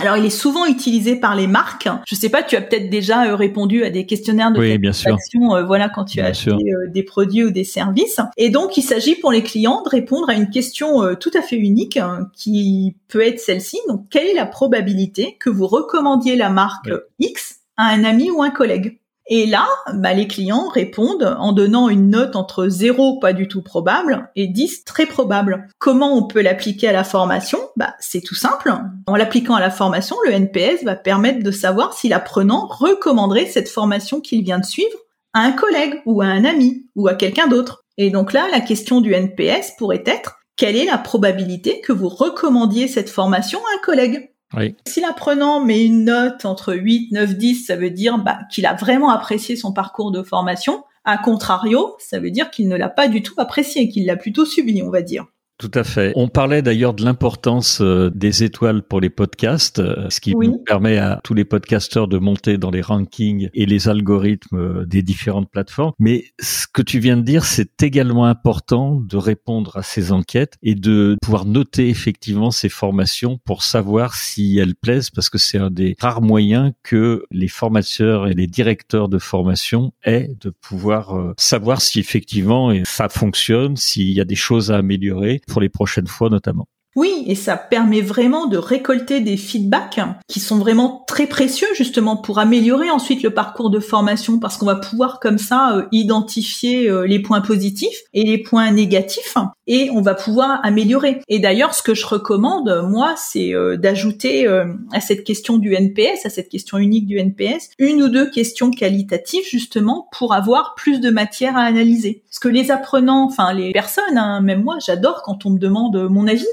Alors, 0.00 0.16
il 0.16 0.24
est 0.24 0.30
souvent 0.30 0.64
utilisé 0.64 1.16
par 1.16 1.34
les 1.34 1.48
marques. 1.48 1.88
Je 2.06 2.14
sais 2.14 2.28
pas, 2.28 2.44
tu 2.44 2.54
as 2.54 2.60
peut-être 2.60 2.88
déjà 2.88 3.26
euh, 3.26 3.34
répondu 3.34 3.82
à 3.82 3.90
des 3.90 4.06
questionnaires 4.06 4.52
de 4.52 4.60
oui, 4.60 4.78
euh, 5.56 5.64
voilà, 5.64 5.88
quand 5.88 6.04
tu 6.04 6.20
as 6.20 6.26
acheté 6.26 6.52
euh, 6.52 6.88
des 6.88 7.02
produits 7.02 7.42
ou 7.42 7.50
des 7.50 7.64
services. 7.64 8.20
Et 8.36 8.48
donc, 8.48 8.76
il 8.76 8.82
s'agit 8.82 9.16
pour 9.16 9.32
les 9.32 9.42
clients 9.42 9.82
de 9.82 9.88
répondre 9.88 10.30
à 10.30 10.34
une 10.34 10.50
question 10.50 11.14
tout 11.16 11.32
à 11.34 11.42
fait 11.42 11.56
unique, 11.56 11.96
hein, 11.96 12.30
qui 12.34 12.96
peut 13.08 13.20
être 13.20 13.40
celle-ci. 13.40 13.78
Donc, 13.88 14.06
quelle 14.08 14.28
est 14.28 14.34
la 14.34 14.46
probabilité 14.46 15.36
que 15.40 15.50
vous 15.50 15.66
recommandiez 15.66 16.36
la 16.36 16.48
marque 16.48 16.90
X 17.18 17.56
à 17.76 17.86
un 17.88 18.04
ami 18.04 18.30
ou 18.30 18.42
un 18.42 18.50
collègue? 18.50 19.00
Et 19.28 19.46
là, 19.46 19.68
bah, 19.94 20.14
les 20.14 20.26
clients 20.26 20.68
répondent 20.68 21.36
en 21.38 21.52
donnant 21.52 21.90
une 21.90 22.08
note 22.08 22.34
entre 22.34 22.68
0 22.68 23.18
pas 23.18 23.34
du 23.34 23.46
tout 23.46 23.62
probable 23.62 24.30
et 24.36 24.46
10 24.46 24.84
très 24.84 25.04
probable. 25.04 25.68
Comment 25.78 26.16
on 26.16 26.26
peut 26.26 26.40
l'appliquer 26.40 26.88
à 26.88 26.92
la 26.92 27.04
formation? 27.04 27.58
Bah, 27.76 27.94
C'est 28.00 28.22
tout 28.22 28.34
simple. 28.34 28.72
En 29.06 29.16
l'appliquant 29.16 29.54
à 29.54 29.60
la 29.60 29.70
formation, 29.70 30.16
le 30.24 30.32
NPS 30.32 30.82
va 30.84 30.96
permettre 30.96 31.42
de 31.42 31.50
savoir 31.50 31.92
si 31.92 32.08
l'apprenant 32.08 32.66
recommanderait 32.66 33.46
cette 33.46 33.68
formation 33.68 34.20
qu'il 34.20 34.42
vient 34.42 34.58
de 34.58 34.64
suivre 34.64 34.96
à 35.34 35.40
un 35.40 35.52
collègue 35.52 36.00
ou 36.06 36.22
à 36.22 36.26
un 36.26 36.44
ami 36.46 36.86
ou 36.96 37.06
à 37.06 37.14
quelqu'un 37.14 37.48
d'autre. 37.48 37.84
Et 37.98 38.10
donc 38.10 38.32
là, 38.32 38.48
la 38.50 38.60
question 38.60 39.02
du 39.02 39.12
NPS 39.12 39.72
pourrait 39.76 40.04
être 40.06 40.38
quelle 40.56 40.76
est 40.76 40.86
la 40.86 40.98
probabilité 40.98 41.80
que 41.80 41.92
vous 41.92 42.08
recommandiez 42.08 42.88
cette 42.88 43.10
formation 43.10 43.60
à 43.60 43.76
un 43.76 43.84
collègue? 43.84 44.32
Si 44.86 45.00
l'apprenant 45.00 45.62
met 45.62 45.84
une 45.84 46.04
note 46.04 46.44
entre 46.44 46.74
8, 46.74 47.12
9, 47.12 47.36
10, 47.36 47.66
ça 47.66 47.76
veut 47.76 47.90
dire 47.90 48.18
bah, 48.18 48.40
qu'il 48.50 48.66
a 48.66 48.74
vraiment 48.74 49.10
apprécié 49.10 49.56
son 49.56 49.72
parcours 49.72 50.10
de 50.10 50.22
formation. 50.22 50.84
A 51.04 51.18
contrario, 51.18 51.96
ça 51.98 52.18
veut 52.18 52.30
dire 52.30 52.50
qu'il 52.50 52.68
ne 52.68 52.76
l'a 52.76 52.88
pas 52.88 53.08
du 53.08 53.22
tout 53.22 53.34
apprécié, 53.38 53.88
qu'il 53.88 54.06
l'a 54.06 54.16
plutôt 54.16 54.44
subi, 54.44 54.82
on 54.82 54.90
va 54.90 55.02
dire. 55.02 55.26
Tout 55.58 55.72
à 55.74 55.82
fait. 55.82 56.12
On 56.14 56.28
parlait 56.28 56.62
d'ailleurs 56.62 56.94
de 56.94 57.04
l'importance 57.04 57.80
euh, 57.80 58.12
des 58.14 58.44
étoiles 58.44 58.84
pour 58.84 59.00
les 59.00 59.10
podcasts, 59.10 59.80
euh, 59.80 60.08
ce 60.08 60.20
qui 60.20 60.32
permet 60.64 60.98
à 60.98 61.20
tous 61.24 61.34
les 61.34 61.44
podcasteurs 61.44 62.06
de 62.06 62.16
monter 62.18 62.58
dans 62.58 62.70
les 62.70 62.80
rankings 62.80 63.48
et 63.54 63.66
les 63.66 63.88
algorithmes 63.88 64.56
euh, 64.56 64.86
des 64.86 65.02
différentes 65.02 65.50
plateformes. 65.50 65.94
Mais 65.98 66.26
ce 66.38 66.66
que 66.72 66.80
tu 66.80 67.00
viens 67.00 67.16
de 67.16 67.22
dire, 67.22 67.44
c'est 67.44 67.82
également 67.82 68.26
important 68.26 69.00
de 69.00 69.16
répondre 69.16 69.76
à 69.76 69.82
ces 69.82 70.12
enquêtes 70.12 70.54
et 70.62 70.76
de 70.76 71.16
pouvoir 71.20 71.44
noter 71.44 71.88
effectivement 71.88 72.52
ces 72.52 72.68
formations 72.68 73.40
pour 73.44 73.64
savoir 73.64 74.14
si 74.14 74.58
elles 74.58 74.76
plaisent, 74.76 75.10
parce 75.10 75.28
que 75.28 75.38
c'est 75.38 75.58
un 75.58 75.72
des 75.72 75.96
rares 75.98 76.22
moyens 76.22 76.70
que 76.84 77.24
les 77.32 77.48
formateurs 77.48 78.28
et 78.28 78.34
les 78.34 78.46
directeurs 78.46 79.08
de 79.08 79.18
formation 79.18 79.92
aient 80.04 80.28
de 80.40 80.50
pouvoir 80.50 81.34
savoir 81.36 81.80
si 81.80 81.98
effectivement 81.98 82.72
ça 82.84 83.08
fonctionne, 83.08 83.76
s'il 83.76 84.10
y 84.12 84.20
a 84.20 84.24
des 84.24 84.36
choses 84.36 84.70
à 84.70 84.76
améliorer 84.76 85.40
pour 85.48 85.60
les 85.60 85.68
prochaines 85.68 86.06
fois 86.06 86.28
notamment. 86.28 86.68
Oui, 86.98 87.22
et 87.28 87.36
ça 87.36 87.56
permet 87.56 88.00
vraiment 88.00 88.46
de 88.46 88.56
récolter 88.56 89.20
des 89.20 89.36
feedbacks 89.36 90.00
qui 90.26 90.40
sont 90.40 90.58
vraiment 90.58 91.04
très 91.06 91.28
précieux 91.28 91.68
justement 91.76 92.16
pour 92.16 92.40
améliorer 92.40 92.90
ensuite 92.90 93.22
le 93.22 93.30
parcours 93.30 93.70
de 93.70 93.78
formation 93.78 94.40
parce 94.40 94.56
qu'on 94.56 94.66
va 94.66 94.74
pouvoir 94.74 95.20
comme 95.20 95.38
ça 95.38 95.76
euh, 95.76 95.84
identifier 95.92 96.90
euh, 96.90 97.06
les 97.06 97.20
points 97.20 97.40
positifs 97.40 98.00
et 98.14 98.24
les 98.24 98.38
points 98.38 98.72
négatifs 98.72 99.36
et 99.68 99.90
on 99.92 100.00
va 100.00 100.16
pouvoir 100.16 100.58
améliorer. 100.64 101.20
Et 101.28 101.38
d'ailleurs, 101.38 101.72
ce 101.72 101.84
que 101.84 101.94
je 101.94 102.04
recommande, 102.04 102.82
moi, 102.88 103.14
c'est 103.16 103.54
euh, 103.54 103.76
d'ajouter 103.76 104.48
à 104.92 105.00
cette 105.00 105.22
question 105.22 105.56
du 105.56 105.74
NPS, 105.74 106.26
à 106.26 106.30
cette 106.30 106.48
question 106.48 106.78
unique 106.78 107.06
du 107.06 107.18
NPS, 107.18 107.70
une 107.78 108.02
ou 108.02 108.08
deux 108.08 108.28
questions 108.28 108.72
qualitatives 108.72 109.44
justement 109.48 110.08
pour 110.10 110.34
avoir 110.34 110.74
plus 110.74 110.98
de 110.98 111.10
matière 111.10 111.56
à 111.56 111.60
analyser. 111.60 112.24
Parce 112.28 112.40
que 112.40 112.48
les 112.48 112.72
apprenants, 112.72 113.24
enfin 113.24 113.52
les 113.52 113.70
personnes, 113.70 114.16
hein, 114.16 114.40
même 114.40 114.64
moi, 114.64 114.78
j'adore 114.84 115.22
quand 115.22 115.46
on 115.46 115.50
me 115.50 115.60
demande 115.60 116.08
mon 116.10 116.26
avis 116.26 116.44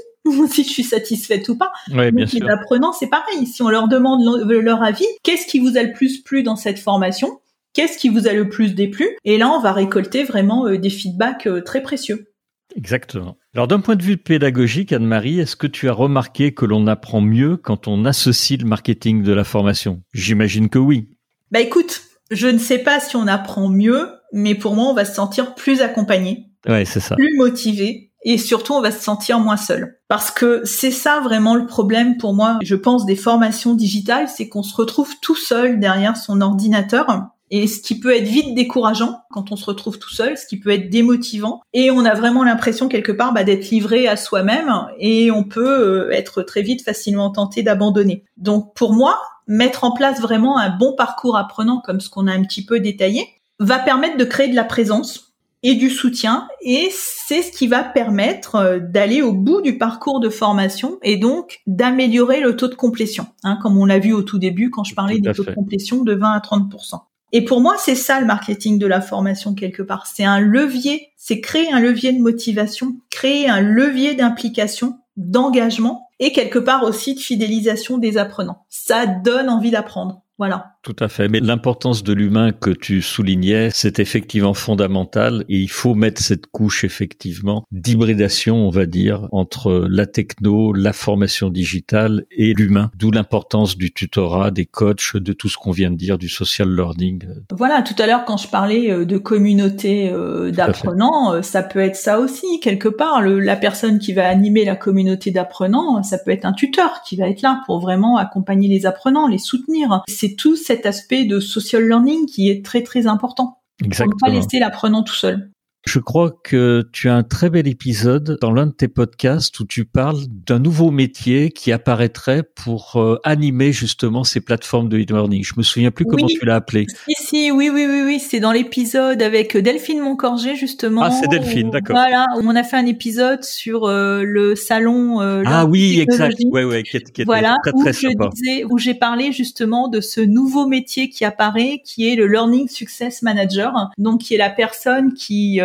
si 0.46 0.64
je 0.64 0.68
suis 0.68 0.84
satisfaite 0.84 1.48
ou 1.48 1.56
pas. 1.56 1.72
Bien 1.88 2.10
les 2.10 2.42
apprenants, 2.48 2.92
c'est 2.92 3.08
pareil. 3.08 3.46
Si 3.46 3.62
on 3.62 3.68
leur 3.68 3.88
demande 3.88 4.22
leur 4.48 4.82
avis, 4.82 5.06
qu'est-ce 5.22 5.46
qui 5.46 5.58
vous 5.58 5.76
a 5.76 5.82
le 5.82 5.92
plus 5.92 6.22
plu 6.22 6.42
dans 6.42 6.56
cette 6.56 6.78
formation? 6.78 7.40
Qu'est-ce 7.72 7.98
qui 7.98 8.08
vous 8.08 8.26
a 8.26 8.32
le 8.32 8.48
plus 8.48 8.74
déplu? 8.74 9.06
Et 9.24 9.36
là, 9.36 9.50
on 9.50 9.60
va 9.60 9.72
récolter 9.72 10.24
vraiment 10.24 10.66
euh, 10.66 10.78
des 10.78 10.88
feedbacks 10.88 11.46
euh, 11.46 11.60
très 11.60 11.82
précieux. 11.82 12.32
Exactement. 12.74 13.36
Alors 13.54 13.68
d'un 13.68 13.80
point 13.80 13.96
de 13.96 14.02
vue 14.02 14.16
pédagogique, 14.16 14.92
Anne-Marie, 14.92 15.40
est-ce 15.40 15.56
que 15.56 15.66
tu 15.66 15.88
as 15.88 15.92
remarqué 15.92 16.52
que 16.52 16.64
l'on 16.64 16.86
apprend 16.86 17.20
mieux 17.20 17.56
quand 17.56 17.86
on 17.86 18.04
associe 18.04 18.58
le 18.58 18.66
marketing 18.66 19.22
de 19.22 19.32
la 19.32 19.44
formation? 19.44 20.02
J'imagine 20.12 20.68
que 20.68 20.78
oui. 20.78 21.08
Bah 21.50 21.60
écoute, 21.60 22.02
je 22.30 22.48
ne 22.48 22.58
sais 22.58 22.78
pas 22.78 22.98
si 22.98 23.16
on 23.16 23.26
apprend 23.26 23.68
mieux, 23.68 24.08
mais 24.32 24.54
pour 24.54 24.74
moi, 24.74 24.86
on 24.86 24.94
va 24.94 25.04
se 25.04 25.14
sentir 25.14 25.54
plus 25.54 25.80
accompagné. 25.80 26.46
Ouais, 26.66 26.84
c'est 26.84 27.00
ça. 27.00 27.14
Plus 27.14 27.36
motivé 27.36 28.10
et 28.26 28.38
surtout 28.38 28.74
on 28.74 28.82
va 28.82 28.90
se 28.90 29.02
sentir 29.02 29.38
moins 29.38 29.56
seul. 29.56 29.98
Parce 30.08 30.30
que 30.30 30.62
c'est 30.64 30.90
ça 30.90 31.20
vraiment 31.20 31.54
le 31.54 31.64
problème 31.64 32.18
pour 32.18 32.34
moi, 32.34 32.58
je 32.60 32.74
pense, 32.74 33.06
des 33.06 33.16
formations 33.16 33.74
digitales, 33.74 34.28
c'est 34.28 34.48
qu'on 34.48 34.64
se 34.64 34.76
retrouve 34.76 35.14
tout 35.22 35.36
seul 35.36 35.78
derrière 35.78 36.16
son 36.16 36.40
ordinateur. 36.40 37.06
Et 37.52 37.68
ce 37.68 37.80
qui 37.80 38.00
peut 38.00 38.12
être 38.12 38.26
vite 38.26 38.56
décourageant 38.56 39.20
quand 39.30 39.52
on 39.52 39.56
se 39.56 39.64
retrouve 39.64 40.00
tout 40.00 40.12
seul, 40.12 40.36
ce 40.36 40.46
qui 40.46 40.58
peut 40.58 40.70
être 40.70 40.90
démotivant, 40.90 41.60
et 41.72 41.92
on 41.92 42.04
a 42.04 42.14
vraiment 42.14 42.42
l'impression 42.42 42.88
quelque 42.88 43.12
part 43.12 43.32
bah, 43.32 43.44
d'être 43.44 43.70
livré 43.70 44.08
à 44.08 44.16
soi-même, 44.16 44.72
et 44.98 45.30
on 45.30 45.44
peut 45.44 46.08
euh, 46.08 46.10
être 46.10 46.42
très 46.42 46.62
vite 46.62 46.82
facilement 46.82 47.30
tenté 47.30 47.62
d'abandonner. 47.62 48.24
Donc 48.36 48.74
pour 48.74 48.92
moi, 48.92 49.20
mettre 49.46 49.84
en 49.84 49.92
place 49.92 50.20
vraiment 50.20 50.58
un 50.58 50.76
bon 50.76 50.96
parcours 50.96 51.36
apprenant 51.36 51.80
comme 51.80 52.00
ce 52.00 52.10
qu'on 52.10 52.26
a 52.26 52.32
un 52.32 52.42
petit 52.42 52.64
peu 52.64 52.80
détaillé, 52.80 53.24
va 53.60 53.78
permettre 53.78 54.16
de 54.16 54.24
créer 54.24 54.48
de 54.48 54.56
la 54.56 54.64
présence 54.64 55.25
et 55.62 55.74
du 55.74 55.90
soutien 55.90 56.48
et 56.62 56.90
c'est 56.92 57.42
ce 57.42 57.52
qui 57.52 57.66
va 57.66 57.82
permettre 57.82 58.56
euh, 58.56 58.78
d'aller 58.78 59.22
au 59.22 59.32
bout 59.32 59.62
du 59.62 59.78
parcours 59.78 60.20
de 60.20 60.28
formation 60.28 60.98
et 61.02 61.16
donc 61.16 61.60
d'améliorer 61.66 62.40
le 62.40 62.56
taux 62.56 62.68
de 62.68 62.74
complétion, 62.74 63.26
hein, 63.42 63.58
comme 63.62 63.78
on 63.78 63.86
l'a 63.86 63.98
vu 63.98 64.12
au 64.12 64.22
tout 64.22 64.38
début 64.38 64.70
quand 64.70 64.84
je 64.84 64.94
parlais 64.94 65.18
des 65.18 65.32
taux 65.32 65.44
de 65.44 65.52
complétion 65.52 66.02
de 66.02 66.14
20 66.14 66.30
à 66.30 66.38
30% 66.38 67.00
et 67.32 67.44
pour 67.44 67.60
moi, 67.60 67.74
c'est 67.78 67.94
ça 67.94 68.20
le 68.20 68.26
marketing 68.26 68.78
de 68.78 68.86
la 68.86 69.00
formation 69.00 69.54
quelque 69.54 69.82
part. 69.82 70.06
C'est 70.06 70.24
un 70.24 70.40
levier, 70.40 71.08
c'est 71.16 71.40
créer 71.40 71.72
un 71.72 71.80
levier 71.80 72.12
de 72.12 72.20
motivation, 72.20 72.96
créer 73.10 73.48
un 73.48 73.60
levier 73.60 74.14
d'implication, 74.14 75.00
d'engagement 75.16 76.08
et 76.18 76.32
quelque 76.32 76.58
part 76.58 76.84
aussi 76.84 77.14
de 77.14 77.20
fidélisation 77.20 77.98
des 77.98 78.16
apprenants. 78.16 78.64
Ça 78.68 79.06
donne 79.06 79.50
envie 79.50 79.70
d'apprendre. 79.70 80.22
Voilà. 80.38 80.75
Tout 80.86 80.94
à 81.00 81.08
fait. 81.08 81.26
Mais 81.26 81.40
l'importance 81.40 82.04
de 82.04 82.12
l'humain 82.12 82.52
que 82.52 82.70
tu 82.70 83.02
soulignais, 83.02 83.70
c'est 83.72 83.98
effectivement 83.98 84.54
fondamental 84.54 85.44
et 85.48 85.58
il 85.58 85.68
faut 85.68 85.96
mettre 85.96 86.22
cette 86.22 86.46
couche 86.46 86.84
effectivement 86.84 87.64
d'hybridation, 87.72 88.54
on 88.64 88.70
va 88.70 88.86
dire, 88.86 89.26
entre 89.32 89.88
la 89.90 90.06
techno, 90.06 90.72
la 90.72 90.92
formation 90.92 91.50
digitale 91.50 92.24
et 92.30 92.54
l'humain. 92.54 92.92
D'où 92.94 93.10
l'importance 93.10 93.76
du 93.76 93.92
tutorat, 93.92 94.52
des 94.52 94.64
coachs, 94.64 95.16
de 95.16 95.32
tout 95.32 95.48
ce 95.48 95.56
qu'on 95.56 95.72
vient 95.72 95.90
de 95.90 95.96
dire, 95.96 96.18
du 96.18 96.28
social 96.28 96.72
learning. 96.72 97.24
Voilà, 97.50 97.82
tout 97.82 98.00
à 98.00 98.06
l'heure 98.06 98.24
quand 98.24 98.36
je 98.36 98.46
parlais 98.46 98.88
euh, 98.88 99.04
de 99.04 99.18
communauté 99.18 100.08
euh, 100.08 100.52
d'apprenants, 100.52 101.32
euh, 101.32 101.42
ça 101.42 101.64
peut 101.64 101.80
être 101.80 101.96
ça 101.96 102.20
aussi 102.20 102.60
quelque 102.60 102.88
part. 102.88 103.22
la 103.22 103.56
personne 103.56 103.98
qui 103.98 104.12
va 104.12 104.28
animer 104.28 104.64
la 104.64 104.76
communauté 104.76 105.32
d'apprenants, 105.32 106.00
ça 106.04 106.16
peut 106.16 106.30
être 106.30 106.44
un 106.44 106.52
tuteur 106.52 107.02
qui 107.04 107.16
va 107.16 107.28
être 107.28 107.42
là 107.42 107.60
pour 107.66 107.80
vraiment 107.80 108.18
accompagner 108.18 108.68
les 108.68 108.86
apprenants, 108.86 109.26
les 109.26 109.38
soutenir. 109.38 110.04
C'est 110.06 110.36
tout 110.36 110.54
cette 110.54 110.75
cet 110.76 110.86
aspect 110.86 111.24
de 111.24 111.40
social 111.40 111.86
learning 111.86 112.26
qui 112.26 112.50
est 112.50 112.64
très 112.64 112.82
très 112.82 113.06
important. 113.06 113.62
Exactement. 113.82 114.16
Pour 114.18 114.28
ne 114.28 114.34
pas 114.34 114.40
laisser 114.40 114.58
l'apprenant 114.58 115.02
tout 115.02 115.14
seul. 115.14 115.50
Je 115.86 116.00
crois 116.00 116.32
que 116.42 116.84
tu 116.92 117.08
as 117.08 117.14
un 117.14 117.22
très 117.22 117.48
bel 117.48 117.68
épisode 117.68 118.38
dans 118.40 118.50
l'un 118.50 118.66
de 118.66 118.72
tes 118.72 118.88
podcasts 118.88 119.60
où 119.60 119.64
tu 119.64 119.84
parles 119.84 120.18
d'un 120.28 120.58
nouveau 120.58 120.90
métier 120.90 121.50
qui 121.50 121.70
apparaîtrait 121.70 122.42
pour 122.42 122.96
euh, 122.96 123.20
animer 123.22 123.70
justement 123.70 124.24
ces 124.24 124.40
plateformes 124.40 124.88
de 124.88 124.98
e-learning. 124.98 125.44
Je 125.44 125.54
me 125.56 125.62
souviens 125.62 125.92
plus 125.92 126.04
comment 126.04 126.26
tu 126.26 126.44
l'as 126.44 126.56
appelé. 126.56 126.86
Si, 126.88 127.14
si, 127.24 127.50
oui, 127.52 127.70
oui, 127.72 127.86
oui, 127.88 128.02
oui. 128.04 128.18
C'est 128.18 128.40
dans 128.40 128.50
l'épisode 128.50 129.22
avec 129.22 129.56
Delphine 129.56 130.00
Moncorgé 130.00 130.56
justement. 130.56 131.02
Ah, 131.04 131.12
c'est 131.12 131.28
Delphine, 131.28 131.70
d'accord. 131.70 131.94
Voilà, 131.94 132.26
on 132.36 132.56
a 132.56 132.64
fait 132.64 132.76
un 132.76 132.86
épisode 132.86 133.44
sur 133.44 133.84
euh, 133.84 134.24
le 134.24 134.56
salon. 134.56 135.20
Euh, 135.20 135.44
ah 135.46 135.66
oui, 135.66 136.00
exact. 136.00 136.36
Ouais, 136.50 136.64
ouais, 136.64 136.82
qui, 136.82 136.98
qui 137.00 137.22
voilà, 137.22 137.54
très, 137.62 137.92
très 137.92 138.08
où 138.08 138.22
je 138.22 138.30
disais, 138.30 138.64
où 138.64 138.76
j'ai 138.76 138.94
parlé 138.94 139.30
justement 139.30 139.86
de 139.86 140.00
ce 140.00 140.20
nouveau 140.20 140.66
métier 140.66 141.10
qui 141.10 141.24
apparaît, 141.24 141.80
qui 141.84 142.10
est 142.10 142.16
le 142.16 142.26
Learning 142.26 142.66
Success 142.66 143.22
Manager. 143.22 143.72
Donc, 143.98 144.22
qui 144.22 144.34
est 144.34 144.38
la 144.38 144.50
personne 144.50 145.14
qui 145.14 145.60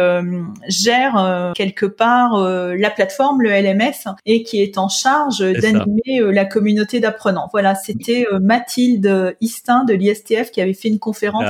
gère 0.67 1.17
euh, 1.17 1.51
quelque 1.53 1.85
part 1.85 2.35
euh, 2.35 2.75
la 2.77 2.89
plateforme, 2.89 3.41
le 3.41 3.49
LMS, 3.49 4.13
et 4.25 4.43
qui 4.43 4.61
est 4.61 4.77
en 4.77 4.89
charge 4.89 5.39
d'animer 5.39 6.21
la 6.31 6.45
communauté 6.45 6.99
d'apprenants. 6.99 7.49
Voilà, 7.51 7.75
c'était 7.75 8.25
Mathilde 8.39 9.35
Istin 9.41 9.83
de 9.83 9.93
l'ISTF 9.93 10.51
qui 10.51 10.61
avait 10.61 10.73
fait 10.73 10.89
une 10.89 10.99
conférence 10.99 11.43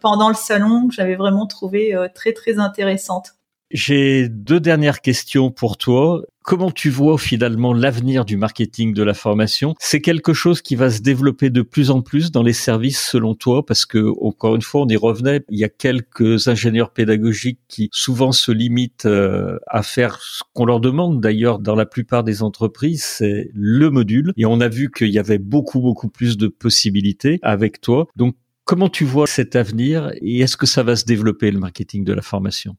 pendant 0.00 0.28
le 0.28 0.34
salon 0.34 0.88
que 0.88 0.94
j'avais 0.94 1.16
vraiment 1.16 1.46
trouvé 1.46 1.96
très 2.14 2.32
très 2.32 2.58
intéressante. 2.58 3.34
J'ai 3.72 4.28
deux 4.28 4.60
dernières 4.60 5.00
questions 5.00 5.50
pour 5.50 5.78
toi. 5.78 6.22
Comment 6.42 6.70
tu 6.70 6.90
vois 6.90 7.16
finalement 7.16 7.72
l'avenir 7.72 8.26
du 8.26 8.36
marketing 8.36 8.92
de 8.92 9.02
la 9.02 9.14
formation? 9.14 9.74
C'est 9.78 10.02
quelque 10.02 10.34
chose 10.34 10.60
qui 10.60 10.74
va 10.74 10.90
se 10.90 11.00
développer 11.00 11.48
de 11.48 11.62
plus 11.62 11.90
en 11.90 12.02
plus 12.02 12.30
dans 12.30 12.42
les 12.42 12.52
services 12.52 13.00
selon 13.00 13.34
toi? 13.34 13.64
Parce 13.64 13.86
que, 13.86 14.12
encore 14.20 14.56
une 14.56 14.62
fois, 14.62 14.82
on 14.82 14.88
y 14.88 14.96
revenait, 14.96 15.42
il 15.48 15.58
y 15.58 15.64
a 15.64 15.70
quelques 15.70 16.48
ingénieurs 16.48 16.90
pédagogiques 16.90 17.60
qui 17.68 17.88
souvent 17.92 18.32
se 18.32 18.52
limitent 18.52 19.06
euh, 19.06 19.58
à 19.68 19.82
faire 19.82 20.20
ce 20.20 20.42
qu'on 20.52 20.66
leur 20.66 20.80
demande 20.80 21.22
d'ailleurs 21.22 21.58
dans 21.58 21.74
la 21.74 21.86
plupart 21.86 22.24
des 22.24 22.42
entreprises, 22.42 23.04
c'est 23.04 23.48
le 23.54 23.88
module. 23.88 24.34
Et 24.36 24.44
on 24.44 24.60
a 24.60 24.68
vu 24.68 24.90
qu'il 24.90 25.10
y 25.10 25.18
avait 25.18 25.38
beaucoup, 25.38 25.80
beaucoup 25.80 26.08
plus 26.08 26.36
de 26.36 26.48
possibilités 26.48 27.38
avec 27.40 27.80
toi. 27.80 28.08
Donc, 28.16 28.36
comment 28.64 28.90
tu 28.90 29.04
vois 29.04 29.26
cet 29.26 29.56
avenir 29.56 30.12
et 30.20 30.40
est-ce 30.40 30.58
que 30.58 30.66
ça 30.66 30.82
va 30.82 30.94
se 30.96 31.06
développer 31.06 31.50
le 31.50 31.58
marketing 31.58 32.04
de 32.04 32.12
la 32.12 32.22
formation? 32.22 32.76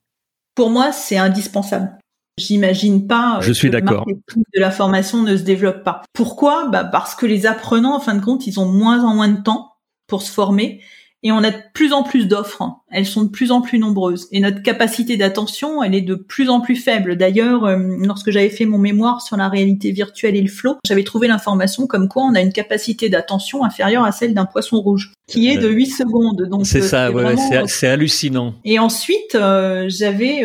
Pour 0.55 0.69
moi, 0.69 0.91
c'est 0.91 1.17
indispensable. 1.17 1.97
J'imagine 2.37 3.05
pas 3.05 3.39
Je 3.41 3.53
suis 3.53 3.69
que 3.69 3.75
le 3.75 3.83
marketing 3.83 4.43
de 4.55 4.59
la 4.59 4.71
formation 4.71 5.21
ne 5.21 5.37
se 5.37 5.43
développe 5.43 5.83
pas. 5.83 6.01
Pourquoi? 6.13 6.67
Bah 6.67 6.83
Parce 6.83 7.13
que 7.13 7.27
les 7.27 7.45
apprenants, 7.45 7.95
en 7.95 7.99
fin 7.99 8.15
de 8.15 8.23
compte, 8.23 8.47
ils 8.47 8.59
ont 8.59 8.65
moins 8.65 9.03
en 9.03 9.13
moins 9.13 9.27
de 9.27 9.41
temps 9.41 9.73
pour 10.07 10.23
se 10.23 10.31
former 10.31 10.81
et 11.23 11.31
on 11.31 11.37
a 11.37 11.51
de 11.51 11.57
plus 11.73 11.93
en 11.93 12.03
plus 12.03 12.27
d'offres. 12.27 12.61
Hein. 12.61 12.77
Elles 12.91 13.05
sont 13.05 13.23
de 13.23 13.29
plus 13.29 13.51
en 13.51 13.61
plus 13.61 13.79
nombreuses 13.79 14.27
et 14.31 14.39
notre 14.39 14.61
capacité 14.61 15.17
d'attention, 15.17 15.81
elle 15.81 15.95
est 15.95 16.01
de 16.01 16.15
plus 16.15 16.49
en 16.49 16.59
plus 16.59 16.75
faible. 16.75 17.15
D'ailleurs, 17.15 17.65
euh, 17.65 17.77
lorsque 17.99 18.29
j'avais 18.29 18.49
fait 18.49 18.65
mon 18.65 18.77
mémoire 18.77 19.21
sur 19.21 19.37
la 19.37 19.49
réalité 19.49 19.91
virtuelle 19.91 20.35
et 20.35 20.41
le 20.41 20.49
flow, 20.49 20.75
j'avais 20.85 21.03
trouvé 21.03 21.27
l'information 21.27 21.87
comme 21.87 22.09
quoi 22.09 22.23
on 22.23 22.35
a 22.35 22.41
une 22.41 22.53
capacité 22.53 23.09
d'attention 23.09 23.63
inférieure 23.63 24.03
à 24.03 24.11
celle 24.11 24.33
d'un 24.33 24.45
poisson 24.45 24.81
rouge, 24.81 25.13
qui 25.27 25.47
est 25.47 25.57
de 25.57 25.69
8 25.69 25.85
secondes. 25.87 26.47
Donc 26.49 26.67
c'est 26.67 26.83
euh, 26.83 26.87
ça, 26.87 27.11
ouais, 27.11 27.35
c'est 27.67 27.87
hallucinant. 27.87 28.53
Et 28.65 28.79
ensuite, 28.79 29.35
euh, 29.35 29.85
j'avais 29.87 30.43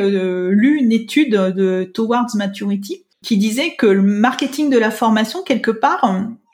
lu 0.51 0.79
une 0.79 0.93
étude 0.93 1.33
de 1.33 1.91
Towards 1.93 2.37
Maturity 2.37 3.05
qui 3.23 3.37
disait 3.37 3.75
que 3.77 3.87
le 3.87 4.03
marketing 4.03 4.71
de 4.71 4.79
la 4.79 4.91
formation, 4.91 5.43
quelque 5.43 5.73
part, 5.73 6.05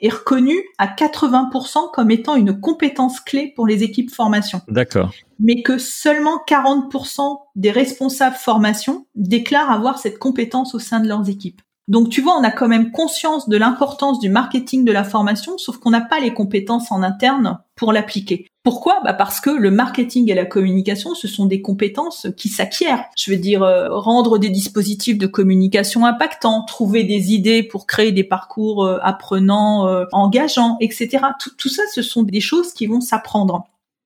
est 0.04 0.12
reconnu 0.12 0.54
à 0.78 0.86
80% 0.86 1.90
comme 1.92 2.10
étant 2.10 2.36
une 2.36 2.60
compétence 2.60 3.20
clé 3.20 3.52
pour 3.56 3.66
les 3.66 3.82
équipes 3.82 4.10
formation. 4.10 4.60
D'accord. 4.68 5.12
Mais 5.40 5.62
que 5.62 5.78
seulement 5.78 6.40
40% 6.46 7.38
des 7.56 7.70
responsables 7.70 8.36
formation 8.36 9.06
déclarent 9.14 9.70
avoir 9.70 9.98
cette 9.98 10.18
compétence 10.18 10.74
au 10.74 10.78
sein 10.78 11.00
de 11.00 11.08
leurs 11.08 11.30
équipes. 11.30 11.62
Donc 11.88 12.10
tu 12.10 12.20
vois, 12.20 12.38
on 12.38 12.44
a 12.44 12.50
quand 12.50 12.68
même 12.68 12.92
conscience 12.92 13.48
de 13.48 13.56
l'importance 13.56 14.18
du 14.18 14.28
marketing 14.28 14.84
de 14.84 14.92
la 14.92 15.04
formation, 15.04 15.56
sauf 15.58 15.78
qu'on 15.78 15.90
n'a 15.90 16.00
pas 16.02 16.20
les 16.20 16.34
compétences 16.34 16.92
en 16.92 17.02
interne 17.02 17.58
pour 17.74 17.92
l'appliquer. 17.92 18.46
Pourquoi? 18.64 19.00
Bah 19.04 19.12
Parce 19.12 19.40
que 19.40 19.50
le 19.50 19.70
marketing 19.70 20.30
et 20.30 20.34
la 20.34 20.46
communication, 20.46 21.14
ce 21.14 21.28
sont 21.28 21.44
des 21.44 21.60
compétences 21.60 22.28
qui 22.34 22.48
s'acquièrent. 22.48 23.04
Je 23.14 23.30
veux 23.30 23.36
dire, 23.36 23.62
euh, 23.62 23.90
rendre 23.90 24.38
des 24.38 24.48
dispositifs 24.48 25.18
de 25.18 25.26
communication 25.26 26.06
impactants, 26.06 26.64
trouver 26.64 27.04
des 27.04 27.34
idées 27.34 27.62
pour 27.62 27.86
créer 27.86 28.10
des 28.10 28.24
parcours 28.24 28.86
euh, 28.86 28.98
apprenants, 29.02 29.86
euh, 29.86 30.06
engageants, 30.12 30.78
etc. 30.80 31.26
Tout, 31.38 31.50
tout 31.58 31.68
ça, 31.68 31.82
ce 31.92 32.00
sont 32.00 32.22
des 32.22 32.40
choses 32.40 32.72
qui 32.72 32.86
vont 32.86 33.02
s'apprendre. 33.02 33.64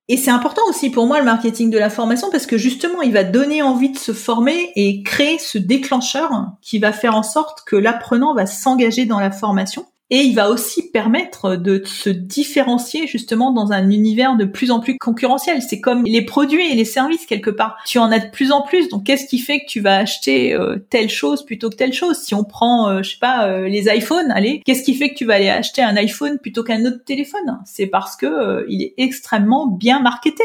Et 0.09 0.17
c'est 0.17 0.31
important 0.31 0.63
aussi 0.67 0.89
pour 0.89 1.05
moi 1.05 1.19
le 1.19 1.25
marketing 1.25 1.69
de 1.69 1.77
la 1.77 1.89
formation 1.89 2.29
parce 2.29 2.45
que 2.45 2.57
justement, 2.57 3.01
il 3.01 3.13
va 3.13 3.23
donner 3.23 3.61
envie 3.61 3.91
de 3.91 3.97
se 3.97 4.11
former 4.11 4.71
et 4.75 5.03
créer 5.03 5.37
ce 5.37 5.57
déclencheur 5.57 6.31
qui 6.61 6.79
va 6.79 6.91
faire 6.91 7.15
en 7.15 7.23
sorte 7.23 7.61
que 7.65 7.77
l'apprenant 7.77 8.33
va 8.33 8.45
s'engager 8.45 9.05
dans 9.05 9.19
la 9.21 9.31
formation 9.31 9.85
et 10.11 10.21
il 10.21 10.33
va 10.33 10.49
aussi 10.49 10.89
permettre 10.89 11.55
de 11.55 11.83
se 11.85 12.09
différencier 12.09 13.05
justement 13.05 13.51
dans 13.51 13.71
un 13.71 13.91
univers 13.91 14.35
de 14.37 14.45
plus 14.45 14.71
en 14.71 14.79
plus 14.79 14.97
concurrentiel. 14.97 15.61
C'est 15.61 15.79
comme 15.79 16.03
les 16.05 16.23
produits 16.25 16.71
et 16.71 16.75
les 16.75 16.85
services 16.85 17.25
quelque 17.27 17.51
part. 17.51 17.77
Tu 17.85 17.99
en 17.99 18.11
as 18.11 18.19
de 18.19 18.29
plus 18.31 18.51
en 18.51 18.63
plus. 18.63 18.89
Donc 18.89 19.05
qu'est-ce 19.05 19.27
qui 19.27 19.37
fait 19.37 19.59
que 19.59 19.65
tu 19.67 19.81
vas 19.81 19.97
acheter 19.97 20.53
euh, 20.53 20.77
telle 20.89 21.09
chose 21.09 21.45
plutôt 21.45 21.69
que 21.69 21.75
telle 21.75 21.93
chose? 21.93 22.17
Si 22.17 22.33
on 22.33 22.43
prend, 22.43 22.89
euh, 22.89 23.03
je 23.03 23.11
sais 23.11 23.19
pas, 23.19 23.47
euh, 23.47 23.67
les 23.67 23.87
iPhones, 23.87 24.31
allez, 24.31 24.61
qu'est-ce 24.65 24.83
qui 24.83 24.95
fait 24.95 25.09
que 25.09 25.15
tu 25.15 25.25
vas 25.25 25.35
aller 25.35 25.49
acheter 25.49 25.83
un 25.83 25.95
iPhone 25.95 26.39
plutôt 26.39 26.63
qu'un 26.63 26.83
autre 26.85 27.03
téléphone? 27.05 27.59
C'est 27.65 27.87
parce 27.87 28.15
que 28.15 28.65
il 28.67 28.81
est 28.81 28.93
extrêmement 28.97 29.67
bien 29.67 29.99
marketé 29.99 30.43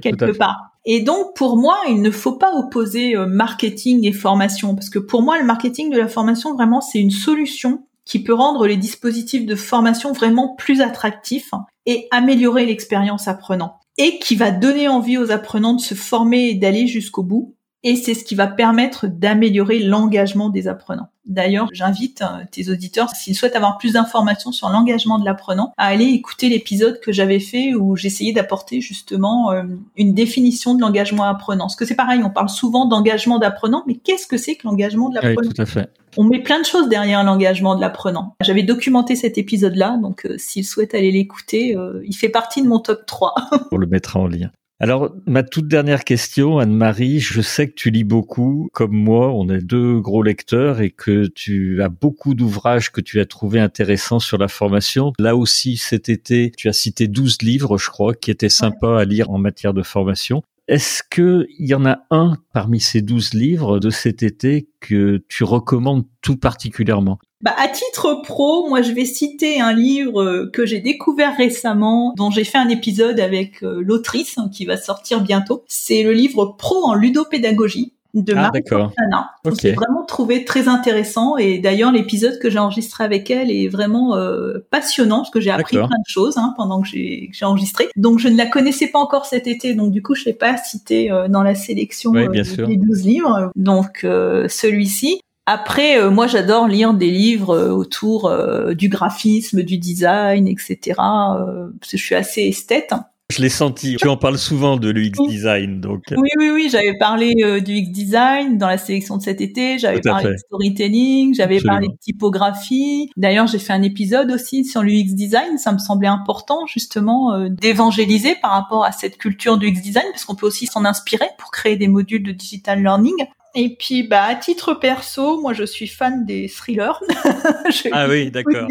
quelque 0.00 0.36
part. 0.36 0.70
Et 0.84 1.00
donc, 1.00 1.36
pour 1.36 1.56
moi, 1.56 1.76
il 1.88 2.02
ne 2.02 2.10
faut 2.10 2.32
pas 2.32 2.52
opposer 2.54 3.14
marketing 3.16 4.04
et 4.04 4.12
formation, 4.12 4.74
parce 4.74 4.90
que 4.90 4.98
pour 4.98 5.22
moi, 5.22 5.38
le 5.38 5.44
marketing 5.44 5.90
de 5.90 5.98
la 5.98 6.08
formation, 6.08 6.54
vraiment, 6.54 6.80
c'est 6.80 6.98
une 6.98 7.10
solution 7.10 7.84
qui 8.04 8.22
peut 8.22 8.34
rendre 8.34 8.66
les 8.66 8.76
dispositifs 8.76 9.46
de 9.46 9.54
formation 9.54 10.12
vraiment 10.12 10.54
plus 10.54 10.80
attractifs 10.80 11.52
et 11.86 12.08
améliorer 12.10 12.66
l'expérience 12.66 13.28
apprenant. 13.28 13.78
Et 13.98 14.18
qui 14.18 14.36
va 14.36 14.50
donner 14.50 14.88
envie 14.88 15.18
aux 15.18 15.30
apprenants 15.30 15.74
de 15.74 15.80
se 15.80 15.94
former 15.94 16.48
et 16.48 16.54
d'aller 16.54 16.86
jusqu'au 16.86 17.22
bout. 17.22 17.54
Et 17.84 17.96
c'est 17.96 18.14
ce 18.14 18.24
qui 18.24 18.34
va 18.34 18.46
permettre 18.46 19.06
d'améliorer 19.08 19.80
l'engagement 19.80 20.48
des 20.48 20.68
apprenants. 20.68 21.08
D'ailleurs, 21.24 21.68
j'invite 21.72 22.22
euh, 22.22 22.44
tes 22.50 22.68
auditeurs, 22.68 23.10
s'ils 23.10 23.36
souhaitent 23.36 23.54
avoir 23.54 23.78
plus 23.78 23.92
d'informations 23.92 24.50
sur 24.50 24.68
l'engagement 24.68 25.18
de 25.18 25.24
l'apprenant, 25.24 25.72
à 25.78 25.86
aller 25.86 26.06
écouter 26.06 26.48
l'épisode 26.48 27.00
que 27.00 27.12
j'avais 27.12 27.38
fait 27.38 27.74
où 27.74 27.96
j'essayais 27.96 28.32
d'apporter 28.32 28.80
justement 28.80 29.52
euh, 29.52 29.62
une 29.96 30.14
définition 30.14 30.74
de 30.74 30.80
l'engagement 30.80 31.24
apprenant. 31.24 31.64
Parce 31.64 31.76
que 31.76 31.84
c'est 31.84 31.94
pareil, 31.94 32.22
on 32.24 32.30
parle 32.30 32.48
souvent 32.48 32.86
d'engagement 32.86 33.38
d'apprenant, 33.38 33.84
mais 33.86 33.94
qu'est-ce 33.94 34.26
que 34.26 34.36
c'est 34.36 34.56
que 34.56 34.66
l'engagement 34.66 35.08
de 35.10 35.14
l'apprenant? 35.14 35.36
Oui, 35.42 35.48
tout 35.48 35.62
à 35.62 35.66
fait. 35.66 35.90
On 36.16 36.24
met 36.24 36.40
plein 36.40 36.60
de 36.60 36.66
choses 36.66 36.88
derrière 36.88 37.24
l'engagement 37.24 37.74
de 37.76 37.80
l'apprenant. 37.80 38.34
J'avais 38.42 38.64
documenté 38.64 39.16
cet 39.16 39.38
épisode-là, 39.38 39.96
donc 40.02 40.26
euh, 40.26 40.36
s'ils 40.38 40.66
souhaitent 40.66 40.94
aller 40.94 41.12
l'écouter, 41.12 41.76
il 42.04 42.16
fait 42.16 42.28
partie 42.28 42.62
de 42.62 42.68
mon 42.68 42.80
top 42.80 43.06
3. 43.06 43.34
On 43.72 43.76
le 43.76 43.86
mettra 43.86 44.20
en 44.20 44.26
lien. 44.26 44.50
Alors, 44.82 45.14
ma 45.28 45.44
toute 45.44 45.68
dernière 45.68 46.02
question, 46.02 46.58
Anne-Marie, 46.58 47.20
je 47.20 47.40
sais 47.40 47.68
que 47.68 47.74
tu 47.74 47.92
lis 47.92 48.02
beaucoup, 48.02 48.68
comme 48.72 48.90
moi, 48.90 49.32
on 49.32 49.48
est 49.48 49.60
deux 49.60 50.00
gros 50.00 50.24
lecteurs 50.24 50.80
et 50.80 50.90
que 50.90 51.28
tu 51.28 51.80
as 51.80 51.88
beaucoup 51.88 52.34
d'ouvrages 52.34 52.90
que 52.90 53.00
tu 53.00 53.20
as 53.20 53.24
trouvé 53.24 53.60
intéressants 53.60 54.18
sur 54.18 54.38
la 54.38 54.48
formation. 54.48 55.12
Là 55.20 55.36
aussi, 55.36 55.76
cet 55.76 56.08
été, 56.08 56.50
tu 56.56 56.68
as 56.68 56.72
cité 56.72 57.06
12 57.06 57.42
livres, 57.42 57.78
je 57.78 57.90
crois, 57.90 58.12
qui 58.12 58.32
étaient 58.32 58.48
sympas 58.48 58.98
à 58.98 59.04
lire 59.04 59.30
en 59.30 59.38
matière 59.38 59.72
de 59.72 59.84
formation. 59.84 60.42
Est-ce 60.66 61.04
qu'il 61.08 61.46
y 61.60 61.74
en 61.74 61.86
a 61.86 62.00
un 62.10 62.38
parmi 62.52 62.80
ces 62.80 63.02
12 63.02 63.34
livres 63.34 63.78
de 63.78 63.90
cet 63.90 64.24
été 64.24 64.68
que 64.80 65.22
tu 65.28 65.44
recommandes 65.44 66.06
tout 66.22 66.36
particulièrement? 66.36 67.20
Bah, 67.42 67.54
à 67.58 67.66
titre 67.66 68.22
pro, 68.22 68.68
moi 68.68 68.82
je 68.82 68.92
vais 68.92 69.04
citer 69.04 69.60
un 69.60 69.72
livre 69.72 70.22
euh, 70.22 70.50
que 70.52 70.64
j'ai 70.64 70.78
découvert 70.78 71.36
récemment, 71.36 72.14
dont 72.16 72.30
j'ai 72.30 72.44
fait 72.44 72.58
un 72.58 72.68
épisode 72.68 73.18
avec 73.18 73.64
euh, 73.64 73.82
l'autrice 73.84 74.38
hein, 74.38 74.48
qui 74.52 74.64
va 74.64 74.76
sortir 74.76 75.20
bientôt. 75.20 75.64
C'est 75.66 76.04
le 76.04 76.12
livre 76.12 76.54
Pro 76.56 76.84
en 76.84 76.94
ludopédagogie 76.94 77.94
de 78.14 78.32
ah, 78.36 78.42
Marie 78.42 78.62
Fontana. 78.68 79.30
J'ai 79.60 79.72
vraiment 79.72 80.04
trouvé 80.04 80.44
très 80.44 80.68
intéressant 80.68 81.36
et 81.36 81.58
d'ailleurs 81.58 81.90
l'épisode 81.90 82.38
que 82.38 82.48
j'ai 82.48 82.60
enregistré 82.60 83.02
avec 83.02 83.28
elle 83.30 83.50
est 83.50 83.66
vraiment 83.68 84.14
euh, 84.16 84.58
passionnant 84.70 85.18
parce 85.18 85.30
que 85.30 85.40
j'ai 85.40 85.50
appris 85.50 85.78
plein 85.78 85.86
de 85.86 86.08
choses 86.08 86.36
hein, 86.36 86.54
pendant 86.56 86.80
que 86.80 86.88
j'ai 86.88 87.30
enregistré. 87.42 87.88
Donc 87.96 88.20
je 88.20 88.28
ne 88.28 88.36
la 88.36 88.46
connaissais 88.46 88.86
pas 88.86 89.00
encore 89.00 89.26
cet 89.26 89.48
été, 89.48 89.74
donc 89.74 89.90
du 89.90 90.02
coup 90.02 90.14
je 90.14 90.26
l'ai 90.26 90.34
pas 90.34 90.56
cité 90.58 91.08
dans 91.28 91.42
la 91.42 91.56
sélection 91.56 92.12
des 92.12 92.76
12 92.76 93.04
livres. 93.04 93.50
Donc 93.56 94.00
celui-ci. 94.02 95.22
Après, 95.46 95.98
euh, 95.98 96.10
moi, 96.10 96.28
j'adore 96.28 96.68
lire 96.68 96.94
des 96.94 97.10
livres 97.10 97.56
euh, 97.56 97.70
autour 97.70 98.26
euh, 98.26 98.74
du 98.74 98.88
graphisme, 98.88 99.62
du 99.62 99.76
design, 99.76 100.46
etc. 100.46 100.78
parce 100.96 101.90
que 101.90 101.96
je 101.96 102.04
suis 102.04 102.14
assez 102.14 102.42
esthète. 102.42 102.94
Je 103.28 103.40
l'ai 103.40 103.48
senti. 103.48 103.96
Tu 103.96 104.08
en 104.08 104.18
parles 104.18 104.38
souvent 104.38 104.76
de 104.76 104.90
l'UX 104.90 105.12
design, 105.26 105.80
donc. 105.80 106.02
Oui, 106.10 106.28
oui, 106.38 106.50
oui. 106.50 106.68
J'avais 106.70 106.98
parlé 106.98 107.32
du 107.64 107.72
UX 107.72 107.90
design 107.90 108.58
dans 108.58 108.66
la 108.66 108.76
sélection 108.76 109.16
de 109.16 109.22
cet 109.22 109.40
été. 109.40 109.78
J'avais 109.78 110.02
parlé 110.02 110.32
de 110.32 110.36
storytelling. 110.36 111.34
J'avais 111.34 111.58
parlé 111.58 111.88
de 111.88 111.96
typographie. 111.98 113.10
D'ailleurs, 113.16 113.46
j'ai 113.46 113.58
fait 113.58 113.72
un 113.72 113.80
épisode 113.80 114.30
aussi 114.30 114.66
sur 114.66 114.82
l'UX 114.82 115.14
design. 115.14 115.56
Ça 115.56 115.72
me 115.72 115.78
semblait 115.78 116.08
important, 116.08 116.66
justement, 116.66 117.48
d'évangéliser 117.48 118.34
par 118.34 118.50
rapport 118.50 118.84
à 118.84 118.92
cette 118.92 119.16
culture 119.16 119.56
du 119.56 119.68
UX 119.68 119.80
design, 119.80 120.04
parce 120.12 120.26
qu'on 120.26 120.34
peut 120.34 120.46
aussi 120.46 120.66
s'en 120.66 120.84
inspirer 120.84 121.28
pour 121.38 121.50
créer 121.50 121.76
des 121.76 121.88
modules 121.88 122.24
de 122.24 122.32
digital 122.32 122.82
learning. 122.82 123.16
Et 123.54 123.76
puis, 123.76 124.02
bah, 124.02 124.24
à 124.24 124.34
titre 124.34 124.74
perso, 124.74 125.40
moi, 125.40 125.52
je 125.52 125.64
suis 125.64 125.86
fan 125.86 126.24
des 126.24 126.48
thrillers. 126.48 127.00
ah 127.92 128.08
oui, 128.08 128.30
d'accord. 128.30 128.66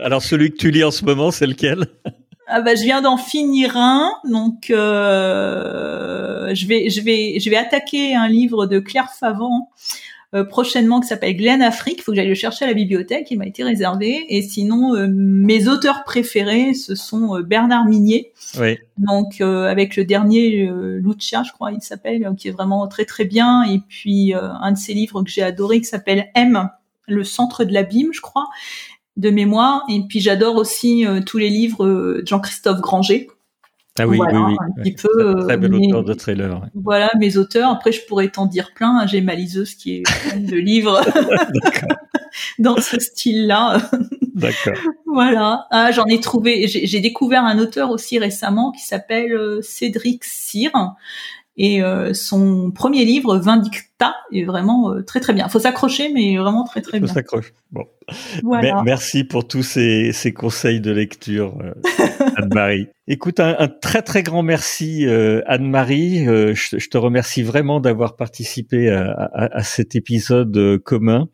Alors, 0.00 0.22
celui 0.22 0.50
que 0.50 0.56
tu 0.56 0.70
lis 0.70 0.82
en 0.82 0.90
ce 0.90 1.04
moment, 1.04 1.30
c'est 1.30 1.46
lequel? 1.46 1.86
Ah 2.48 2.60
bah, 2.60 2.74
je 2.74 2.82
viens 2.82 3.00
d'en 3.00 3.16
finir 3.16 3.76
un, 3.76 4.12
donc 4.24 4.70
euh, 4.70 6.52
je 6.54 6.66
vais, 6.66 6.90
je 6.90 7.00
vais, 7.00 7.38
je 7.38 7.48
vais 7.48 7.56
attaquer 7.56 8.14
un 8.14 8.28
livre 8.28 8.66
de 8.66 8.80
Claire 8.80 9.10
Favant 9.18 9.70
euh, 10.34 10.44
prochainement 10.44 11.00
qui 11.00 11.08
s'appelle 11.08 11.36
Glen 11.36 11.60
Afrique. 11.60 11.96
Il 11.98 12.02
faut 12.02 12.12
que 12.12 12.16
j'aille 12.16 12.28
le 12.28 12.34
chercher 12.34 12.64
à 12.64 12.68
la 12.68 12.72
bibliothèque. 12.72 13.30
Il 13.30 13.36
m'a 13.38 13.46
été 13.46 13.62
réservé. 13.64 14.24
Et 14.30 14.40
sinon, 14.40 14.94
euh, 14.94 15.06
mes 15.06 15.68
auteurs 15.68 16.04
préférés, 16.04 16.72
ce 16.72 16.94
sont 16.94 17.36
euh, 17.36 17.42
Bernard 17.42 17.84
Minier. 17.84 18.32
Oui. 18.58 18.78
Donc 18.96 19.40
avec 19.40 19.96
le 19.96 20.04
dernier 20.04 20.70
Lucia, 20.70 21.42
je 21.42 21.52
crois, 21.52 21.72
il 21.72 21.82
s'appelle, 21.82 22.34
qui 22.38 22.48
est 22.48 22.52
vraiment 22.52 22.86
très 22.86 23.04
très 23.04 23.24
bien. 23.24 23.62
Et 23.64 23.80
puis 23.88 24.32
un 24.34 24.72
de 24.72 24.76
ses 24.76 24.94
livres 24.94 25.22
que 25.22 25.30
j'ai 25.30 25.42
adoré 25.42 25.80
qui 25.80 25.86
s'appelle 25.86 26.30
M, 26.34 26.68
le 27.08 27.24
centre 27.24 27.64
de 27.64 27.72
l'abîme, 27.72 28.12
je 28.12 28.20
crois, 28.20 28.46
de 29.16 29.30
mémoire. 29.30 29.82
Et 29.88 30.02
puis 30.08 30.20
j'adore 30.20 30.56
aussi 30.56 31.04
tous 31.26 31.38
les 31.38 31.48
livres 31.48 31.86
de 31.86 32.22
Jean-Christophe 32.26 32.80
Granger. 32.80 33.28
Ah 33.98 34.06
oui, 34.06 34.18
oui, 34.18 34.26
oui. 34.32 34.56
Un 34.58 34.82
petit 34.82 34.92
peu. 34.92 35.44
Très, 35.46 35.58
bel 35.58 35.74
auteur 35.74 36.02
de 36.02 36.14
trailer. 36.14 36.62
Voilà, 36.74 37.10
mes 37.18 37.36
auteurs. 37.36 37.70
Après, 37.70 37.92
je 37.92 38.00
pourrais 38.06 38.28
t'en 38.28 38.46
dire 38.46 38.72
plein. 38.74 39.06
J'ai 39.06 39.20
ma 39.20 39.34
liseuse 39.34 39.74
qui 39.74 39.96
est 39.96 40.02
pleine 40.02 40.46
de 40.46 40.56
livres 40.56 41.02
dans 42.58 42.80
ce 42.80 42.98
style-là. 42.98 43.78
D'accord. 44.34 44.78
Voilà. 45.06 45.66
Ah, 45.70 45.92
j'en 45.92 46.06
ai 46.06 46.20
trouvé. 46.20 46.66
J'ai 46.66 47.00
découvert 47.00 47.44
un 47.44 47.58
auteur 47.58 47.90
aussi 47.90 48.18
récemment 48.18 48.72
qui 48.72 48.82
s'appelle 48.82 49.32
euh, 49.32 49.60
Cédric 49.60 50.24
Cyr 50.24 50.72
et 51.56 51.82
euh, 51.82 52.14
son 52.14 52.70
premier 52.70 53.04
livre, 53.04 53.36
Vindicta, 53.36 54.14
est 54.32 54.44
vraiment 54.44 54.92
euh, 54.92 55.02
très 55.02 55.20
très 55.20 55.34
bien. 55.34 55.48
Faut 55.48 55.58
s'accrocher, 55.58 56.10
mais 56.12 56.36
vraiment 56.38 56.64
très 56.64 56.80
très 56.80 56.98
bien. 56.98 57.06
Faut 57.06 57.14
s'accrocher. 57.14 57.52
Bon. 57.70 57.84
merci 58.84 59.24
pour 59.24 59.46
tous 59.46 59.62
ces, 59.62 60.12
ces 60.12 60.32
conseils 60.32 60.80
de 60.80 60.90
lecture, 60.90 61.58
euh, 61.62 61.74
Anne-Marie. 62.36 62.88
Écoute, 63.06 63.38
un, 63.38 63.54
un, 63.58 63.68
très 63.68 64.00
très 64.00 64.22
grand 64.22 64.42
merci, 64.42 65.06
Anne-Marie. 65.46 66.24
Je, 66.24 66.78
je, 66.78 66.88
te 66.88 66.96
remercie 66.96 67.42
vraiment 67.42 67.80
d'avoir 67.80 68.16
participé 68.16 68.88
à, 68.88 69.10
à, 69.10 69.58
à, 69.58 69.62
cet 69.62 69.94
épisode 69.94 70.78
commun. 70.78 71.28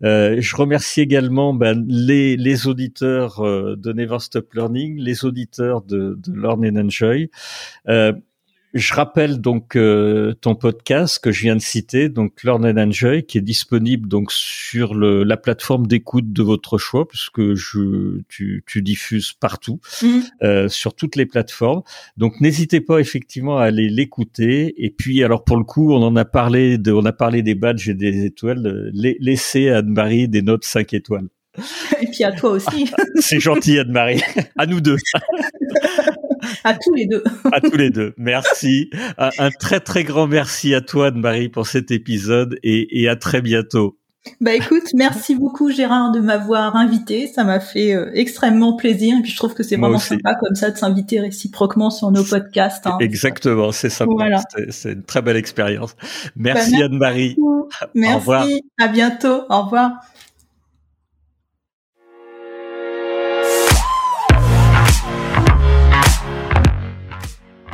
je 0.00 0.56
remercie 0.56 1.02
également 1.02 1.52
ben, 1.52 1.84
les, 1.88 2.38
les, 2.38 2.66
auditeurs 2.68 3.42
de 3.42 3.92
Never 3.92 4.18
Stop 4.20 4.54
Learning, 4.54 4.96
les 4.98 5.26
auditeurs 5.26 5.82
de, 5.82 6.18
de 6.18 6.32
Learn 6.40 6.64
and 6.64 6.86
Enjoy. 6.86 7.30
Je 8.74 8.92
rappelle 8.92 9.40
donc 9.40 9.76
euh, 9.76 10.34
ton 10.40 10.54
podcast 10.54 11.18
que 11.18 11.32
je 11.32 11.42
viens 11.42 11.56
de 11.56 11.60
citer, 11.60 12.10
donc 12.10 12.42
Learn 12.44 12.66
and 12.66 12.88
Enjoy, 12.88 13.22
qui 13.24 13.38
est 13.38 13.42
disponible 13.42 14.08
donc 14.08 14.30
sur 14.30 14.94
le, 14.94 15.24
la 15.24 15.38
plateforme 15.38 15.86
d'écoute 15.86 16.32
de 16.32 16.42
votre 16.42 16.76
choix, 16.76 17.08
puisque 17.08 17.54
je, 17.54 18.20
tu, 18.28 18.62
tu 18.66 18.82
diffuses 18.82 19.32
partout, 19.32 19.80
mhm. 20.02 20.22
euh, 20.42 20.68
sur 20.68 20.94
toutes 20.94 21.16
les 21.16 21.24
plateformes. 21.24 21.82
Donc 22.18 22.40
n'hésitez 22.40 22.82
pas 22.82 22.98
effectivement 22.98 23.58
à 23.58 23.64
aller 23.64 23.88
l'écouter. 23.88 24.74
Et 24.84 24.90
puis 24.90 25.24
alors 25.24 25.44
pour 25.44 25.56
le 25.56 25.64
coup, 25.64 25.92
on 25.94 26.02
en 26.02 26.14
a 26.16 26.26
parlé, 26.26 26.76
de, 26.76 26.92
on 26.92 27.06
a 27.06 27.12
parlé 27.12 27.42
des 27.42 27.54
badges 27.54 27.88
et 27.88 27.94
des 27.94 28.26
étoiles. 28.26 28.90
laissez 28.92 29.70
à 29.70 29.78
Anne-Marie 29.78 30.28
des 30.28 30.42
notes 30.42 30.64
5 30.64 30.92
étoiles. 30.92 31.28
Et 32.00 32.06
puis 32.06 32.24
à 32.24 32.32
toi 32.32 32.50
aussi. 32.50 32.90
C'est 33.16 33.40
gentil 33.40 33.78
Anne-Marie. 33.78 34.22
À 34.56 34.66
nous 34.66 34.80
deux. 34.80 34.98
à 36.64 36.74
tous 36.74 36.94
les 36.94 37.06
deux. 37.06 37.22
à 37.52 37.60
tous 37.60 37.76
les 37.76 37.90
deux. 37.90 38.14
Merci. 38.16 38.90
Un, 39.16 39.50
très 39.58 39.80
très 39.80 40.04
grand 40.04 40.26
merci 40.26 40.74
à 40.74 40.80
toi, 40.80 41.08
Anne-Marie, 41.08 41.48
pour 41.48 41.66
cet 41.66 41.90
épisode 41.90 42.58
et, 42.62 43.08
à 43.08 43.16
très 43.16 43.40
bientôt. 43.42 43.96
Bah 44.40 44.52
écoute, 44.52 44.82
merci 44.94 45.34
beaucoup 45.34 45.70
Gérard 45.70 46.12
de 46.12 46.20
m'avoir 46.20 46.76
invité, 46.76 47.28
ça 47.28 47.44
m'a 47.44 47.60
fait 47.60 47.94
euh, 47.94 48.10
extrêmement 48.12 48.76
plaisir 48.76 49.16
et 49.16 49.22
puis 49.22 49.30
je 49.30 49.36
trouve 49.36 49.54
que 49.54 49.62
c'est 49.62 49.76
vraiment 49.76 49.98
sympa 49.98 50.34
comme 50.34 50.54
ça 50.54 50.70
de 50.70 50.76
s'inviter 50.76 51.20
réciproquement 51.20 51.88
sur 51.88 52.10
nos 52.10 52.24
podcasts. 52.24 52.86
Hein. 52.86 52.98
Exactement, 53.00 53.72
c'est 53.72 53.88
sympa, 53.88 54.12
voilà. 54.14 54.42
c'est 54.68 54.92
une 54.92 55.04
très 55.04 55.22
belle 55.22 55.36
expérience. 55.36 55.96
Merci 56.36 56.72
bah, 56.72 56.86
Anne-Marie. 56.86 57.36
Merci, 57.94 58.14
au 58.14 58.18
revoir. 58.18 58.46
à 58.78 58.88
bientôt, 58.88 59.44
au 59.48 59.62
revoir. 59.62 59.92